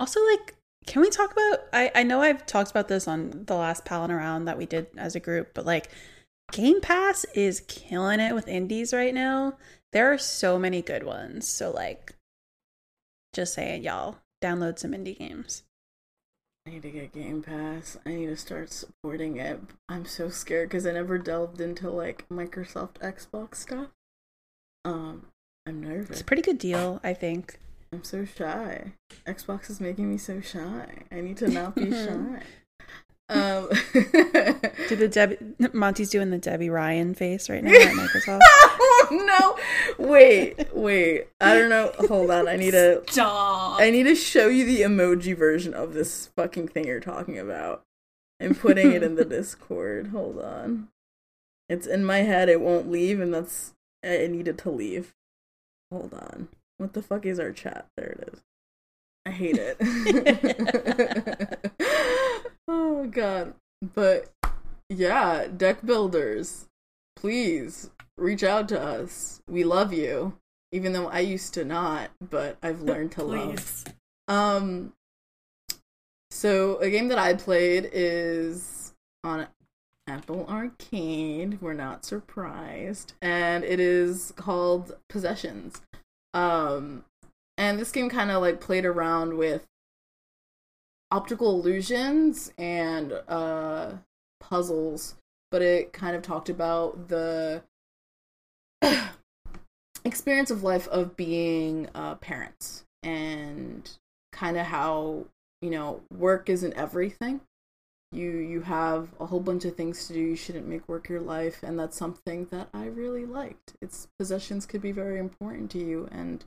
Also, 0.00 0.20
like, 0.26 0.56
can 0.86 1.02
we 1.02 1.10
talk 1.10 1.32
about? 1.32 1.60
I 1.72 1.90
I 1.94 2.02
know 2.02 2.20
I've 2.22 2.44
talked 2.46 2.70
about 2.70 2.88
this 2.88 3.06
on 3.06 3.44
the 3.46 3.54
last 3.54 3.84
Palin 3.84 4.10
around 4.10 4.46
that 4.46 4.58
we 4.58 4.66
did 4.66 4.88
as 4.96 5.14
a 5.14 5.20
group, 5.20 5.52
but 5.54 5.66
like, 5.66 5.90
Game 6.52 6.80
Pass 6.80 7.24
is 7.34 7.60
killing 7.68 8.20
it 8.20 8.34
with 8.34 8.48
indies 8.48 8.92
right 8.92 9.14
now. 9.14 9.56
There 9.92 10.12
are 10.12 10.18
so 10.18 10.58
many 10.58 10.82
good 10.82 11.04
ones. 11.04 11.46
So 11.48 11.70
like, 11.70 12.14
just 13.32 13.54
saying, 13.54 13.82
y'all 13.84 14.16
download 14.42 14.78
some 14.78 14.92
indie 14.92 15.18
games. 15.18 15.62
I 16.66 16.70
need 16.70 16.82
to 16.82 16.90
get 16.90 17.12
Game 17.12 17.42
Pass. 17.42 17.96
I 18.04 18.10
need 18.10 18.26
to 18.26 18.36
start 18.36 18.70
supporting 18.72 19.36
it. 19.38 19.60
I'm 19.88 20.04
so 20.04 20.28
scared 20.28 20.68
because 20.68 20.86
I 20.86 20.92
never 20.92 21.16
delved 21.18 21.60
into 21.60 21.90
like 21.90 22.28
Microsoft 22.28 22.94
Xbox 23.00 23.56
stuff. 23.56 23.88
Um, 24.88 25.26
I'm 25.66 25.82
nervous. 25.82 26.10
It's 26.10 26.20
a 26.22 26.24
pretty 26.24 26.40
good 26.42 26.58
deal, 26.58 26.98
I 27.04 27.12
think. 27.12 27.58
I'm 27.92 28.04
so 28.04 28.24
shy. 28.24 28.92
Xbox 29.26 29.68
is 29.68 29.80
making 29.80 30.10
me 30.10 30.16
so 30.16 30.40
shy. 30.40 30.86
I 31.12 31.20
need 31.20 31.36
to 31.38 31.48
not 31.48 31.74
be 31.74 31.90
shy. 31.90 32.42
Um, 33.30 33.68
Do 33.92 34.96
the 34.96 35.10
Debby 35.12 35.36
Monty's 35.74 36.08
doing 36.08 36.30
the 36.30 36.38
Debby 36.38 36.70
Ryan 36.70 37.14
face 37.14 37.50
right 37.50 37.62
now 37.62 37.72
at 37.72 37.88
Microsoft? 37.88 38.40
oh 38.42 39.58
no! 39.98 40.06
Wait, 40.08 40.74
wait. 40.74 41.26
I 41.38 41.52
don't 41.54 41.68
know. 41.68 41.92
Hold 42.08 42.30
on. 42.30 42.48
I 42.48 42.56
need 42.56 42.70
to. 42.70 43.02
Stop. 43.10 43.80
I 43.80 43.90
need 43.90 44.04
to 44.04 44.14
show 44.14 44.48
you 44.48 44.64
the 44.64 44.80
emoji 44.80 45.36
version 45.36 45.74
of 45.74 45.92
this 45.92 46.28
fucking 46.36 46.68
thing 46.68 46.86
you're 46.86 47.00
talking 47.00 47.38
about. 47.38 47.82
I'm 48.40 48.54
putting 48.54 48.92
it 48.92 49.02
in 49.02 49.16
the 49.16 49.24
Discord. 49.26 50.06
Hold 50.08 50.38
on. 50.38 50.88
It's 51.68 51.86
in 51.86 52.06
my 52.06 52.18
head. 52.18 52.48
It 52.48 52.62
won't 52.62 52.90
leave, 52.90 53.20
and 53.20 53.34
that's. 53.34 53.74
I 54.04 54.26
needed 54.26 54.58
to 54.58 54.70
leave. 54.70 55.14
Hold 55.90 56.14
on. 56.14 56.48
What 56.78 56.92
the 56.92 57.02
fuck 57.02 57.26
is 57.26 57.40
our 57.40 57.52
chat? 57.52 57.86
There 57.96 58.16
it 58.20 58.30
is. 58.32 58.40
I 59.26 59.30
hate 59.30 59.58
it. 59.58 59.76
oh 62.68 63.06
god. 63.06 63.54
But 63.94 64.32
yeah, 64.88 65.46
deck 65.54 65.84
builders, 65.84 66.66
please 67.16 67.90
reach 68.16 68.42
out 68.42 68.68
to 68.70 68.80
us. 68.80 69.42
We 69.48 69.64
love 69.64 69.92
you. 69.92 70.38
Even 70.70 70.92
though 70.92 71.08
I 71.08 71.20
used 71.20 71.54
to 71.54 71.64
not, 71.64 72.10
but 72.20 72.58
I've 72.62 72.82
learned 72.82 73.12
to 73.12 73.24
love. 73.24 73.84
Um 74.28 74.92
so 76.30 76.76
a 76.78 76.90
game 76.90 77.08
that 77.08 77.18
I 77.18 77.34
played 77.34 77.88
is 77.92 78.94
on 79.24 79.46
Apple 80.08 80.46
Arcade. 80.48 81.60
We're 81.60 81.74
not 81.74 82.04
surprised. 82.04 83.12
And 83.20 83.62
it 83.62 83.78
is 83.78 84.32
called 84.36 84.96
Possessions. 85.08 85.82
Um 86.32 87.04
and 87.56 87.78
this 87.78 87.92
game 87.92 88.08
kind 88.08 88.30
of 88.30 88.40
like 88.40 88.60
played 88.60 88.84
around 88.84 89.36
with 89.36 89.66
optical 91.10 91.50
illusions 91.50 92.52
and 92.56 93.12
uh 93.28 93.92
puzzles, 94.40 95.16
but 95.50 95.62
it 95.62 95.92
kind 95.92 96.16
of 96.16 96.22
talked 96.22 96.48
about 96.48 97.08
the 97.08 97.62
experience 100.04 100.50
of 100.50 100.62
life 100.62 100.88
of 100.88 101.16
being 101.16 101.88
uh 101.94 102.14
parents 102.14 102.84
and 103.02 103.90
kind 104.32 104.56
of 104.56 104.66
how 104.66 105.26
you 105.60 105.70
know 105.70 106.00
work 106.16 106.48
isn't 106.48 106.72
everything 106.74 107.40
you 108.10 108.30
you 108.30 108.62
have 108.62 109.08
a 109.20 109.26
whole 109.26 109.40
bunch 109.40 109.64
of 109.64 109.76
things 109.76 110.06
to 110.06 110.14
do. 110.14 110.20
You 110.20 110.36
shouldn't 110.36 110.66
make 110.66 110.88
work 110.88 111.08
your 111.08 111.20
life, 111.20 111.62
and 111.62 111.78
that's 111.78 111.96
something 111.96 112.46
that 112.50 112.68
I 112.72 112.86
really 112.86 113.26
liked. 113.26 113.74
Its 113.80 114.08
possessions 114.18 114.66
could 114.66 114.80
be 114.80 114.92
very 114.92 115.18
important 115.18 115.70
to 115.72 115.78
you, 115.78 116.08
and 116.10 116.44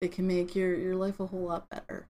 it 0.00 0.12
can 0.12 0.26
make 0.26 0.54
your 0.54 0.74
your 0.74 0.94
life 0.94 1.18
a 1.20 1.26
whole 1.26 1.40
lot 1.40 1.68
better. 1.68 2.06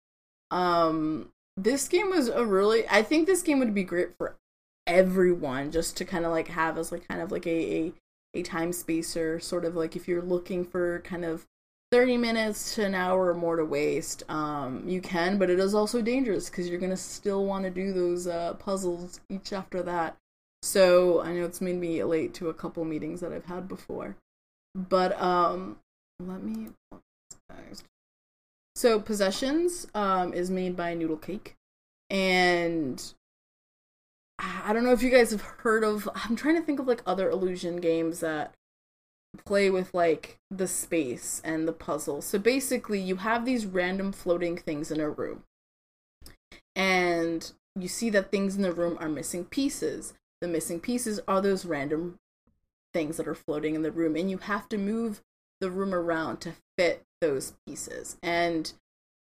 Um, 0.51 1.33
this 1.57 1.88
game 1.88 2.11
was 2.11 2.29
a 2.29 2.44
really. 2.44 2.88
I 2.88 3.03
think 3.03 3.27
this 3.27 3.42
game 3.42 3.59
would 3.59 3.75
be 3.75 3.85
great 3.85 4.16
for 4.16 4.37
everyone, 4.87 5.72
just 5.72 5.96
to 5.96 6.05
kind 6.05 6.25
of 6.25 6.31
like 6.31 6.48
have 6.48 6.79
as 6.79 6.92
like 6.92 7.09
kind 7.09 7.20
of 7.20 7.33
like 7.33 7.46
a 7.46 7.51
a, 7.77 7.92
a 8.35 8.42
time 8.42 8.72
spacer, 8.72 9.40
sort 9.40 9.64
of 9.64 9.75
like 9.75 9.96
if 9.96 10.07
you're 10.07 10.22
looking 10.22 10.64
for 10.64 11.01
kind 11.01 11.25
of 11.25 11.46
30 11.93 12.17
minutes 12.17 12.75
to 12.75 12.85
an 12.85 12.95
hour 12.95 13.29
or 13.29 13.35
more 13.35 13.57
to 13.57 13.65
waste 13.65 14.23
um, 14.31 14.83
you 14.87 15.01
can 15.01 15.39
but 15.39 15.51
it 15.51 15.61
is 15.61 15.75
also 15.75 16.01
dangerous 16.01 16.49
because 16.49 16.69
you're 16.69 16.81
gonna 16.81 16.97
still 16.97 17.45
want 17.45 17.65
to 17.65 17.71
do 17.71 17.93
those 17.93 18.27
uh, 18.27 18.55
puzzles 18.55 19.21
each 19.29 19.53
after 19.53 19.83
that. 19.83 20.17
So 20.63 21.21
i 21.21 21.33
know 21.33 21.45
it's 21.45 21.61
made 21.61 21.77
me 21.77 22.03
late 22.03 22.35
to 22.35 22.49
a 22.49 22.55
couple 22.55 22.85
meetings 22.85 23.21
that 23.21 23.33
i've 23.33 23.45
had 23.45 23.69
before 23.69 24.17
but 24.75 25.21
um 25.21 25.77
let 26.21 26.43
me 26.43 26.69
so 28.75 28.99
possessions 29.01 29.87
um 29.95 30.33
is 30.33 30.51
made 30.51 30.77
by 30.77 30.95
Noodlecake 30.95 31.55
and 32.09 33.13
i 34.39 34.73
don't 34.73 34.85
know 34.85 34.93
if 34.93 35.03
you 35.03 35.11
guys 35.11 35.33
have 35.33 35.43
heard 35.43 35.85
of 35.85 36.09
i'm 36.15 36.37
trying 36.37 36.55
to 36.55 36.63
think 36.63 36.79
of 36.79 36.87
like 36.87 37.03
other 37.05 37.29
illusion 37.29 37.79
games 37.79 38.21
that 38.21 38.55
play 39.45 39.71
with 39.71 39.95
like 39.95 40.38
the 40.51 40.68
space 40.68 41.40
and 41.45 41.66
the 41.66 41.73
puzzle. 41.73 42.23
So 42.23 42.38
basically, 42.38 43.01
you 43.01 43.16
have 43.16 43.45
these 43.45 43.66
random 43.66 44.12
floating 44.12 44.57
things 44.57 44.90
in 44.90 45.01
a 45.01 45.11
room. 45.11 45.45
And 46.75 47.51
you 47.79 47.88
see 47.88 48.11
that 48.11 48.31
things 48.31 48.57
in 48.57 48.62
the 48.62 48.73
room 48.73 48.97
are 49.01 49.09
missing 49.09 49.45
pieces. 49.45 50.14
The 50.40 50.49
missing 50.49 50.81
pieces 50.81 51.21
are 51.29 51.40
those 51.40 51.64
random 51.64 52.18
things 52.92 53.16
that 53.16 53.29
are 53.29 53.35
floating 53.35 53.75
in 53.75 53.83
the 53.83 53.90
room 53.90 54.16
and 54.16 54.31
you 54.31 54.38
have 54.38 54.68
to 54.68 54.79
move 54.79 55.23
the 55.61 55.71
room 55.71 55.95
around 55.95 56.38
to 56.38 56.53
fit 56.77 57.05
those 57.21 57.55
pieces. 57.66 58.16
And 58.23 58.73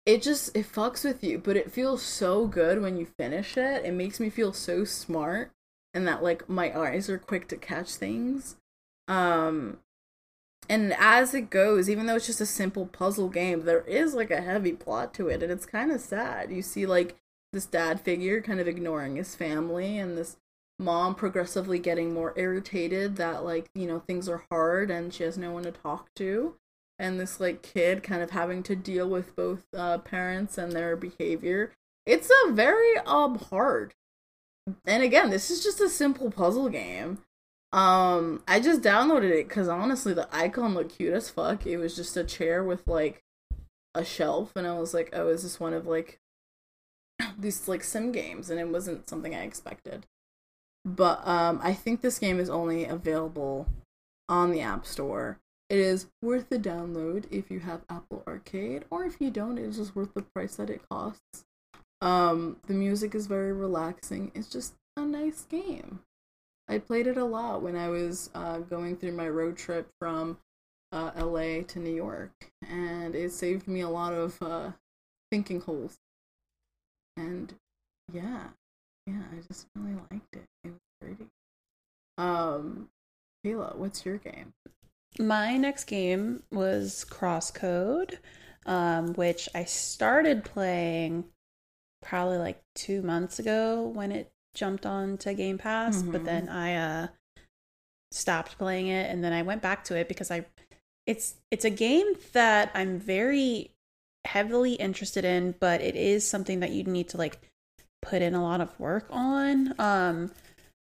it 0.04 0.22
just 0.22 0.56
it 0.56 0.70
fucks 0.70 1.04
with 1.04 1.24
you, 1.24 1.38
but 1.38 1.56
it 1.56 1.72
feels 1.72 2.02
so 2.02 2.46
good 2.46 2.80
when 2.82 2.96
you 2.96 3.06
finish 3.06 3.56
it. 3.56 3.84
It 3.84 3.92
makes 3.92 4.20
me 4.20 4.30
feel 4.30 4.52
so 4.52 4.84
smart 4.84 5.52
and 5.94 6.06
that 6.06 6.22
like 6.22 6.48
my 6.48 6.76
eyes 6.76 7.08
are 7.08 7.18
quick 7.18 7.48
to 7.48 7.56
catch 7.56 7.94
things. 7.94 8.56
Um 9.08 9.78
and 10.68 10.94
as 10.98 11.34
it 11.34 11.50
goes, 11.50 11.88
even 11.88 12.06
though 12.06 12.16
it's 12.16 12.26
just 12.26 12.40
a 12.40 12.46
simple 12.46 12.86
puzzle 12.86 13.28
game, 13.28 13.64
there 13.64 13.82
is 13.82 14.14
like 14.14 14.30
a 14.30 14.40
heavy 14.40 14.72
plot 14.72 15.14
to 15.14 15.28
it, 15.28 15.42
and 15.42 15.52
it's 15.52 15.66
kind 15.66 15.92
of 15.92 16.00
sad. 16.00 16.50
You 16.50 16.62
see, 16.62 16.86
like, 16.86 17.16
this 17.52 17.66
dad 17.66 18.00
figure 18.00 18.40
kind 18.40 18.60
of 18.60 18.68
ignoring 18.68 19.16
his 19.16 19.34
family, 19.34 19.98
and 19.98 20.16
this 20.16 20.36
mom 20.78 21.14
progressively 21.14 21.78
getting 21.78 22.12
more 22.12 22.34
irritated 22.36 23.16
that, 23.16 23.44
like, 23.44 23.70
you 23.74 23.86
know, 23.86 24.00
things 24.00 24.28
are 24.28 24.44
hard 24.50 24.90
and 24.90 25.12
she 25.12 25.22
has 25.22 25.38
no 25.38 25.52
one 25.52 25.62
to 25.62 25.72
talk 25.72 26.08
to. 26.16 26.54
And 26.98 27.18
this, 27.20 27.40
like, 27.40 27.62
kid 27.62 28.02
kind 28.02 28.22
of 28.22 28.30
having 28.30 28.62
to 28.64 28.76
deal 28.76 29.08
with 29.08 29.36
both 29.36 29.66
uh, 29.74 29.98
parents 29.98 30.58
and 30.58 30.72
their 30.72 30.96
behavior. 30.96 31.72
It's 32.04 32.30
a 32.44 32.52
very, 32.52 32.98
um, 33.06 33.38
hard. 33.38 33.94
And 34.84 35.02
again, 35.02 35.30
this 35.30 35.50
is 35.50 35.62
just 35.62 35.80
a 35.80 35.88
simple 35.88 36.30
puzzle 36.30 36.68
game 36.68 37.18
um, 37.72 38.42
I 38.46 38.60
just 38.60 38.82
downloaded 38.82 39.30
it 39.30 39.48
because 39.48 39.68
honestly, 39.68 40.14
the 40.14 40.28
icon 40.32 40.74
looked 40.74 40.96
cute 40.96 41.12
as 41.12 41.30
fuck. 41.30 41.66
It 41.66 41.76
was 41.78 41.96
just 41.96 42.16
a 42.16 42.24
chair 42.24 42.62
with 42.62 42.86
like 42.86 43.22
a 43.94 44.04
shelf, 44.04 44.52
and 44.56 44.66
I 44.66 44.78
was 44.78 44.94
like, 44.94 45.10
oh, 45.12 45.28
is 45.28 45.42
this 45.42 45.60
one 45.60 45.72
of 45.74 45.86
like 45.86 46.18
these 47.38 47.68
like 47.68 47.84
sim 47.84 48.12
games? 48.12 48.50
And 48.50 48.60
it 48.60 48.68
wasn't 48.68 49.08
something 49.08 49.34
I 49.34 49.42
expected. 49.42 50.06
But 50.84 51.26
um, 51.26 51.60
I 51.62 51.74
think 51.74 52.00
this 52.00 52.18
game 52.18 52.38
is 52.38 52.48
only 52.48 52.84
available 52.84 53.66
on 54.28 54.52
the 54.52 54.60
App 54.60 54.86
Store. 54.86 55.38
It 55.68 55.78
is 55.78 56.06
worth 56.22 56.48
the 56.48 56.60
download 56.60 57.24
if 57.30 57.50
you 57.50 57.58
have 57.60 57.84
Apple 57.90 58.22
Arcade, 58.26 58.84
or 58.88 59.04
if 59.04 59.16
you 59.20 59.30
don't, 59.30 59.58
it's 59.58 59.78
just 59.78 59.96
worth 59.96 60.14
the 60.14 60.22
price 60.22 60.56
that 60.56 60.70
it 60.70 60.88
costs. 60.88 61.44
Um, 62.00 62.58
the 62.68 62.74
music 62.74 63.16
is 63.16 63.26
very 63.26 63.52
relaxing. 63.52 64.30
It's 64.32 64.48
just 64.48 64.74
a 64.96 65.00
nice 65.00 65.42
game. 65.42 66.00
I 66.68 66.78
played 66.78 67.06
it 67.06 67.16
a 67.16 67.24
lot 67.24 67.62
when 67.62 67.76
I 67.76 67.88
was 67.88 68.30
uh, 68.34 68.58
going 68.58 68.96
through 68.96 69.12
my 69.12 69.28
road 69.28 69.56
trip 69.56 69.88
from 70.00 70.38
uh, 70.92 71.12
LA 71.16 71.62
to 71.62 71.78
New 71.78 71.94
York, 71.94 72.32
and 72.68 73.14
it 73.14 73.32
saved 73.32 73.68
me 73.68 73.80
a 73.80 73.88
lot 73.88 74.12
of 74.12 74.40
uh, 74.42 74.70
thinking 75.30 75.60
holes. 75.60 75.98
And 77.16 77.54
yeah, 78.12 78.48
yeah, 79.06 79.22
I 79.32 79.46
just 79.46 79.66
really 79.76 79.96
liked 80.10 80.34
it. 80.34 80.44
It 80.64 80.70
was 80.70 80.80
pretty. 81.00 81.26
Um, 82.18 82.88
Kayla, 83.44 83.76
what's 83.76 84.04
your 84.04 84.18
game? 84.18 84.52
My 85.18 85.56
next 85.56 85.84
game 85.84 86.42
was 86.50 87.06
Crosscode, 87.08 88.18
um, 88.66 89.14
which 89.14 89.48
I 89.54 89.64
started 89.64 90.44
playing 90.44 91.24
probably 92.02 92.38
like 92.38 92.62
two 92.74 93.02
months 93.02 93.38
ago 93.38 93.86
when 93.86 94.12
it 94.12 94.30
jumped 94.56 94.84
on 94.84 95.16
to 95.18 95.34
Game 95.34 95.58
Pass, 95.58 95.98
mm-hmm. 95.98 96.10
but 96.10 96.24
then 96.24 96.48
I 96.48 96.74
uh 96.74 97.06
stopped 98.10 98.58
playing 98.58 98.88
it 98.88 99.10
and 99.10 99.22
then 99.22 99.32
I 99.32 99.42
went 99.42 99.62
back 99.62 99.84
to 99.84 99.96
it 99.96 100.08
because 100.08 100.30
I 100.30 100.46
it's 101.06 101.36
it's 101.50 101.64
a 101.64 101.70
game 101.70 102.06
that 102.32 102.70
I'm 102.74 102.98
very 102.98 103.70
heavily 104.24 104.74
interested 104.74 105.24
in, 105.24 105.54
but 105.60 105.80
it 105.80 105.94
is 105.94 106.28
something 106.28 106.60
that 106.60 106.70
you 106.70 106.82
need 106.82 107.10
to 107.10 107.16
like 107.16 107.38
put 108.02 108.22
in 108.22 108.34
a 108.34 108.42
lot 108.42 108.60
of 108.60 108.78
work 108.80 109.06
on. 109.10 109.74
Um 109.78 110.32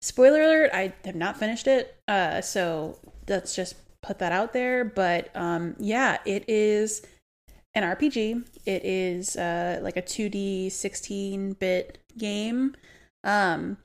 spoiler 0.02 0.42
alert, 0.42 0.70
I 0.72 0.92
have 1.04 1.16
not 1.16 1.36
finished 1.36 1.66
it. 1.66 1.96
Uh 2.06 2.40
so 2.40 2.98
let's 3.28 3.56
just 3.56 3.74
put 4.02 4.18
that 4.18 4.32
out 4.32 4.52
there, 4.52 4.84
but 4.84 5.34
um 5.34 5.74
yeah, 5.78 6.18
it 6.24 6.48
is 6.48 7.02
an 7.74 7.82
RPG. 7.82 8.46
It 8.66 8.84
is 8.84 9.36
uh 9.36 9.80
like 9.82 9.96
a 9.96 10.02
2D 10.02 10.66
16-bit 10.66 11.98
game 12.16 12.76
um, 13.24 13.78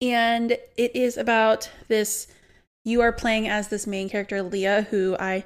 and 0.00 0.52
it 0.76 0.96
is 0.96 1.16
about 1.16 1.70
this. 1.88 2.26
You 2.84 3.00
are 3.00 3.12
playing 3.12 3.48
as 3.48 3.68
this 3.68 3.86
main 3.86 4.08
character, 4.08 4.42
Lea, 4.42 4.82
who 4.90 5.16
I 5.18 5.44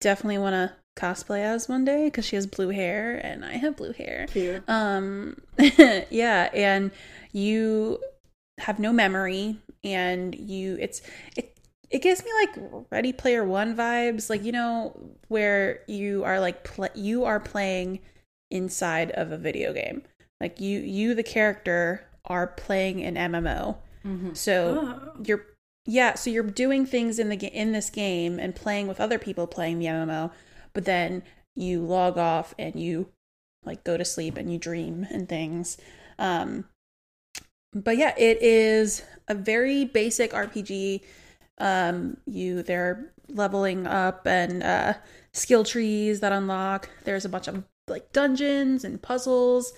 definitely 0.00 0.38
want 0.38 0.54
to 0.54 0.72
cosplay 0.96 1.40
as 1.40 1.68
one 1.68 1.84
day 1.84 2.06
because 2.06 2.24
she 2.24 2.36
has 2.36 2.46
blue 2.46 2.70
hair 2.70 3.20
and 3.22 3.44
I 3.44 3.52
have 3.52 3.76
blue 3.76 3.92
hair. 3.92 4.26
Cute. 4.28 4.62
Um, 4.68 5.36
yeah, 6.10 6.48
and 6.54 6.90
you 7.32 8.00
have 8.58 8.78
no 8.78 8.92
memory, 8.92 9.58
and 9.84 10.34
you 10.34 10.76
it's 10.80 11.02
it 11.36 11.56
it 11.90 12.02
gives 12.02 12.24
me 12.24 12.30
like 12.40 12.86
Ready 12.90 13.12
Player 13.12 13.44
One 13.44 13.76
vibes, 13.76 14.30
like 14.30 14.42
you 14.44 14.52
know 14.52 14.98
where 15.28 15.80
you 15.86 16.24
are 16.24 16.40
like 16.40 16.64
pl- 16.64 16.88
you 16.94 17.24
are 17.24 17.40
playing 17.40 18.00
inside 18.50 19.10
of 19.12 19.32
a 19.32 19.38
video 19.38 19.72
game, 19.72 20.02
like 20.40 20.60
you 20.60 20.80
you 20.80 21.14
the 21.14 21.22
character 21.22 22.06
are 22.26 22.46
playing 22.46 23.02
an 23.02 23.14
MMO. 23.14 23.76
Mm-hmm. 24.04 24.34
So 24.34 25.00
oh. 25.16 25.20
you're 25.24 25.46
yeah, 25.86 26.14
so 26.14 26.30
you're 26.30 26.42
doing 26.42 26.84
things 26.84 27.18
in 27.18 27.28
the 27.28 27.36
in 27.36 27.72
this 27.72 27.90
game 27.90 28.38
and 28.38 28.54
playing 28.54 28.88
with 28.88 29.00
other 29.00 29.18
people 29.18 29.46
playing 29.46 29.78
the 29.78 29.86
MMO, 29.86 30.32
but 30.72 30.84
then 30.84 31.22
you 31.54 31.80
log 31.80 32.18
off 32.18 32.54
and 32.58 32.74
you 32.74 33.08
like 33.64 33.84
go 33.84 33.96
to 33.96 34.04
sleep 34.04 34.36
and 34.36 34.52
you 34.52 34.58
dream 34.58 35.06
and 35.10 35.28
things. 35.28 35.78
Um 36.18 36.66
but 37.72 37.96
yeah, 37.96 38.14
it 38.16 38.42
is 38.42 39.02
a 39.28 39.34
very 39.34 39.84
basic 39.84 40.32
RPG. 40.32 41.02
Um 41.58 42.16
you 42.26 42.62
they're 42.62 43.12
leveling 43.28 43.86
up 43.86 44.26
and 44.26 44.62
uh 44.62 44.94
skill 45.32 45.64
trees 45.64 46.20
that 46.20 46.32
unlock. 46.32 46.90
There's 47.04 47.24
a 47.24 47.28
bunch 47.28 47.46
of 47.46 47.62
like 47.88 48.12
dungeons 48.12 48.84
and 48.84 49.00
puzzles 49.00 49.72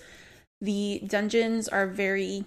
the 0.61 1.01
dungeons 1.05 1.67
are 1.67 1.87
very, 1.87 2.45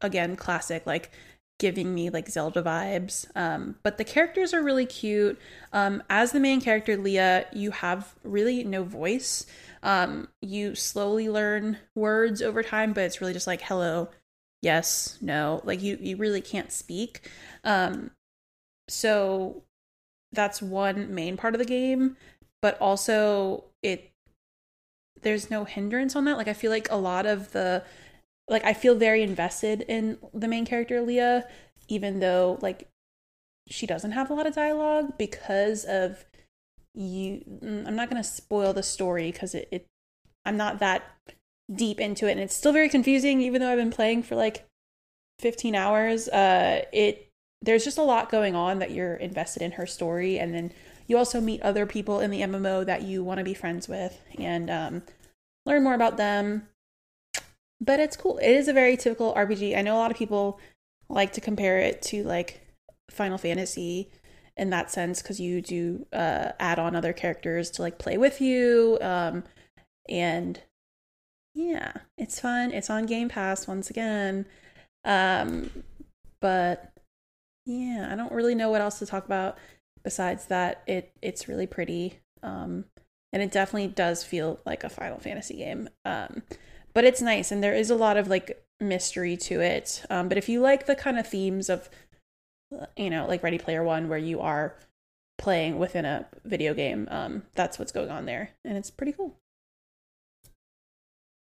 again, 0.00 0.36
classic, 0.36 0.86
like 0.86 1.10
giving 1.58 1.94
me 1.94 2.10
like 2.10 2.28
Zelda 2.28 2.62
vibes. 2.62 3.26
Um, 3.36 3.76
but 3.82 3.98
the 3.98 4.04
characters 4.04 4.52
are 4.54 4.62
really 4.62 4.86
cute. 4.86 5.38
Um, 5.72 6.02
as 6.08 6.32
the 6.32 6.40
main 6.40 6.60
character, 6.60 6.96
Lea, 6.96 7.44
you 7.52 7.70
have 7.70 8.14
really 8.24 8.64
no 8.64 8.82
voice. 8.82 9.46
Um, 9.82 10.28
you 10.40 10.74
slowly 10.74 11.28
learn 11.28 11.78
words 11.94 12.42
over 12.42 12.62
time, 12.62 12.92
but 12.92 13.04
it's 13.04 13.20
really 13.20 13.34
just 13.34 13.46
like 13.46 13.62
hello, 13.62 14.08
yes, 14.62 15.18
no. 15.20 15.60
Like 15.64 15.82
you, 15.82 15.98
you 16.00 16.16
really 16.16 16.40
can't 16.40 16.72
speak. 16.72 17.30
Um, 17.62 18.10
so 18.88 19.62
that's 20.32 20.62
one 20.62 21.14
main 21.14 21.36
part 21.36 21.54
of 21.54 21.58
the 21.58 21.64
game, 21.64 22.16
but 22.62 22.78
also 22.80 23.64
it 23.82 24.09
there's 25.22 25.50
no 25.50 25.64
hindrance 25.64 26.16
on 26.16 26.24
that. 26.24 26.36
Like 26.36 26.48
I 26.48 26.52
feel 26.52 26.70
like 26.70 26.88
a 26.90 26.96
lot 26.96 27.26
of 27.26 27.52
the 27.52 27.84
like 28.48 28.64
I 28.64 28.72
feel 28.72 28.94
very 28.94 29.22
invested 29.22 29.82
in 29.82 30.18
the 30.34 30.48
main 30.48 30.66
character 30.66 31.00
Lea, 31.00 31.42
even 31.88 32.20
though 32.20 32.58
like 32.60 32.88
she 33.68 33.86
doesn't 33.86 34.12
have 34.12 34.30
a 34.30 34.34
lot 34.34 34.46
of 34.46 34.54
dialogue 34.54 35.16
because 35.18 35.84
of 35.84 36.24
you 36.94 37.44
mm, 37.62 37.86
I'm 37.86 37.96
not 37.96 38.08
gonna 38.08 38.24
spoil 38.24 38.72
the 38.72 38.82
story 38.82 39.30
because 39.30 39.54
it, 39.54 39.68
it 39.70 39.86
I'm 40.44 40.56
not 40.56 40.80
that 40.80 41.04
deep 41.72 42.00
into 42.00 42.26
it 42.26 42.32
and 42.32 42.40
it's 42.40 42.54
still 42.54 42.72
very 42.72 42.88
confusing 42.88 43.40
even 43.40 43.60
though 43.60 43.70
I've 43.70 43.78
been 43.78 43.92
playing 43.92 44.24
for 44.24 44.34
like 44.34 44.66
15 45.40 45.74
hours. 45.74 46.28
Uh, 46.28 46.84
it 46.92 47.30
there's 47.62 47.84
just 47.84 47.98
a 47.98 48.02
lot 48.02 48.30
going 48.30 48.54
on 48.54 48.78
that 48.78 48.90
you're 48.90 49.14
invested 49.14 49.62
in 49.62 49.72
her 49.72 49.86
story, 49.86 50.38
and 50.38 50.54
then 50.54 50.72
you 51.10 51.18
also 51.18 51.40
meet 51.40 51.60
other 51.62 51.86
people 51.86 52.20
in 52.20 52.30
the 52.30 52.42
MMO 52.42 52.86
that 52.86 53.02
you 53.02 53.24
want 53.24 53.38
to 53.38 53.44
be 53.44 53.52
friends 53.52 53.88
with 53.88 54.16
and 54.38 54.70
um, 54.70 55.02
learn 55.66 55.82
more 55.82 55.94
about 55.94 56.16
them. 56.16 56.68
But 57.80 57.98
it's 57.98 58.16
cool. 58.16 58.38
It 58.38 58.52
is 58.52 58.68
a 58.68 58.72
very 58.72 58.96
typical 58.96 59.34
RPG. 59.34 59.76
I 59.76 59.82
know 59.82 59.96
a 59.96 59.98
lot 59.98 60.12
of 60.12 60.16
people 60.16 60.60
like 61.08 61.32
to 61.32 61.40
compare 61.40 61.80
it 61.80 62.00
to 62.02 62.22
like 62.22 62.60
Final 63.10 63.38
Fantasy 63.38 64.12
in 64.56 64.70
that 64.70 64.92
sense 64.92 65.20
because 65.20 65.40
you 65.40 65.60
do 65.60 66.06
uh, 66.12 66.52
add 66.60 66.78
on 66.78 66.94
other 66.94 67.12
characters 67.12 67.72
to 67.72 67.82
like 67.82 67.98
play 67.98 68.16
with 68.16 68.40
you. 68.40 68.96
Um, 69.00 69.42
and 70.08 70.62
yeah, 71.56 71.90
it's 72.18 72.38
fun. 72.38 72.70
It's 72.70 72.88
on 72.88 73.06
Game 73.06 73.28
Pass 73.28 73.66
once 73.66 73.90
again. 73.90 74.46
Um, 75.04 75.72
but 76.40 76.92
yeah, 77.66 78.10
I 78.12 78.14
don't 78.14 78.30
really 78.30 78.54
know 78.54 78.70
what 78.70 78.80
else 78.80 79.00
to 79.00 79.06
talk 79.06 79.24
about 79.24 79.58
besides 80.02 80.46
that. 80.46 80.82
It 80.86 81.12
it's 81.22 81.48
really 81.48 81.66
pretty. 81.66 82.20
Um, 82.42 82.84
and 83.32 83.42
it 83.42 83.52
definitely 83.52 83.88
does 83.88 84.24
feel 84.24 84.60
like 84.66 84.84
a 84.84 84.88
Final 84.88 85.18
Fantasy 85.18 85.56
game. 85.56 85.88
Um, 86.04 86.42
but 86.92 87.04
it's 87.04 87.22
nice, 87.22 87.52
and 87.52 87.62
there 87.62 87.74
is 87.74 87.90
a 87.90 87.94
lot 87.94 88.16
of 88.16 88.28
like 88.28 88.64
mystery 88.80 89.36
to 89.36 89.60
it. 89.60 90.04
Um, 90.10 90.28
but 90.28 90.38
if 90.38 90.48
you 90.48 90.60
like 90.60 90.86
the 90.86 90.96
kind 90.96 91.18
of 91.18 91.26
themes 91.26 91.68
of, 91.68 91.88
you 92.96 93.10
know, 93.10 93.26
like 93.26 93.42
Ready 93.42 93.58
Player 93.58 93.84
One, 93.84 94.08
where 94.08 94.18
you 94.18 94.40
are 94.40 94.74
playing 95.38 95.78
within 95.78 96.04
a 96.04 96.26
video 96.44 96.74
game, 96.74 97.06
um, 97.10 97.44
that's 97.54 97.78
what's 97.78 97.92
going 97.92 98.10
on 98.10 98.26
there, 98.26 98.50
and 98.64 98.76
it's 98.76 98.90
pretty 98.90 99.12
cool. 99.12 99.36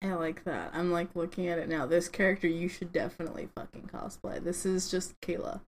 I 0.03 0.13
like 0.13 0.43
that. 0.43 0.71
I'm 0.73 0.91
like 0.91 1.15
looking 1.15 1.47
at 1.47 1.57
it 1.57 1.69
now. 1.69 1.85
This 1.85 2.07
character 2.07 2.47
you 2.47 2.67
should 2.67 2.91
definitely 2.91 3.49
fucking 3.55 3.89
cosplay. 3.91 4.43
This 4.43 4.65
is 4.65 4.91
just 4.91 5.19
Kayla. 5.21 5.61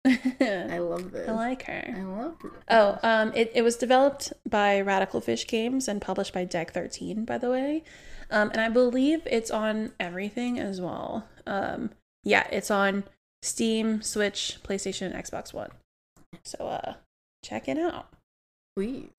I 0.06 0.78
love 0.78 1.10
this. 1.10 1.28
I 1.28 1.32
like 1.32 1.64
her. 1.64 1.94
I 1.96 2.02
love 2.02 2.36
it. 2.44 2.52
Oh, 2.68 2.98
um, 3.02 3.32
it, 3.34 3.52
it 3.54 3.62
was 3.62 3.76
developed 3.76 4.32
by 4.48 4.80
Radical 4.80 5.20
Fish 5.20 5.46
Games 5.46 5.88
and 5.88 6.00
published 6.00 6.32
by 6.32 6.44
Deck 6.44 6.72
13, 6.72 7.24
by 7.24 7.38
the 7.38 7.50
way. 7.50 7.84
Um, 8.30 8.50
and 8.50 8.60
I 8.60 8.68
believe 8.68 9.22
it's 9.26 9.50
on 9.50 9.92
everything 9.98 10.58
as 10.58 10.80
well. 10.80 11.26
Um, 11.46 11.90
yeah, 12.24 12.46
it's 12.52 12.70
on 12.70 13.04
Steam, 13.42 14.02
Switch, 14.02 14.58
PlayStation, 14.62 15.12
and 15.12 15.14
Xbox 15.14 15.52
One. 15.52 15.70
So, 16.44 16.58
uh, 16.66 16.94
check 17.44 17.68
it 17.68 17.78
out. 17.78 18.08
Please. 18.76 19.10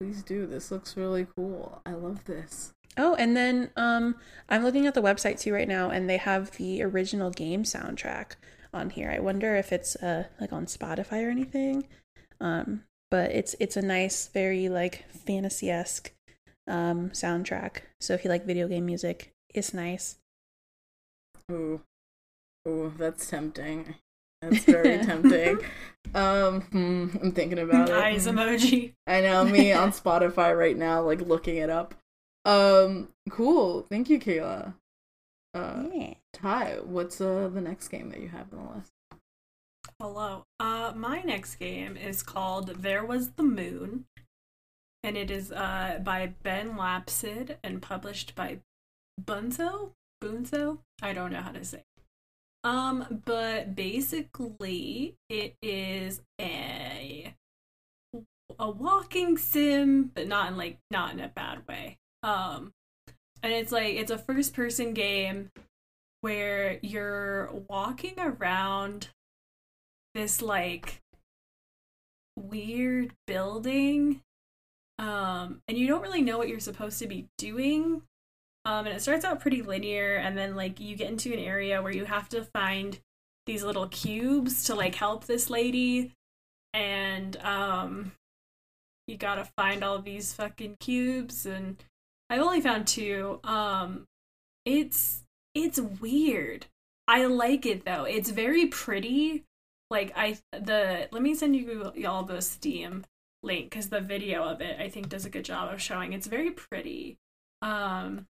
Please 0.00 0.22
do. 0.22 0.46
This 0.46 0.70
looks 0.70 0.96
really 0.96 1.26
cool. 1.36 1.80
I 1.86 1.92
love 1.92 2.24
this. 2.24 2.72
Oh, 2.98 3.14
and 3.14 3.36
then 3.36 3.70
um, 3.76 4.16
I'm 4.48 4.62
looking 4.62 4.86
at 4.86 4.94
the 4.94 5.02
website 5.02 5.38
too 5.40 5.52
right 5.52 5.68
now, 5.68 5.90
and 5.90 6.08
they 6.08 6.16
have 6.16 6.52
the 6.52 6.82
original 6.82 7.30
game 7.30 7.62
soundtrack 7.62 8.32
on 8.76 8.90
here. 8.90 9.10
I 9.10 9.18
wonder 9.18 9.56
if 9.56 9.72
it's 9.72 9.96
uh, 9.96 10.24
like 10.40 10.52
on 10.52 10.66
Spotify 10.66 11.26
or 11.26 11.30
anything. 11.30 11.86
Um, 12.40 12.84
but 13.10 13.30
it's 13.32 13.54
it's 13.60 13.76
a 13.76 13.82
nice, 13.82 14.28
very 14.28 14.68
like 14.68 15.04
fantasy 15.10 15.70
esque 15.70 16.12
um, 16.68 17.10
soundtrack. 17.10 17.78
So 18.00 18.14
if 18.14 18.24
you 18.24 18.30
like 18.30 18.44
video 18.44 18.68
game 18.68 18.86
music, 18.86 19.32
it's 19.54 19.72
nice. 19.74 20.16
Ooh, 21.50 21.80
ooh, 22.68 22.92
that's 22.98 23.28
tempting. 23.28 23.94
That's 24.42 24.64
very 24.64 24.98
tempting. 25.04 25.58
Um, 26.14 26.60
hmm, 26.62 27.06
I'm 27.22 27.32
thinking 27.32 27.58
about 27.58 27.88
it. 27.88 27.94
Eyes 27.94 28.26
emoji. 28.26 28.92
I 29.06 29.20
know 29.20 29.44
me 29.44 29.72
on 29.72 29.92
Spotify 29.92 30.56
right 30.56 30.76
now, 30.76 31.02
like 31.02 31.20
looking 31.20 31.56
it 31.56 31.70
up. 31.70 31.94
Um, 32.44 33.08
cool. 33.30 33.86
Thank 33.90 34.10
you, 34.10 34.20
Kayla. 34.20 34.74
Uh, 35.54 35.84
Yeah. 35.92 36.14
Ty, 36.36 36.80
what's 36.84 37.18
uh 37.18 37.48
the 37.52 37.62
next 37.62 37.88
game 37.88 38.10
that 38.10 38.20
you 38.20 38.28
have 38.28 38.52
on 38.52 38.66
the 38.66 38.74
list? 38.76 38.92
Hello. 39.98 40.44
Uh, 40.60 40.92
my 40.94 41.22
next 41.22 41.54
game 41.54 41.96
is 41.96 42.22
called 42.22 42.82
There 42.82 43.04
Was 43.04 43.30
the 43.30 43.42
Moon, 43.42 44.04
and 45.02 45.16
it 45.16 45.30
is 45.30 45.50
uh 45.50 45.98
by 46.04 46.34
Ben 46.42 46.76
Lapsid 46.76 47.56
and 47.64 47.80
published 47.80 48.34
by 48.34 48.58
Bunzo. 49.18 49.92
Bunzo. 50.22 50.80
I 51.00 51.14
don't 51.14 51.32
know 51.32 51.40
how 51.40 51.52
to 51.52 51.64
say. 51.64 51.84
Um, 52.64 53.22
but 53.24 53.74
basically, 53.74 55.14
it 55.30 55.56
is 55.62 56.20
a 56.38 57.34
a 58.58 58.70
walking 58.70 59.38
sim, 59.38 60.10
but 60.14 60.28
not 60.28 60.50
in 60.50 60.58
like 60.58 60.80
not 60.90 61.14
in 61.14 61.20
a 61.20 61.28
bad 61.28 61.66
way. 61.66 61.96
Um, 62.22 62.74
and 63.42 63.54
it's 63.54 63.72
like 63.72 63.94
it's 63.94 64.10
a 64.10 64.18
first 64.18 64.52
person 64.52 64.92
game 64.92 65.50
where 66.26 66.80
you're 66.82 67.52
walking 67.68 68.14
around 68.18 69.10
this 70.12 70.42
like 70.42 71.00
weird 72.34 73.12
building 73.28 74.20
um 74.98 75.62
and 75.68 75.78
you 75.78 75.86
don't 75.86 76.02
really 76.02 76.22
know 76.22 76.36
what 76.36 76.48
you're 76.48 76.58
supposed 76.58 76.98
to 76.98 77.06
be 77.06 77.28
doing 77.38 78.02
um 78.64 78.86
and 78.86 78.88
it 78.88 79.00
starts 79.00 79.24
out 79.24 79.38
pretty 79.38 79.62
linear 79.62 80.16
and 80.16 80.36
then 80.36 80.56
like 80.56 80.80
you 80.80 80.96
get 80.96 81.08
into 81.08 81.32
an 81.32 81.38
area 81.38 81.80
where 81.80 81.94
you 81.94 82.04
have 82.04 82.28
to 82.28 82.42
find 82.42 82.98
these 83.46 83.62
little 83.62 83.86
cubes 83.86 84.64
to 84.64 84.74
like 84.74 84.96
help 84.96 85.26
this 85.26 85.48
lady 85.48 86.10
and 86.74 87.36
um 87.36 88.10
you 89.06 89.16
gotta 89.16 89.44
find 89.56 89.84
all 89.84 90.00
these 90.00 90.32
fucking 90.32 90.76
cubes 90.80 91.46
and 91.46 91.84
i've 92.28 92.42
only 92.42 92.60
found 92.60 92.84
two 92.84 93.38
um 93.44 94.08
it's 94.64 95.22
it's 95.56 95.80
weird. 95.80 96.66
I 97.08 97.24
like 97.24 97.64
it 97.64 97.84
though. 97.84 98.04
It's 98.04 98.30
very 98.30 98.66
pretty. 98.66 99.44
Like 99.90 100.12
i 100.16 100.36
the 100.52 101.08
let 101.10 101.22
me 101.22 101.34
send 101.34 101.56
you 101.56 101.92
y'all 101.94 102.24
the 102.24 102.42
steam 102.42 103.04
link 103.42 103.70
because 103.70 103.88
the 103.88 104.00
video 104.00 104.42
of 104.42 104.60
it 104.60 104.80
i 104.80 104.88
think 104.88 105.08
does 105.08 105.24
a 105.24 105.30
good 105.30 105.44
job 105.44 105.72
of 105.72 105.80
showing. 105.80 106.12
It's 106.12 106.26
very 106.26 106.50
pretty. 106.50 107.16
Um 107.62 108.26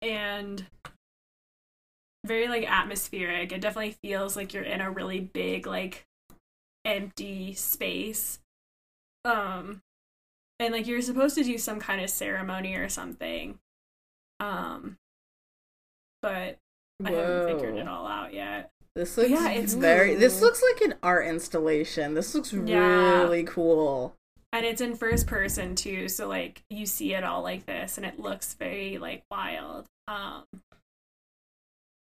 and 0.00 0.64
very 2.24 2.48
like 2.48 2.70
atmospheric. 2.70 3.52
It 3.52 3.60
definitely 3.60 3.96
feels 4.02 4.36
like 4.36 4.54
you're 4.54 4.62
in 4.62 4.80
a 4.80 4.90
really 4.90 5.20
big 5.20 5.66
like 5.66 6.06
empty 6.84 7.54
space. 7.54 8.38
Um 9.24 9.82
and 10.60 10.72
like 10.72 10.86
you're 10.86 11.02
supposed 11.02 11.34
to 11.34 11.44
do 11.44 11.58
some 11.58 11.80
kind 11.80 12.00
of 12.00 12.08
ceremony 12.08 12.76
or 12.76 12.88
something. 12.88 13.58
Um 14.38 14.98
but 16.22 16.58
i 17.04 17.10
haven't 17.10 17.46
figured 17.58 17.76
it 17.76 17.88
all 17.88 18.06
out 18.06 18.32
yet 18.32 18.70
This 18.94 19.16
looks 19.16 19.30
Yeah, 19.30 19.50
it's 19.50 19.74
very. 19.74 20.14
This 20.14 20.40
looks 20.42 20.62
like 20.62 20.82
an 20.82 20.94
art 21.02 21.26
installation. 21.26 22.14
This 22.14 22.34
looks 22.34 22.52
Yeah. 22.52 23.22
really 23.22 23.42
cool. 23.44 24.14
and 24.52 24.64
it's 24.66 24.80
in 24.82 24.94
first 24.96 25.26
person 25.26 25.74
too 25.74 26.08
so 26.08 26.28
like 26.28 26.62
you 26.70 26.84
see 26.86 27.14
it 27.14 27.24
all 27.24 27.42
like 27.42 27.64
this 27.66 27.96
and 27.96 28.04
it 28.06 28.20
looks 28.20 28.52
very 28.54 28.98
like 28.98 29.22
wild 29.30 29.86
um 30.08 30.44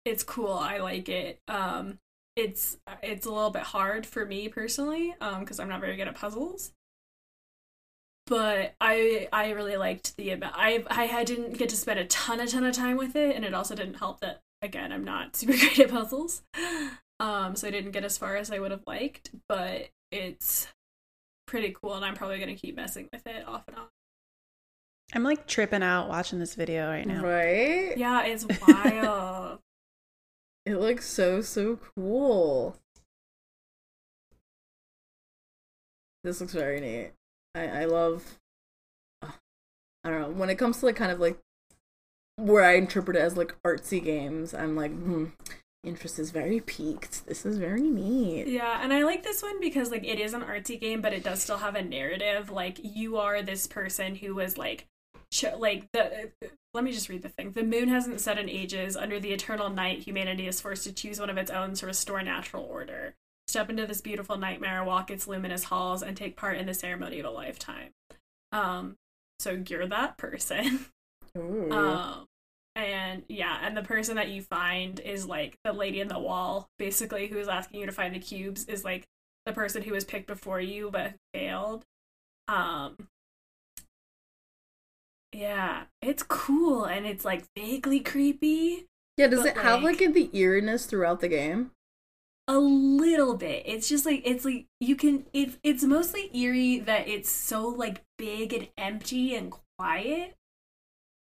it's 0.06 0.24
cool 0.24 0.52
i 0.54 0.78
like 0.80 1.08
it 1.08 1.40
um 1.48 1.98
it's 2.36 2.78
it's 3.02 3.26
a 3.26 3.32
little 3.32 3.52
bit 3.52 3.62
hard 3.62 4.06
for 4.06 4.26
me 4.26 4.50
personally 4.50 5.16
um 5.22 5.40
because 5.40 5.60
i'm 5.60 5.70
not 5.70 5.80
very 5.80 5.96
good 5.96 6.08
at 6.10 6.16
puzzles 6.16 6.72
but 8.28 8.74
i 8.80 9.28
i 9.34 9.52
really 9.52 9.76
liked 9.76 10.16
the 10.18 10.30
amount 10.30 10.54
i 10.58 10.84
i 10.90 11.24
didn't 11.24 11.58
get 11.58 11.70
to 11.70 11.76
spend 11.76 12.00
a 12.00 12.06
ton 12.06 12.40
a 12.40 12.48
ton 12.48 12.64
of 12.64 12.74
time 12.74 12.98
with 12.98 13.16
it 13.16 13.36
and 13.36 13.44
it 13.44 13.54
also 13.54 13.76
didn't 13.76 13.96
help 13.96 14.20
that 14.22 14.42
again 14.62 14.92
i'm 14.92 15.04
not 15.04 15.36
super 15.36 15.54
great 15.54 15.80
at 15.80 15.90
puzzles 15.90 16.42
um 17.20 17.56
so 17.56 17.68
i 17.68 17.72
didn't 17.72 17.92
get 17.92 18.04
as 18.04 18.18
far 18.18 18.36
as 18.36 18.52
i 18.52 18.60
would 18.60 18.72
have 18.72 18.84
liked 18.88 19.32
but 19.50 19.90
it's 20.12 20.68
pretty 21.48 21.76
cool 21.82 21.94
and 21.96 22.06
i'm 22.06 22.16
probably 22.16 22.38
going 22.38 22.54
to 22.54 22.60
keep 22.60 22.76
messing 22.76 23.10
with 23.12 23.26
it 23.28 23.48
off 23.48 23.64
and 23.68 23.78
on 23.78 23.86
I'm 25.16 25.22
like 25.24 25.46
tripping 25.46 25.84
out 25.84 26.10
watching 26.10 26.40
this 26.40 26.56
video 26.56 26.88
right 26.88 27.06
now. 27.06 27.22
Right? 27.22 27.96
yeah 27.96 28.24
it's 28.24 28.48
wild 28.68 29.60
It 30.66 30.78
looks 30.78 31.08
so 31.08 31.42
so 31.42 31.78
cool. 31.96 32.78
This 36.24 36.40
looks 36.40 36.54
very 36.54 36.80
neat. 36.80 37.12
I 37.56 37.68
I 37.68 37.86
love. 37.86 38.40
I 39.22 40.10
don't 40.10 40.22
know 40.22 40.30
when 40.32 40.50
it 40.50 40.58
comes 40.58 40.80
to 40.80 40.88
like 40.88 40.96
kind 40.96 41.12
of 41.12 41.20
like 41.20 41.38
where 42.36 42.64
I 42.64 42.76
interpret 42.76 43.16
it 43.16 43.22
as 43.22 43.38
like 43.38 43.56
artsy 43.64 44.04
games. 44.04 44.54
I'm 44.54 44.76
like, 44.76 44.92
hmm, 44.92 45.26
interest 45.84 46.20
is 46.20 46.32
very 46.32 46.60
peaked. 46.60 47.26
This 47.26 47.46
is 47.46 47.58
very 47.58 47.82
neat. 47.82 48.48
Yeah, 48.48 48.80
and 48.82 48.92
I 48.94 49.04
like 49.04 49.24
this 49.24 49.42
one 49.42 49.60
because 49.60 49.92
like 49.92 50.06
it 50.06 50.20
is 50.20 50.34
an 50.34 50.42
artsy 50.42 50.80
game, 50.80 51.02
but 51.02 51.14
it 51.14 51.24
does 51.24 51.42
still 51.44 51.58
have 51.58 51.76
a 51.76 51.82
narrative. 51.82 52.50
Like 52.52 52.80
you 52.82 53.18
are 53.18 53.42
this 53.42 53.68
person 53.68 54.16
who 54.16 54.36
was 54.36 54.58
like, 54.58 54.88
ch- 55.32 55.46
like 55.58 55.92
the. 55.92 56.32
Let 56.74 56.84
me 56.84 56.92
just 56.92 57.08
read 57.08 57.22
the 57.22 57.30
thing. 57.30 57.52
The 57.52 57.64
moon 57.64 57.88
hasn't 57.90 58.20
set 58.20 58.40
in 58.40 58.50
ages. 58.50 58.98
Under 58.98 59.20
the 59.20 59.32
eternal 59.32 59.70
night, 59.70 60.00
humanity 60.00 60.48
is 60.48 60.60
forced 60.60 60.86
to 60.86 60.92
choose 60.92 61.20
one 61.20 61.30
of 61.30 61.38
its 61.38 61.52
own 61.52 61.76
to 61.76 61.86
restore 61.86 62.24
natural 62.24 62.64
order. 62.64 63.14
Step 63.54 63.70
into 63.70 63.86
this 63.86 64.02
beautiful 64.02 64.36
nightmare, 64.36 64.84
walk 64.84 65.12
its 65.12 65.28
luminous 65.28 65.66
halls, 65.66 66.02
and 66.02 66.18
take 66.18 66.36
part 66.36 66.58
in 66.58 66.66
the 66.66 66.74
ceremony 66.74 67.20
of 67.20 67.28
a 67.28 67.30
lifetime. 67.30 67.92
Um, 68.52 68.96
so 69.38 69.62
you're 69.70 69.86
that 69.86 70.18
person. 70.18 70.86
Um, 71.36 72.26
and 72.76 73.24
yeah, 73.28 73.58
and 73.64 73.76
the 73.76 73.82
person 73.82 74.16
that 74.18 74.30
you 74.30 74.44
find 74.44 75.00
is 75.00 75.28
like 75.28 75.58
the 75.64 75.74
lady 75.74 76.00
in 76.00 76.08
the 76.08 76.20
wall, 76.20 76.68
basically, 76.78 77.26
who 77.28 77.38
is 77.40 77.48
asking 77.48 77.80
you 77.80 77.86
to 77.88 77.92
find 77.92 78.14
the 78.14 78.20
cubes, 78.20 78.66
is 78.66 78.84
like 78.84 79.08
the 79.48 79.52
person 79.52 79.82
who 79.82 79.94
was 79.94 80.04
picked 80.04 80.28
before 80.28 80.62
you 80.62 80.90
but 80.92 81.14
failed. 81.34 81.86
Um, 82.48 83.08
yeah, 85.32 85.84
it's 86.04 86.24
cool 86.24 86.86
and 86.86 87.06
it's 87.06 87.26
like 87.26 87.46
vaguely 87.56 88.00
creepy. 88.00 88.86
Yeah, 89.18 89.28
does 89.28 89.46
it 89.46 89.58
have 89.58 89.82
like- 89.84 90.00
like 90.00 90.14
the 90.14 90.30
eeriness 90.34 90.86
throughout 90.86 91.20
the 91.20 91.30
game? 91.30 91.72
A 92.48 92.58
little 92.58 93.36
bit. 93.36 93.64
It's 93.66 93.88
just 93.88 94.06
like 94.06 94.22
it's 94.26 94.46
like 94.46 94.66
you 94.80 94.96
can 94.96 95.26
it, 95.34 95.58
it's 95.64 95.84
mostly 95.84 96.30
eerie 96.38 96.80
that 96.80 97.08
it's 97.08 97.30
so 97.32 97.68
like 97.68 98.02
big 98.18 98.54
and 98.54 98.68
empty 98.78 99.36
and 99.36 99.54
quiet 99.78 100.36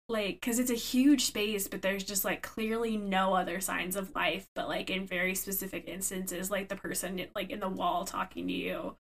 like 0.10 0.42
because 0.42 0.60
it's 0.60 0.72
a 0.72 0.76
huge 0.76 1.26
space 1.26 1.68
but 1.68 1.82
there's 1.82 2.04
just 2.04 2.26
like 2.26 2.42
clearly 2.42 2.98
no 2.98 3.34
other 3.34 3.62
signs 3.62 3.96
of 3.96 4.14
life 4.14 4.46
but 4.56 4.68
like 4.68 4.90
in 4.90 5.06
very 5.06 5.34
specific 5.34 5.88
instances 5.88 6.52
like 6.52 6.68
the 6.68 6.76
person 6.76 7.26
like 7.34 7.50
in 7.50 7.60
the 7.62 7.70
wall 7.70 8.04
talking 8.04 8.48
to 8.48 8.54
you 8.54 8.96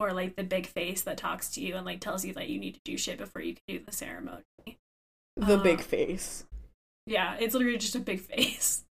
or 0.00 0.12
like 0.12 0.36
the 0.36 0.42
big 0.42 0.66
face 0.66 1.02
that 1.02 1.18
talks 1.18 1.50
to 1.50 1.60
you 1.60 1.76
and 1.76 1.84
like 1.84 2.00
tells 2.00 2.24
you 2.24 2.32
that 2.32 2.48
you 2.48 2.58
need 2.58 2.74
to 2.74 2.80
do 2.84 2.96
shit 2.96 3.18
before 3.18 3.42
you 3.42 3.54
can 3.54 3.62
do 3.68 3.84
the 3.84 3.92
ceremony. 3.92 4.42
The 5.36 5.58
Uh, 5.58 5.62
big 5.62 5.80
face. 5.82 6.44
yeah 7.06 7.36
it's 7.38 7.54
literally 7.54 7.78
just 7.78 7.94
a 7.96 8.00
big 8.00 8.20
face 8.32 8.84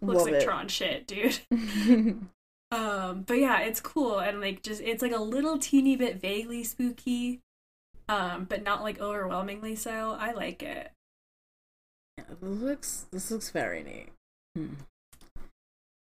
looks 0.00 0.18
Love 0.18 0.26
like 0.26 0.34
it. 0.34 0.44
tron 0.44 0.68
shit 0.68 1.06
dude 1.06 1.38
Um, 2.70 3.22
but 3.26 3.38
yeah, 3.38 3.60
it's 3.60 3.80
cool 3.80 4.18
and 4.18 4.40
like 4.42 4.62
just 4.62 4.82
it's 4.82 5.00
like 5.00 5.12
a 5.12 5.22
little 5.22 5.58
teeny 5.58 5.96
bit 5.96 6.20
vaguely 6.20 6.62
spooky, 6.64 7.40
um, 8.10 8.44
but 8.44 8.62
not 8.62 8.82
like 8.82 9.00
overwhelmingly 9.00 9.74
so. 9.74 10.14
I 10.20 10.32
like 10.32 10.62
it. 10.62 10.92
Yeah, 12.18 12.24
this 12.28 12.60
looks 12.60 13.06
this 13.10 13.30
looks 13.30 13.48
very 13.48 13.82
neat. 13.82 14.08
Hmm. 14.54 14.74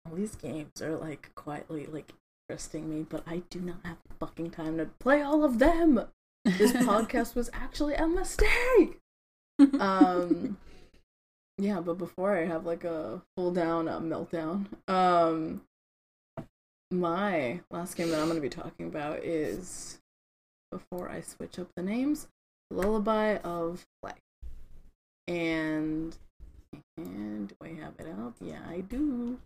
All 0.10 0.16
these 0.16 0.34
games 0.36 0.82
are 0.82 0.96
like 0.98 1.36
quietly 1.36 1.86
like 1.86 2.14
interesting 2.50 2.90
me, 2.90 3.06
but 3.08 3.22
I 3.28 3.44
do 3.52 3.60
not 3.60 3.78
have 3.86 3.98
fucking 4.20 4.50
time 4.50 4.78
to 4.80 4.86
play 5.00 5.22
all 5.22 5.44
of 5.44 5.60
them. 5.60 6.02
This 6.46 6.72
podcast 6.74 7.36
was 7.36 7.52
actually 7.54 7.94
a 7.94 8.08
mistake. 8.08 8.98
Um 9.80 10.58
yeah, 11.58 11.80
but 11.80 11.98
before 11.98 12.38
I 12.38 12.46
have 12.46 12.66
like 12.66 12.84
a 12.84 13.22
full 13.36 13.52
down 13.52 13.88
uh, 13.88 14.00
meltdown, 14.00 14.68
um 14.88 15.62
my 16.92 17.60
last 17.72 17.96
game 17.96 18.10
that 18.10 18.20
I'm 18.20 18.28
going 18.28 18.36
to 18.36 18.42
be 18.42 18.50
talking 18.50 18.88
about 18.88 19.20
is 19.24 20.00
before 20.72 21.10
I 21.10 21.22
switch 21.22 21.58
up 21.60 21.68
the 21.76 21.82
names, 21.82 22.28
Lullaby 22.72 23.38
of 23.38 23.86
Life. 24.04 24.16
And 25.28 26.16
and 26.98 27.50
do 27.50 27.56
I 27.62 27.70
have 27.82 27.94
it 28.00 28.08
up? 28.08 28.36
Yeah, 28.40 28.62
I 28.70 28.82
do. 28.82 29.40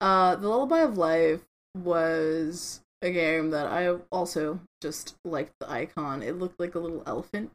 Uh 0.00 0.36
The 0.36 0.48
Lullaby 0.48 0.80
of 0.80 0.98
Life 0.98 1.42
was 1.76 2.80
a 3.02 3.10
game 3.10 3.50
that 3.50 3.66
I 3.66 3.96
also 4.10 4.60
just 4.82 5.16
liked 5.24 5.52
the 5.60 5.70
icon. 5.70 6.22
It 6.22 6.38
looked 6.38 6.58
like 6.58 6.74
a 6.74 6.80
little 6.80 7.02
elephant. 7.06 7.50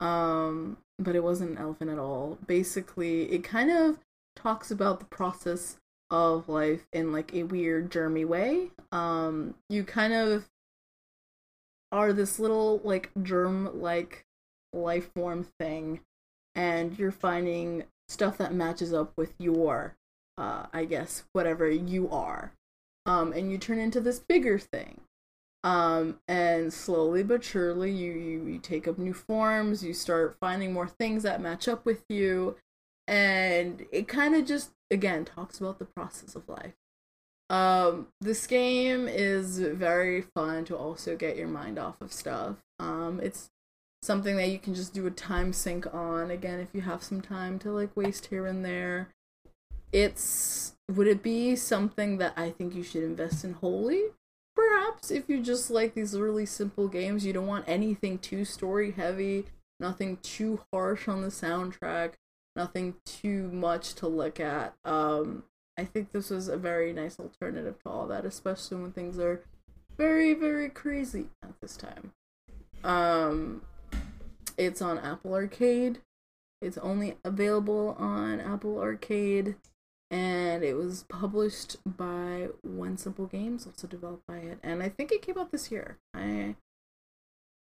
Um 0.00 0.78
but 1.02 1.16
it 1.16 1.22
wasn't 1.22 1.50
an 1.50 1.58
elephant 1.58 1.90
at 1.90 1.98
all. 1.98 2.38
Basically, 2.46 3.30
it 3.32 3.44
kind 3.44 3.70
of 3.70 3.98
talks 4.36 4.70
about 4.70 4.98
the 4.98 5.06
process 5.06 5.76
of 6.10 6.48
life 6.48 6.86
in 6.92 7.10
like 7.10 7.32
a 7.34 7.42
weird 7.42 7.90
germy 7.90 8.26
way. 8.26 8.70
Um 8.92 9.54
you 9.70 9.82
kind 9.82 10.12
of 10.12 10.48
are 11.90 12.12
this 12.12 12.38
little 12.38 12.80
like 12.84 13.10
germ 13.22 13.80
like 13.80 14.24
life 14.74 15.10
form 15.14 15.46
thing 15.58 16.00
and 16.54 16.98
you're 16.98 17.12
finding 17.12 17.84
stuff 18.08 18.36
that 18.38 18.54
matches 18.54 18.92
up 18.92 19.12
with 19.16 19.34
your 19.38 19.96
uh 20.36 20.66
I 20.72 20.84
guess 20.84 21.24
whatever 21.32 21.68
you 21.70 22.10
are. 22.10 22.52
Um 23.06 23.32
and 23.32 23.50
you 23.50 23.56
turn 23.56 23.78
into 23.78 24.00
this 24.00 24.18
bigger 24.18 24.58
thing. 24.58 25.00
Um 25.64 26.18
and 26.26 26.72
slowly 26.72 27.22
but 27.22 27.44
surely 27.44 27.92
you 27.92 28.12
you, 28.12 28.46
you 28.46 28.58
take 28.58 28.88
up 28.88 28.98
new 28.98 29.14
forms, 29.14 29.84
you 29.84 29.94
start 29.94 30.36
finding 30.40 30.72
more 30.72 30.88
things 30.88 31.22
that 31.22 31.40
match 31.40 31.68
up 31.68 31.84
with 31.84 32.04
you 32.08 32.56
and 33.06 33.86
it 33.92 34.08
kind 34.08 34.34
of 34.34 34.46
just 34.46 34.70
again 34.90 35.24
talks 35.24 35.60
about 35.60 35.78
the 35.78 35.84
process 35.84 36.34
of 36.34 36.48
life. 36.48 36.74
Um, 37.50 38.08
this 38.20 38.46
game 38.46 39.06
is 39.08 39.58
very 39.58 40.22
fun 40.22 40.64
to 40.64 40.76
also 40.76 41.16
get 41.16 41.36
your 41.36 41.48
mind 41.48 41.78
off 41.78 42.00
of 42.00 42.10
stuff. 42.10 42.56
Um, 42.78 43.20
it's 43.22 43.50
something 44.00 44.36
that 44.36 44.48
you 44.48 44.58
can 44.58 44.74
just 44.74 44.94
do 44.94 45.06
a 45.06 45.10
time 45.10 45.52
sync 45.52 45.92
on 45.94 46.30
again 46.30 46.60
if 46.60 46.68
you 46.72 46.80
have 46.80 47.02
some 47.02 47.20
time 47.20 47.58
to 47.60 47.70
like 47.70 47.94
waste 47.96 48.26
here 48.26 48.46
and 48.46 48.64
there. 48.64 49.08
It's 49.92 50.74
would 50.90 51.06
it 51.06 51.22
be 51.22 51.54
something 51.54 52.18
that 52.18 52.32
I 52.36 52.50
think 52.50 52.74
you 52.74 52.82
should 52.82 53.04
invest 53.04 53.44
in 53.44 53.54
wholly? 53.54 54.04
Perhaps 54.62 55.10
if 55.10 55.28
you 55.28 55.42
just 55.42 55.70
like 55.70 55.94
these 55.94 56.18
really 56.18 56.46
simple 56.46 56.86
games, 56.86 57.26
you 57.26 57.32
don't 57.32 57.46
want 57.46 57.64
anything 57.68 58.18
too 58.18 58.44
story 58.44 58.92
heavy, 58.92 59.46
nothing 59.80 60.18
too 60.22 60.60
harsh 60.72 61.08
on 61.08 61.22
the 61.22 61.28
soundtrack, 61.28 62.12
nothing 62.54 62.94
too 63.04 63.50
much 63.50 63.94
to 63.94 64.06
look 64.06 64.38
at. 64.38 64.74
Um, 64.84 65.44
I 65.76 65.84
think 65.84 66.12
this 66.12 66.30
was 66.30 66.48
a 66.48 66.56
very 66.56 66.92
nice 66.92 67.18
alternative 67.18 67.76
to 67.82 67.90
all 67.90 68.06
that, 68.06 68.24
especially 68.24 68.76
when 68.76 68.92
things 68.92 69.18
are 69.18 69.42
very, 69.96 70.34
very 70.34 70.68
crazy 70.68 71.26
at 71.42 71.60
this 71.60 71.76
time. 71.76 72.12
Um, 72.84 73.62
it's 74.56 74.80
on 74.80 74.98
Apple 74.98 75.34
Arcade. 75.34 75.98
It's 76.60 76.78
only 76.78 77.16
available 77.24 77.96
on 77.98 78.40
Apple 78.40 78.78
Arcade, 78.78 79.56
and 80.12 80.62
it 80.62 80.74
was 80.74 81.06
published 81.08 81.78
by 81.86 82.48
One 82.60 82.98
Simple 82.98 83.26
Games, 83.26 83.66
also 83.66 83.86
developed 83.86 84.26
by 84.28 84.36
it. 84.36 84.58
And 84.62 84.82
I 84.82 84.90
think 84.90 85.10
it 85.10 85.22
came 85.22 85.38
out 85.38 85.50
this 85.50 85.70
year. 85.72 85.96
I 86.14 86.54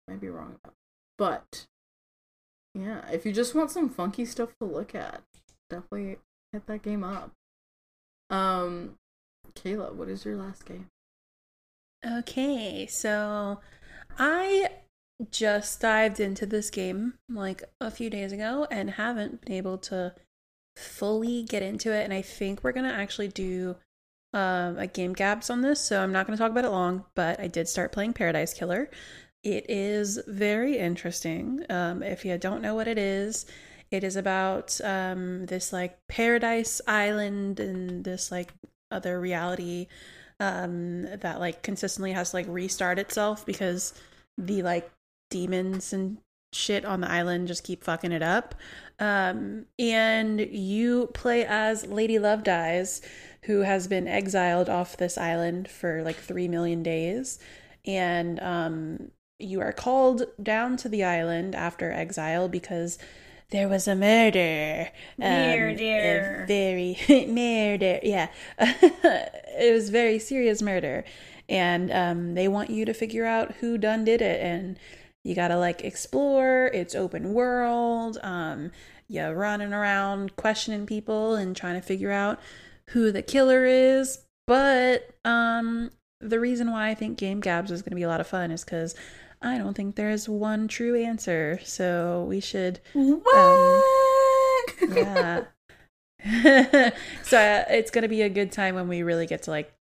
might 0.08 0.22
be 0.22 0.30
wrong 0.30 0.56
about, 0.64 0.74
but 1.18 1.68
yeah, 2.74 3.02
if 3.12 3.26
you 3.26 3.34
just 3.34 3.54
want 3.54 3.70
some 3.70 3.90
funky 3.90 4.24
stuff 4.24 4.56
to 4.60 4.66
look 4.66 4.96
at, 4.96 5.24
definitely 5.70 6.20
hit 6.54 6.66
that 6.68 6.84
game 6.84 7.04
up. 7.04 7.34
Um, 8.30 8.96
Kayla, 9.54 9.94
what 9.94 10.08
is 10.08 10.24
your 10.24 10.38
last 10.38 10.66
game? 10.66 10.88
Okay, 12.06 12.88
so 12.88 13.60
I 14.18 14.70
just 15.32 15.82
dived 15.82 16.22
into 16.22 16.46
this 16.46 16.70
game 16.70 17.16
like 17.28 17.64
a 17.82 17.92
few 17.92 18.10
days 18.10 18.32
ago 18.32 18.68
and 18.72 18.92
haven't 18.92 19.42
been 19.42 19.54
able 19.54 19.78
to 19.80 20.14
fully 20.78 21.44
get 21.44 21.64
into 21.64 21.92
it. 21.94 22.04
And 22.04 22.14
I 22.14 22.22
think 22.22 22.64
we're 22.64 22.72
gonna 22.72 22.94
actually 22.94 23.30
do 23.30 23.76
um, 24.34 24.78
a 24.78 24.88
Game 24.88 25.14
Gabs 25.14 25.50
on 25.50 25.62
this, 25.62 25.82
so 25.82 26.02
I'm 26.02 26.12
not 26.12 26.26
gonna 26.26 26.38
talk 26.38 26.52
about 26.52 26.66
it 26.66 26.70
long. 26.70 27.06
But 27.16 27.40
I 27.40 27.48
did 27.48 27.68
start 27.68 27.92
playing 27.92 28.14
Paradise 28.14 28.54
Killer. 28.54 28.90
It 29.44 29.70
is 29.70 30.20
very 30.28 30.78
interesting. 30.78 31.64
Um, 31.70 32.04
if 32.04 32.26
you 32.26 32.38
don't 32.38 32.62
know 32.62 32.76
what 32.76 32.88
it 32.88 32.98
is, 32.98 33.46
it 33.92 34.04
is 34.04 34.16
about 34.16 34.80
um, 34.82 35.46
this 35.46 35.72
like 35.72 35.98
paradise 36.08 36.82
island 36.88 37.60
and 37.60 38.04
this 38.04 38.32
like 38.32 38.54
other 38.92 39.20
reality 39.20 39.88
um 40.40 41.04
that 41.20 41.40
like 41.40 41.64
consistently 41.64 42.12
has 42.12 42.30
to 42.30 42.36
like 42.38 42.46
restart 42.48 43.00
itself 43.00 43.46
because 43.46 43.94
the 44.38 44.62
like 44.62 44.90
demons 45.30 45.94
and 45.94 46.18
shit 46.52 46.86
on 46.86 47.02
the 47.02 47.12
island 47.12 47.48
just 47.48 47.64
keep 47.64 47.84
fucking 47.84 48.12
it 48.12 48.24
up 48.24 48.56
um 49.00 49.66
and 49.78 50.40
you 50.40 51.08
play 51.14 51.46
as 51.46 51.86
Lady 51.86 52.20
Love 52.20 52.44
Dies 52.44 53.02
who 53.44 53.62
has 53.62 53.88
been 53.88 54.08
exiled 54.08 54.70
off 54.70 54.98
this 54.98 55.18
island 55.18 55.70
for 55.70 56.04
like 56.04 56.16
3 56.18 56.48
million 56.48 56.84
days 56.84 57.40
and 57.86 58.40
um 58.40 59.12
you 59.40 59.62
are 59.62 59.72
called 59.72 60.24
down 60.42 60.78
to 60.78 60.90
the 60.90 61.04
island 61.04 61.54
after 61.54 61.92
exile 61.92 62.48
because 62.48 62.98
there 63.50 63.70
was 63.70 63.88
a 63.88 63.96
murder. 63.96 64.90
Um, 65.22 65.30
Murder. 65.30 66.44
a 66.44 66.48
very 66.48 66.98
murder. 67.28 68.00
Yeah, 68.04 68.30
it 68.60 69.74
was 69.74 69.90
very 69.90 70.20
serious 70.20 70.62
murder, 70.62 71.06
and 71.48 71.92
um, 71.92 72.34
they 72.34 72.48
want 72.48 72.70
you 72.70 72.84
to 72.86 72.94
figure 72.94 73.26
out 73.26 73.56
who 73.56 73.78
done 73.78 74.04
did 74.04 74.22
it, 74.22 74.42
and 74.42 74.78
you 75.28 75.36
gotta 75.36 75.58
like 75.58 75.84
explore. 75.84 76.68
It's 76.74 76.96
open 76.96 77.34
world. 77.34 78.18
Um, 78.24 78.72
you're 79.10 79.36
running 79.36 79.74
around 79.74 80.36
questioning 80.38 80.86
people 80.86 81.36
and 81.36 81.56
trying 81.56 81.76
to 81.76 81.86
figure 81.86 82.12
out 82.12 82.40
who 82.92 83.12
the 83.12 83.22
killer 83.22 83.66
is. 83.66 84.20
But 84.46 85.10
um, 85.26 85.92
the 86.22 86.40
reason 86.40 86.72
why 86.72 86.88
I 86.90 86.94
think 86.96 87.18
Game 87.18 87.42
Gabs 87.42 87.72
is 87.72 87.82
going 87.82 87.92
to 87.92 87.96
be 87.98 88.04
a 88.04 88.08
lot 88.08 88.22
of 88.22 88.28
fun 88.28 88.52
is 88.52 88.64
because 88.64 88.96
I 89.42 89.58
don't 89.58 89.74
think 89.74 89.96
there's 89.98 90.30
one 90.30 90.70
true 90.70 90.96
answer. 90.96 91.60
So 91.64 92.26
we 92.30 92.40
should, 92.40 92.80
What? 92.94 94.66
yeah. 94.90 95.44
so 97.24 97.38
uh, 97.38 97.64
it's 97.70 97.92
going 97.92 98.04
to 98.04 98.08
be 98.08 98.22
a 98.22 98.30
good 98.30 98.52
time 98.54 98.76
when 98.76 98.88
we 98.88 99.04
really 99.04 99.28
get 99.28 99.44
to 99.44 99.52
like 99.52 99.74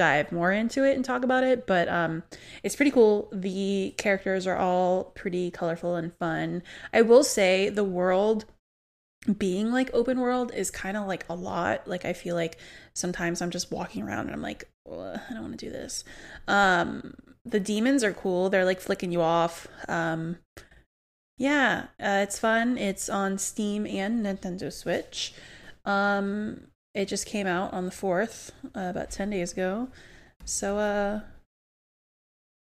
dive 0.00 0.32
more 0.32 0.50
into 0.50 0.82
it 0.82 0.96
and 0.96 1.04
talk 1.04 1.24
about 1.24 1.44
it. 1.44 1.66
But 1.66 1.86
um, 1.90 2.22
it's 2.62 2.74
pretty 2.74 2.90
cool. 2.90 3.28
The 3.32 3.94
characters 3.98 4.46
are 4.46 4.56
all 4.56 5.04
pretty 5.14 5.50
colorful 5.50 5.94
and 5.94 6.14
fun. 6.14 6.62
I 6.94 7.02
will 7.02 7.22
say 7.22 7.68
the 7.68 7.84
world 7.84 8.46
being 9.36 9.70
like 9.70 9.90
open 9.92 10.18
world 10.18 10.52
is 10.54 10.70
kind 10.70 10.96
of 10.96 11.06
like 11.06 11.26
a 11.28 11.34
lot. 11.34 11.86
Like 11.86 12.06
I 12.06 12.14
feel 12.14 12.34
like 12.34 12.56
sometimes 12.94 13.42
I'm 13.42 13.50
just 13.50 13.70
walking 13.70 14.02
around 14.02 14.20
and 14.20 14.32
I'm 14.32 14.40
like, 14.40 14.64
I 14.90 15.20
don't 15.28 15.42
want 15.42 15.58
to 15.58 15.66
do 15.66 15.70
this. 15.70 16.02
Um, 16.48 17.12
the 17.44 17.60
demons 17.60 18.02
are 18.02 18.14
cool. 18.14 18.48
They're 18.48 18.64
like 18.64 18.80
flicking 18.80 19.12
you 19.12 19.20
off. 19.20 19.68
Um, 19.86 20.38
yeah, 21.36 21.88
uh, 22.00 22.20
it's 22.22 22.38
fun. 22.38 22.78
It's 22.78 23.10
on 23.10 23.36
Steam 23.36 23.86
and 23.86 24.24
Nintendo 24.24 24.72
Switch. 24.72 25.34
Um, 25.84 26.68
it 26.94 27.06
just 27.06 27.26
came 27.26 27.46
out 27.46 27.72
on 27.72 27.84
the 27.84 27.90
fourth, 27.90 28.52
uh, 28.76 28.88
about 28.90 29.10
ten 29.10 29.30
days 29.30 29.52
ago. 29.52 29.88
So, 30.44 30.78
uh, 30.78 31.20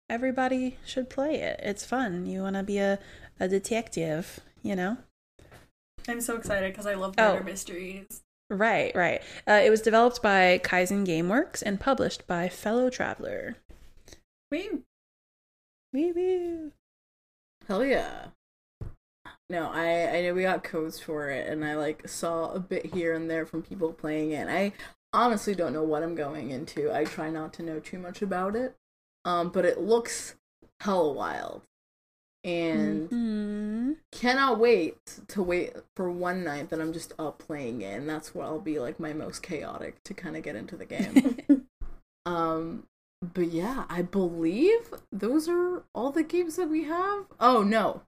everybody 0.10 0.78
should 0.86 1.10
play 1.10 1.36
it. 1.36 1.60
It's 1.64 1.86
fun. 1.86 2.26
You 2.26 2.42
want 2.42 2.56
to 2.56 2.64
be 2.64 2.78
a 2.80 3.00
a 3.40 3.48
detective, 3.48 4.40
you 4.64 4.76
know? 4.76 4.98
I'm 6.08 6.22
so 6.22 6.36
excited 6.38 6.72
because 6.74 6.88
I 6.88 6.96
love 6.96 7.14
Oh. 7.18 7.34
murder 7.34 7.44
mysteries. 7.44 8.24
Right, 8.50 8.96
right. 8.96 9.22
Uh, 9.48 9.62
it 9.64 9.70
was 9.70 9.82
developed 9.82 10.22
by 10.24 10.60
Kaizen 10.64 11.06
Gameworks 11.06 11.62
and 11.62 11.80
published 11.80 12.26
by 12.26 12.48
Fellow 12.50 12.90
Traveler. 12.90 13.58
Wait, 14.50 14.72
Woo 15.94 16.14
woo. 16.16 16.72
Hell 17.68 17.84
yeah. 17.86 18.28
No, 19.50 19.70
I 19.72 20.18
I 20.18 20.22
know 20.24 20.34
we 20.34 20.44
got 20.44 20.64
codes 20.64 21.00
for 21.00 21.30
it, 21.30 21.48
and 21.48 21.64
I 21.64 21.76
like 21.76 22.08
saw 22.08 22.52
a 22.52 22.60
bit 22.60 22.88
here 22.94 23.14
and 23.14 23.30
there 23.30 23.46
from 23.46 23.64
people 23.64 23.94
playing 23.94 24.32
it. 24.32 24.48
I 24.50 24.74
honestly 25.14 25.56
don't 25.56 25.74
know 25.74 25.84
what 25.84 26.04
I'm 26.04 26.16
going 26.16 26.52
into. 26.52 26.94
I 26.94 27.06
try 27.06 27.30
not 27.30 27.54
to 27.54 27.64
know 27.64 27.80
too 27.80 27.98
much 27.98 28.22
about 28.22 28.56
it, 28.56 28.76
um, 29.26 29.50
but 29.50 29.64
it 29.66 29.80
looks 29.80 30.36
hella 30.82 31.14
wild, 31.14 31.62
and 32.44 33.10
Mhm. 33.10 33.98
cannot 34.12 34.60
wait 34.60 34.98
to 35.30 35.42
wait 35.42 35.76
for 35.96 36.12
one 36.12 36.44
night 36.44 36.70
that 36.70 36.82
I'm 36.82 36.92
just 36.94 37.14
up 37.18 37.40
playing 37.40 37.82
it, 37.82 37.98
and 37.98 38.10
that's 38.10 38.36
where 38.36 38.46
I'll 38.46 38.60
be 38.60 38.80
like 38.80 39.00
my 39.00 39.14
most 39.14 39.42
chaotic 39.44 40.04
to 40.04 40.14
kind 40.14 40.36
of 40.36 40.44
get 40.44 40.56
into 40.58 40.76
the 40.76 40.86
game. 40.86 41.38
Um, 42.26 42.88
but 43.22 43.48
yeah, 43.54 43.86
I 43.90 44.02
believe 44.02 44.94
those 45.14 45.48
are 45.48 45.84
all 45.96 46.12
the 46.12 46.24
games 46.24 46.58
that 46.58 46.68
we 46.70 46.84
have. 46.84 47.26
Oh 47.40 47.64
no, 47.64 48.02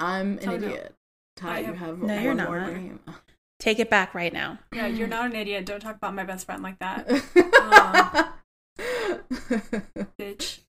I'm 0.00 0.38
an 0.38 0.48
Oh, 0.48 0.56
no. 0.56 0.66
idiot. 0.68 0.94
Ty, 1.36 1.56
I 1.56 1.58
you 1.60 1.66
have- 1.66 1.76
have 1.78 1.98
No, 1.98 2.14
one 2.14 2.22
you're 2.24 2.34
more 2.34 2.60
not. 2.60 2.70
game. 2.70 3.00
Take 3.58 3.78
it 3.78 3.88
back 3.88 4.14
right 4.14 4.32
now. 4.32 4.58
yeah, 4.74 4.86
you're 4.86 5.08
not 5.08 5.26
an 5.26 5.34
idiot. 5.36 5.64
Don't 5.64 5.80
talk 5.80 5.96
about 5.96 6.14
my 6.14 6.24
best 6.24 6.44
friend 6.46 6.62
like 6.62 6.78
that, 6.78 7.08
Um. 7.10 8.32
bitch. 10.18 10.60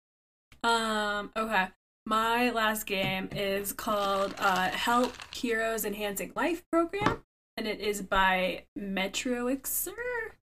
Um, 0.64 1.32
okay. 1.36 1.68
My 2.06 2.50
last 2.52 2.86
game 2.86 3.28
is 3.34 3.74
called 3.74 4.34
uh, 4.40 4.70
Help 4.70 5.14
Heroes 5.36 5.84
Enhancing 5.84 6.32
Life 6.36 6.64
Program, 6.72 7.24
and 7.58 7.68
it 7.68 7.82
is 7.82 8.02
by 8.02 8.64
Metroixer. 8.80 9.92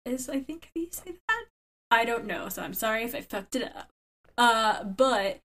Is 0.05 0.29
I 0.29 0.39
think 0.39 0.65
how 0.75 0.81
you 0.81 0.87
say 0.91 1.15
that? 1.27 1.45
I 1.89 2.05
don't 2.05 2.25
know, 2.25 2.49
so 2.49 2.61
I'm 2.61 2.75
sorry 2.75 3.03
if 3.03 3.15
I 3.15 3.21
fucked 3.21 3.55
it 3.55 3.63
up. 3.75 3.89
Uh, 4.37 4.83
but 4.83 5.39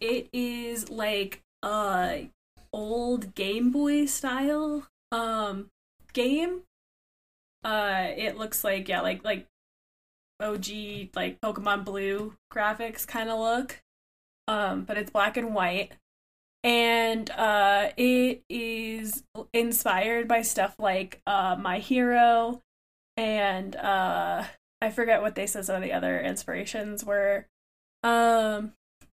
it 0.00 0.28
is 0.32 0.88
like 0.90 1.42
uh 1.62 2.18
old 2.76 3.34
Game 3.34 3.72
Boy 3.72 4.04
style 4.04 4.86
um 5.10 5.70
game. 6.12 6.62
Uh, 7.64 8.08
it 8.16 8.36
looks 8.36 8.62
like 8.62 8.88
yeah, 8.88 9.00
like 9.00 9.24
like 9.24 9.46
OG 10.40 10.66
like 11.14 11.40
Pokemon 11.40 11.84
Blue 11.84 12.34
graphics 12.52 13.06
kind 13.06 13.30
of 13.30 13.40
look. 13.40 13.82
Um, 14.46 14.84
but 14.84 14.98
it's 14.98 15.10
black 15.10 15.36
and 15.36 15.54
white. 15.54 15.92
And 16.62 17.30
uh 17.30 17.90
it 17.96 18.42
is 18.48 19.24
inspired 19.52 20.28
by 20.28 20.42
stuff 20.42 20.74
like 20.78 21.20
uh 21.26 21.56
My 21.58 21.78
Hero 21.78 22.62
and 23.16 23.74
uh 23.76 24.44
I 24.82 24.90
forget 24.90 25.22
what 25.22 25.34
they 25.36 25.46
said 25.46 25.64
some 25.64 25.76
of 25.76 25.82
the 25.82 25.92
other 25.92 26.20
inspirations 26.20 27.04
were. 27.04 27.46
Um 28.02 28.72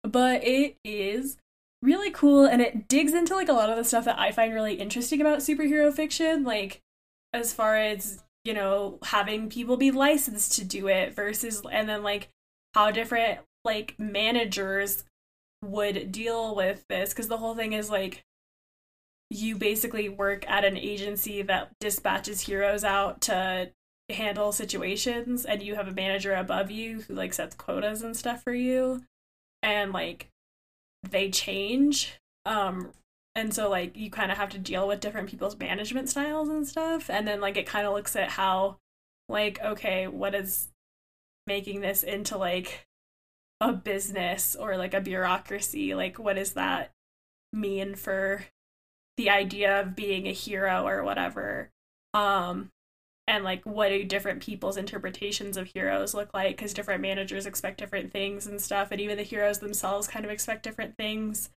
but 0.02 0.44
it 0.44 0.76
is 0.84 1.38
really 1.86 2.10
cool 2.10 2.44
and 2.44 2.60
it 2.60 2.88
digs 2.88 3.14
into 3.14 3.34
like 3.34 3.48
a 3.48 3.54
lot 3.54 3.70
of 3.70 3.76
the 3.76 3.84
stuff 3.84 4.04
that 4.04 4.18
I 4.18 4.32
find 4.32 4.52
really 4.52 4.74
interesting 4.74 5.20
about 5.20 5.38
superhero 5.38 5.92
fiction, 5.92 6.44
like 6.44 6.82
as 7.32 7.52
far 7.52 7.76
as 7.76 8.22
you 8.44 8.52
know 8.52 8.98
having 9.02 9.48
people 9.48 9.76
be 9.76 9.90
licensed 9.90 10.54
to 10.56 10.64
do 10.64 10.88
it 10.88 11.14
versus 11.14 11.62
and 11.70 11.88
then 11.88 12.02
like 12.02 12.28
how 12.74 12.90
different 12.90 13.40
like 13.64 13.94
managers 13.98 15.04
would 15.64 16.12
deal 16.12 16.54
with 16.54 16.84
this 16.88 17.10
because 17.10 17.28
the 17.28 17.38
whole 17.38 17.54
thing 17.54 17.72
is 17.72 17.90
like 17.90 18.24
you 19.30 19.56
basically 19.56 20.08
work 20.08 20.48
at 20.48 20.64
an 20.64 20.76
agency 20.76 21.42
that 21.42 21.70
dispatches 21.80 22.42
heroes 22.42 22.84
out 22.84 23.20
to 23.22 23.70
handle 24.08 24.52
situations 24.52 25.44
and 25.44 25.62
you 25.62 25.74
have 25.74 25.88
a 25.88 25.92
manager 25.92 26.34
above 26.34 26.70
you 26.70 27.00
who 27.02 27.14
like 27.14 27.34
sets 27.34 27.56
quotas 27.56 28.02
and 28.02 28.16
stuff 28.16 28.42
for 28.42 28.54
you. 28.54 29.02
And 29.62 29.92
like 29.92 30.30
they 31.10 31.30
change 31.30 32.14
um 32.44 32.92
and 33.34 33.52
so 33.52 33.68
like 33.68 33.96
you 33.96 34.10
kind 34.10 34.30
of 34.30 34.38
have 34.38 34.48
to 34.48 34.58
deal 34.58 34.88
with 34.88 35.00
different 35.00 35.28
people's 35.28 35.58
management 35.58 36.08
styles 36.08 36.48
and 36.48 36.66
stuff 36.66 37.10
and 37.10 37.26
then 37.26 37.40
like 37.40 37.56
it 37.56 37.66
kind 37.66 37.86
of 37.86 37.92
looks 37.92 38.16
at 38.16 38.30
how 38.30 38.76
like 39.28 39.60
okay 39.62 40.06
what 40.06 40.34
is 40.34 40.68
making 41.46 41.80
this 41.80 42.02
into 42.02 42.36
like 42.36 42.86
a 43.60 43.72
business 43.72 44.54
or 44.54 44.76
like 44.76 44.94
a 44.94 45.00
bureaucracy? 45.00 45.94
Like 45.94 46.18
what 46.18 46.36
does 46.36 46.52
that 46.52 46.92
mean 47.52 47.94
for 47.94 48.44
the 49.16 49.30
idea 49.30 49.80
of 49.80 49.96
being 49.96 50.26
a 50.26 50.32
hero 50.32 50.86
or 50.86 51.02
whatever? 51.02 51.70
Um 52.12 52.70
and 53.28 53.44
like 53.44 53.64
what 53.64 53.88
do 53.88 54.04
different 54.04 54.42
people's 54.42 54.76
interpretations 54.76 55.56
of 55.56 55.66
heroes 55.68 56.14
look 56.14 56.32
like 56.32 56.56
because 56.56 56.72
different 56.74 57.02
managers 57.02 57.46
expect 57.46 57.78
different 57.78 58.12
things 58.12 58.46
and 58.46 58.60
stuff 58.60 58.88
and 58.90 59.00
even 59.00 59.16
the 59.16 59.22
heroes 59.22 59.58
themselves 59.58 60.06
kind 60.06 60.24
of 60.24 60.30
expect 60.30 60.62
different 60.62 60.96
things. 60.96 61.50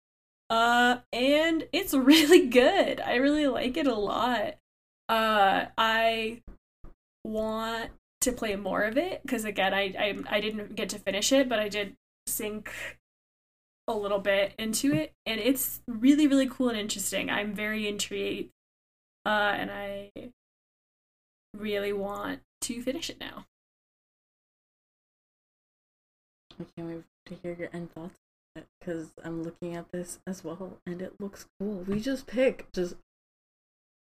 Uh 0.49 0.99
and 1.12 1.67
it's 1.73 1.95
really 1.95 2.47
good. 2.49 3.01
I 3.01 3.17
really 3.17 3.47
like 3.49 3.77
it 3.77 3.87
a 3.87 3.95
lot. 3.95 4.57
Uh 5.09 5.67
i 5.79 6.43
want 7.25 7.91
to 8.21 8.33
play 8.33 8.55
more 8.57 8.83
of 8.85 8.97
it 8.97 9.21
because 9.23 9.45
again 9.45 9.75
I, 9.75 9.95
I 9.99 10.37
i 10.37 10.41
didn't 10.41 10.75
get 10.77 10.89
to 10.91 10.99
finish 10.99 11.33
it 11.33 11.49
but 11.49 11.59
i 11.59 11.69
did 11.69 11.97
sink 12.27 12.73
a 13.89 13.95
little 13.95 14.19
bit 14.21 14.55
into 14.59 14.95
it 14.95 15.12
and 15.27 15.41
it's 15.41 15.81
really 15.87 16.27
really 16.27 16.49
cool 16.49 16.69
and 16.69 16.79
interesting. 16.79 17.31
I'm 17.31 17.55
very 17.55 17.87
intrigued 17.87 18.53
uh 19.25 19.55
and 19.55 19.71
i 19.71 20.11
really 21.59 21.93
want 21.93 22.41
to 22.63 22.83
finish 22.83 23.11
it 23.11 23.19
now 23.21 23.47
I 26.61 26.65
can't 26.77 26.89
wait 26.89 27.03
to 27.27 27.35
hear 27.43 27.55
your 27.59 27.69
end 27.73 27.93
thoughts 27.93 28.15
because 28.81 29.11
I'm 29.23 29.43
looking 29.43 29.77
at 29.77 29.93
this 29.93 30.21
as 30.27 30.43
well, 30.43 30.79
and 30.87 31.03
it 31.03 31.21
looks 31.21 31.45
cool. 31.61 31.85
We 31.87 32.01
just 32.01 32.27
pick 32.27 32.73
just 32.73 32.95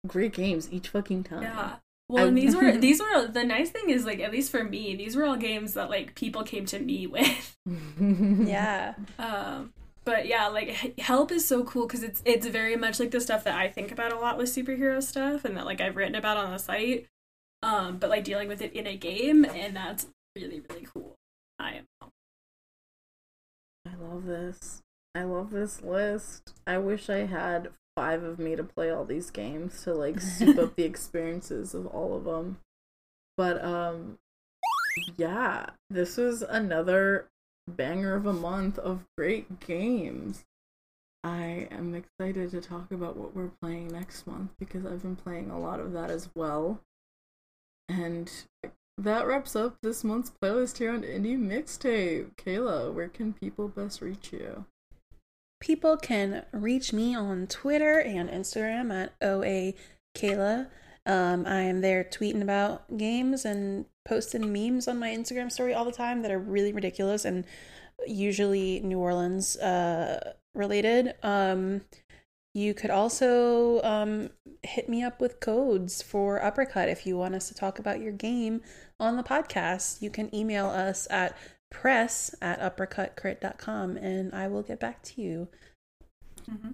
great 0.07 0.33
games 0.35 0.69
each 0.73 0.89
fucking 0.91 1.25
time. 1.25 1.43
yeah 1.43 1.77
well 2.11 2.25
I- 2.25 2.29
and 2.29 2.37
these 2.39 2.55
were 2.55 2.73
these 2.77 3.01
were 3.01 3.27
the 3.27 3.43
nice 3.43 3.71
thing 3.71 3.89
is 3.89 4.05
like 4.05 4.21
at 4.21 4.31
least 4.31 4.51
for 4.51 4.63
me 4.63 4.95
these 4.95 5.17
were 5.17 5.25
all 5.25 5.37
games 5.37 5.73
that 5.75 5.89
like 5.89 6.15
people 6.15 6.43
came 6.43 6.67
to 6.67 6.79
me 6.79 7.07
with 7.07 7.57
Yeah. 7.67 8.95
Um, 9.19 9.73
but 10.05 10.27
yeah, 10.27 10.49
like 10.49 10.99
Help 11.01 11.33
is 11.33 11.49
so 11.49 11.65
cool 11.65 11.87
because 11.87 12.03
it's 12.03 12.23
it's 12.27 12.47
very 12.47 12.77
much 12.77 13.01
like 13.01 13.11
the 13.11 13.21
stuff 13.23 13.43
that 13.45 13.57
I 13.59 13.69
think 13.69 13.91
about 13.91 14.13
a 14.13 14.19
lot 14.19 14.37
with 14.37 14.55
superhero 14.55 15.03
stuff, 15.03 15.45
and 15.47 15.57
that 15.57 15.65
like 15.65 15.81
I've 15.81 15.97
written 15.97 16.15
about 16.15 16.37
on 16.37 16.51
the 16.53 16.59
site. 16.59 17.07
Um, 17.65 17.97
but 17.97 18.11
like 18.11 18.25
dealing 18.25 18.49
with 18.49 18.61
it 18.61 18.75
in 18.75 18.87
a 18.87 18.95
game, 18.95 19.47
and 19.47 19.75
that's 19.75 20.07
really 20.37 20.62
really 20.69 20.87
cool. 20.93 21.15
I 21.59 21.73
am. 21.73 21.87
I 23.89 23.97
love 23.99 24.27
this. 24.27 24.83
I 25.15 25.23
love 25.23 25.51
this 25.51 25.81
list. 25.81 26.53
I 26.67 26.77
wish 26.77 27.09
I 27.09 27.25
had 27.25 27.71
five 27.97 28.23
of 28.23 28.39
me 28.39 28.55
to 28.55 28.65
play 28.65 28.91
all 28.91 29.07
these 29.07 29.31
games 29.31 29.83
to 29.85 29.95
like 29.95 30.21
soup 30.21 30.59
up 30.59 30.75
the 30.77 30.85
experiences 30.85 31.73
of 31.73 31.87
all 31.87 32.15
of 32.15 32.25
them. 32.25 32.59
But 33.39 33.65
um 33.65 34.19
yeah, 35.17 35.71
this 35.89 36.19
was 36.19 36.43
another 36.43 37.29
banger 37.67 38.15
of 38.15 38.27
a 38.27 38.35
month 38.35 38.79
of 38.79 39.07
great 39.17 39.61
games. 39.61 40.45
I 41.23 41.69
am 41.71 41.95
excited 41.95 42.51
to 42.51 42.61
talk 42.61 42.93
about 42.93 43.17
what 43.17 43.35
we're 43.35 43.53
playing 43.62 43.89
next 43.89 44.27
month 44.27 44.51
because 44.59 44.85
I've 44.85 45.01
been 45.01 45.17
playing 45.17 45.51
a 45.51 45.59
lot 45.59 45.81
of 45.81 45.93
that 45.95 46.11
as 46.11 46.29
well. 46.35 46.83
And 47.89 48.30
that 48.99 49.26
wraps 49.26 49.57
up 49.57 49.76
this 49.82 50.05
month's 50.05 50.30
playlist 50.30 50.78
here 50.78 50.93
on 50.93 51.03
Indie 51.03 51.39
Mixtape. 51.39 52.37
Kayla, 52.37 52.93
where 52.93 53.09
can 53.09 53.32
people 53.32 53.68
best 53.68 54.01
reach 54.01 54.32
you? 54.32 54.64
People 55.61 55.97
can 55.97 56.45
reach 56.53 56.93
me 56.93 57.14
on 57.14 57.47
Twitter 57.47 57.99
and 57.99 58.28
Instagram 58.28 58.93
at 58.93 59.14
OA 59.22 59.72
Kayla. 60.16 60.68
Um, 61.07 61.47
I 61.47 61.61
am 61.62 61.80
there 61.80 62.05
tweeting 62.05 62.43
about 62.43 62.97
games 62.97 63.45
and 63.45 63.87
posting 64.07 64.53
memes 64.53 64.89
on 64.89 64.99
my 64.99 65.09
Instagram 65.09 65.51
story 65.51 65.74
all 65.74 65.85
the 65.85 65.93
time 65.93 66.22
that 66.22 66.30
are 66.30 66.39
really 66.39 66.72
ridiculous 66.72 67.24
and 67.24 67.45
usually 68.07 68.80
New 68.80 68.99
Orleans 68.99 69.57
uh, 69.57 70.35
related. 70.55 71.14
Um, 71.22 71.82
You 72.55 72.73
could 72.73 72.91
also 72.91 73.83
um, 73.83 74.31
hit 74.63 74.89
me 74.89 75.03
up 75.03 75.21
with 75.21 75.41
codes 75.41 76.03
for 76.03 76.43
Uppercut 76.43 76.89
if 76.89 77.05
you 77.05 77.17
want 77.17 77.35
us 77.35 77.49
to 77.49 77.55
talk 77.55 77.81
about 77.81 78.01
your 78.01 78.13
game 78.13 78.63
on 79.01 79.17
the 79.17 79.25
podcast. 79.25 80.01
You 80.01 80.09
can 80.11 80.33
email 80.33 80.67
us 80.67 81.09
at 81.11 81.37
press 81.71 82.33
at 82.41 82.61
uppercutcrit.com 82.61 83.97
and 83.97 84.33
I 84.33 84.47
will 84.47 84.63
get 84.63 84.79
back 84.79 85.03
to 85.03 85.21
you. 85.21 85.49
Mm-hmm. 86.49 86.71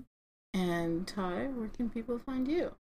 And 0.53 1.07
Ty, 1.07 1.47
where 1.47 1.69
can 1.69 1.89
people 1.89 2.19
find 2.19 2.47
you? 2.47 2.75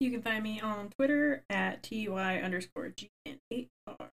You 0.00 0.10
can 0.10 0.22
find 0.22 0.42
me 0.42 0.60
on 0.60 0.88
Twitter 0.96 1.44
at 1.50 1.82
TY 1.82 2.40
underscore 2.40 2.94
GN8R. 2.96 4.08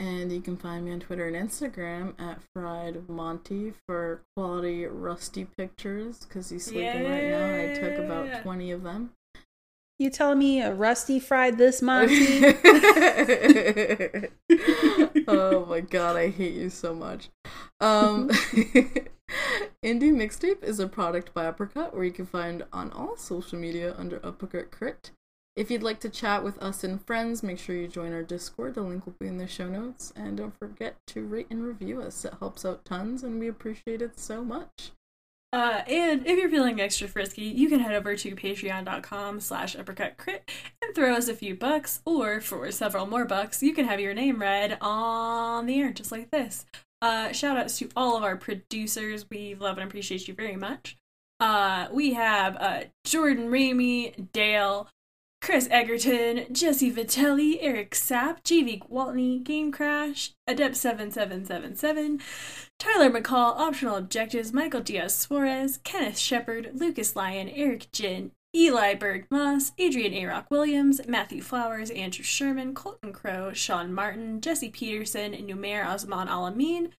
And 0.00 0.30
you 0.30 0.40
can 0.40 0.56
find 0.56 0.84
me 0.84 0.92
on 0.92 1.00
Twitter 1.00 1.26
and 1.26 1.34
Instagram 1.34 2.14
at 2.20 2.38
Fried 2.54 3.08
Monty 3.08 3.72
for 3.86 4.22
quality 4.36 4.86
rusty 4.86 5.44
pictures 5.44 6.20
because 6.20 6.50
he's 6.50 6.66
sleeping 6.66 7.04
right 7.04 7.30
now. 7.30 7.72
I 7.72 7.74
took 7.74 7.98
about 7.98 8.42
20 8.42 8.70
of 8.70 8.84
them. 8.84 9.10
You 9.98 10.10
telling 10.10 10.38
me 10.38 10.62
a 10.62 10.72
rusty 10.72 11.18
fried 11.18 11.58
this 11.58 11.82
Monty? 11.82 12.44
oh 15.26 15.66
my 15.68 15.80
god, 15.80 16.14
I 16.14 16.28
hate 16.28 16.54
you 16.54 16.70
so 16.70 16.94
much. 16.94 17.30
Um, 17.80 18.28
Indie 19.84 20.12
Mixtape 20.12 20.62
is 20.62 20.78
a 20.78 20.86
product 20.86 21.34
by 21.34 21.46
Uppercut 21.46 21.94
where 21.94 22.04
you 22.04 22.12
can 22.12 22.26
find 22.26 22.64
on 22.72 22.92
all 22.92 23.16
social 23.16 23.58
media 23.58 23.96
under 23.98 24.24
Uppercut 24.24 24.70
Crit. 24.70 25.10
If 25.58 25.72
you'd 25.72 25.82
like 25.82 25.98
to 26.00 26.08
chat 26.08 26.44
with 26.44 26.62
us 26.62 26.84
and 26.84 27.04
friends, 27.04 27.42
make 27.42 27.58
sure 27.58 27.74
you 27.74 27.88
join 27.88 28.12
our 28.12 28.22
Discord. 28.22 28.76
The 28.76 28.82
link 28.82 29.04
will 29.04 29.16
be 29.18 29.26
in 29.26 29.38
the 29.38 29.48
show 29.48 29.66
notes. 29.68 30.12
And 30.14 30.36
don't 30.36 30.56
forget 30.56 30.94
to 31.08 31.26
rate 31.26 31.48
and 31.50 31.64
review 31.64 32.00
us. 32.00 32.24
It 32.24 32.34
helps 32.38 32.64
out 32.64 32.84
tons 32.84 33.24
and 33.24 33.40
we 33.40 33.48
appreciate 33.48 34.00
it 34.00 34.20
so 34.20 34.44
much. 34.44 34.92
Uh, 35.52 35.82
and 35.88 36.24
if 36.28 36.38
you're 36.38 36.48
feeling 36.48 36.80
extra 36.80 37.08
frisky, 37.08 37.42
you 37.42 37.68
can 37.68 37.80
head 37.80 37.92
over 37.92 38.14
to 38.14 38.36
patreon.com 38.36 39.40
slash 39.40 39.74
uppercutcrit 39.74 40.42
and 40.80 40.94
throw 40.94 41.14
us 41.14 41.26
a 41.26 41.34
few 41.34 41.56
bucks, 41.56 42.02
or 42.04 42.40
for 42.40 42.70
several 42.70 43.06
more 43.06 43.24
bucks, 43.24 43.60
you 43.60 43.74
can 43.74 43.86
have 43.86 43.98
your 43.98 44.14
name 44.14 44.40
read 44.40 44.78
on 44.80 45.66
the 45.66 45.80
air, 45.80 45.90
just 45.90 46.12
like 46.12 46.30
this. 46.30 46.66
Uh, 47.02 47.32
shout 47.32 47.56
outs 47.56 47.78
to 47.78 47.88
all 47.96 48.16
of 48.16 48.22
our 48.22 48.36
producers. 48.36 49.26
We 49.28 49.56
love 49.56 49.76
and 49.78 49.88
appreciate 49.88 50.28
you 50.28 50.34
very 50.34 50.56
much. 50.56 50.98
Uh, 51.40 51.88
we 51.90 52.12
have 52.14 52.56
uh, 52.56 52.82
Jordan 53.04 53.50
Ramey, 53.50 54.30
Dale, 54.32 54.88
Chris 55.40 55.68
Egerton, 55.70 56.52
Jesse 56.52 56.90
Vitelli, 56.92 57.58
Eric 57.60 57.92
Sapp, 57.92 58.42
GV 58.42 58.88
Waltney, 58.88 59.38
Game 59.38 59.72
Crash, 59.72 60.32
Adept7777, 60.48 62.20
Tyler 62.78 63.10
McCall, 63.10 63.56
Optional 63.56 63.96
Objectives, 63.96 64.52
Michael 64.52 64.82
Diaz 64.82 65.14
Suarez, 65.14 65.78
Kenneth 65.84 66.18
Shepard, 66.18 66.72
Lucas 66.74 67.16
Lyon, 67.16 67.48
Eric 67.48 67.90
Jin, 67.92 68.32
Eli 68.54 68.94
Berg 68.94 69.26
Moss, 69.30 69.72
Adrian 69.78 70.12
A. 70.14 70.26
Rock 70.26 70.50
Williams, 70.50 71.00
Matthew 71.06 71.40
Flowers, 71.40 71.90
Andrew 71.90 72.24
Sherman, 72.24 72.74
Colton 72.74 73.12
Crow, 73.12 73.52
Sean 73.52 73.92
Martin, 73.92 74.40
Jesse 74.40 74.70
Peterson, 74.70 75.32
Numair 75.32 75.86
Osman 75.86 76.28
Alamin, 76.28 76.90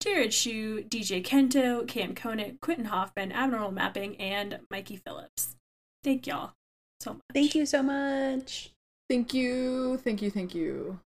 Jared 0.00 0.34
Shu, 0.34 0.84
DJ 0.84 1.24
Kento, 1.24 1.88
Cam 1.88 2.14
Koenig, 2.14 2.60
Quentin 2.60 2.86
Hoffman, 2.86 3.32
Abnormal 3.32 3.72
Mapping, 3.72 4.16
and 4.16 4.60
Mikey 4.70 4.96
Phillips. 4.96 5.56
Thank 6.04 6.26
y'all 6.26 6.52
so 7.00 7.14
much. 7.14 7.22
Thank 7.34 7.54
you 7.54 7.66
so 7.66 7.82
much. 7.82 8.72
Thank 9.08 9.34
you, 9.34 9.98
thank 9.98 10.22
you, 10.22 10.30
thank 10.30 10.54
you. 10.54 10.98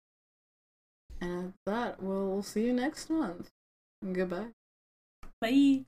And 1.20 1.48
at 1.48 1.54
that, 1.66 2.02
we'll 2.02 2.42
see 2.42 2.64
you 2.64 2.72
next 2.72 3.10
month. 3.10 3.50
Goodbye. 4.12 4.54
Bye. 5.40 5.84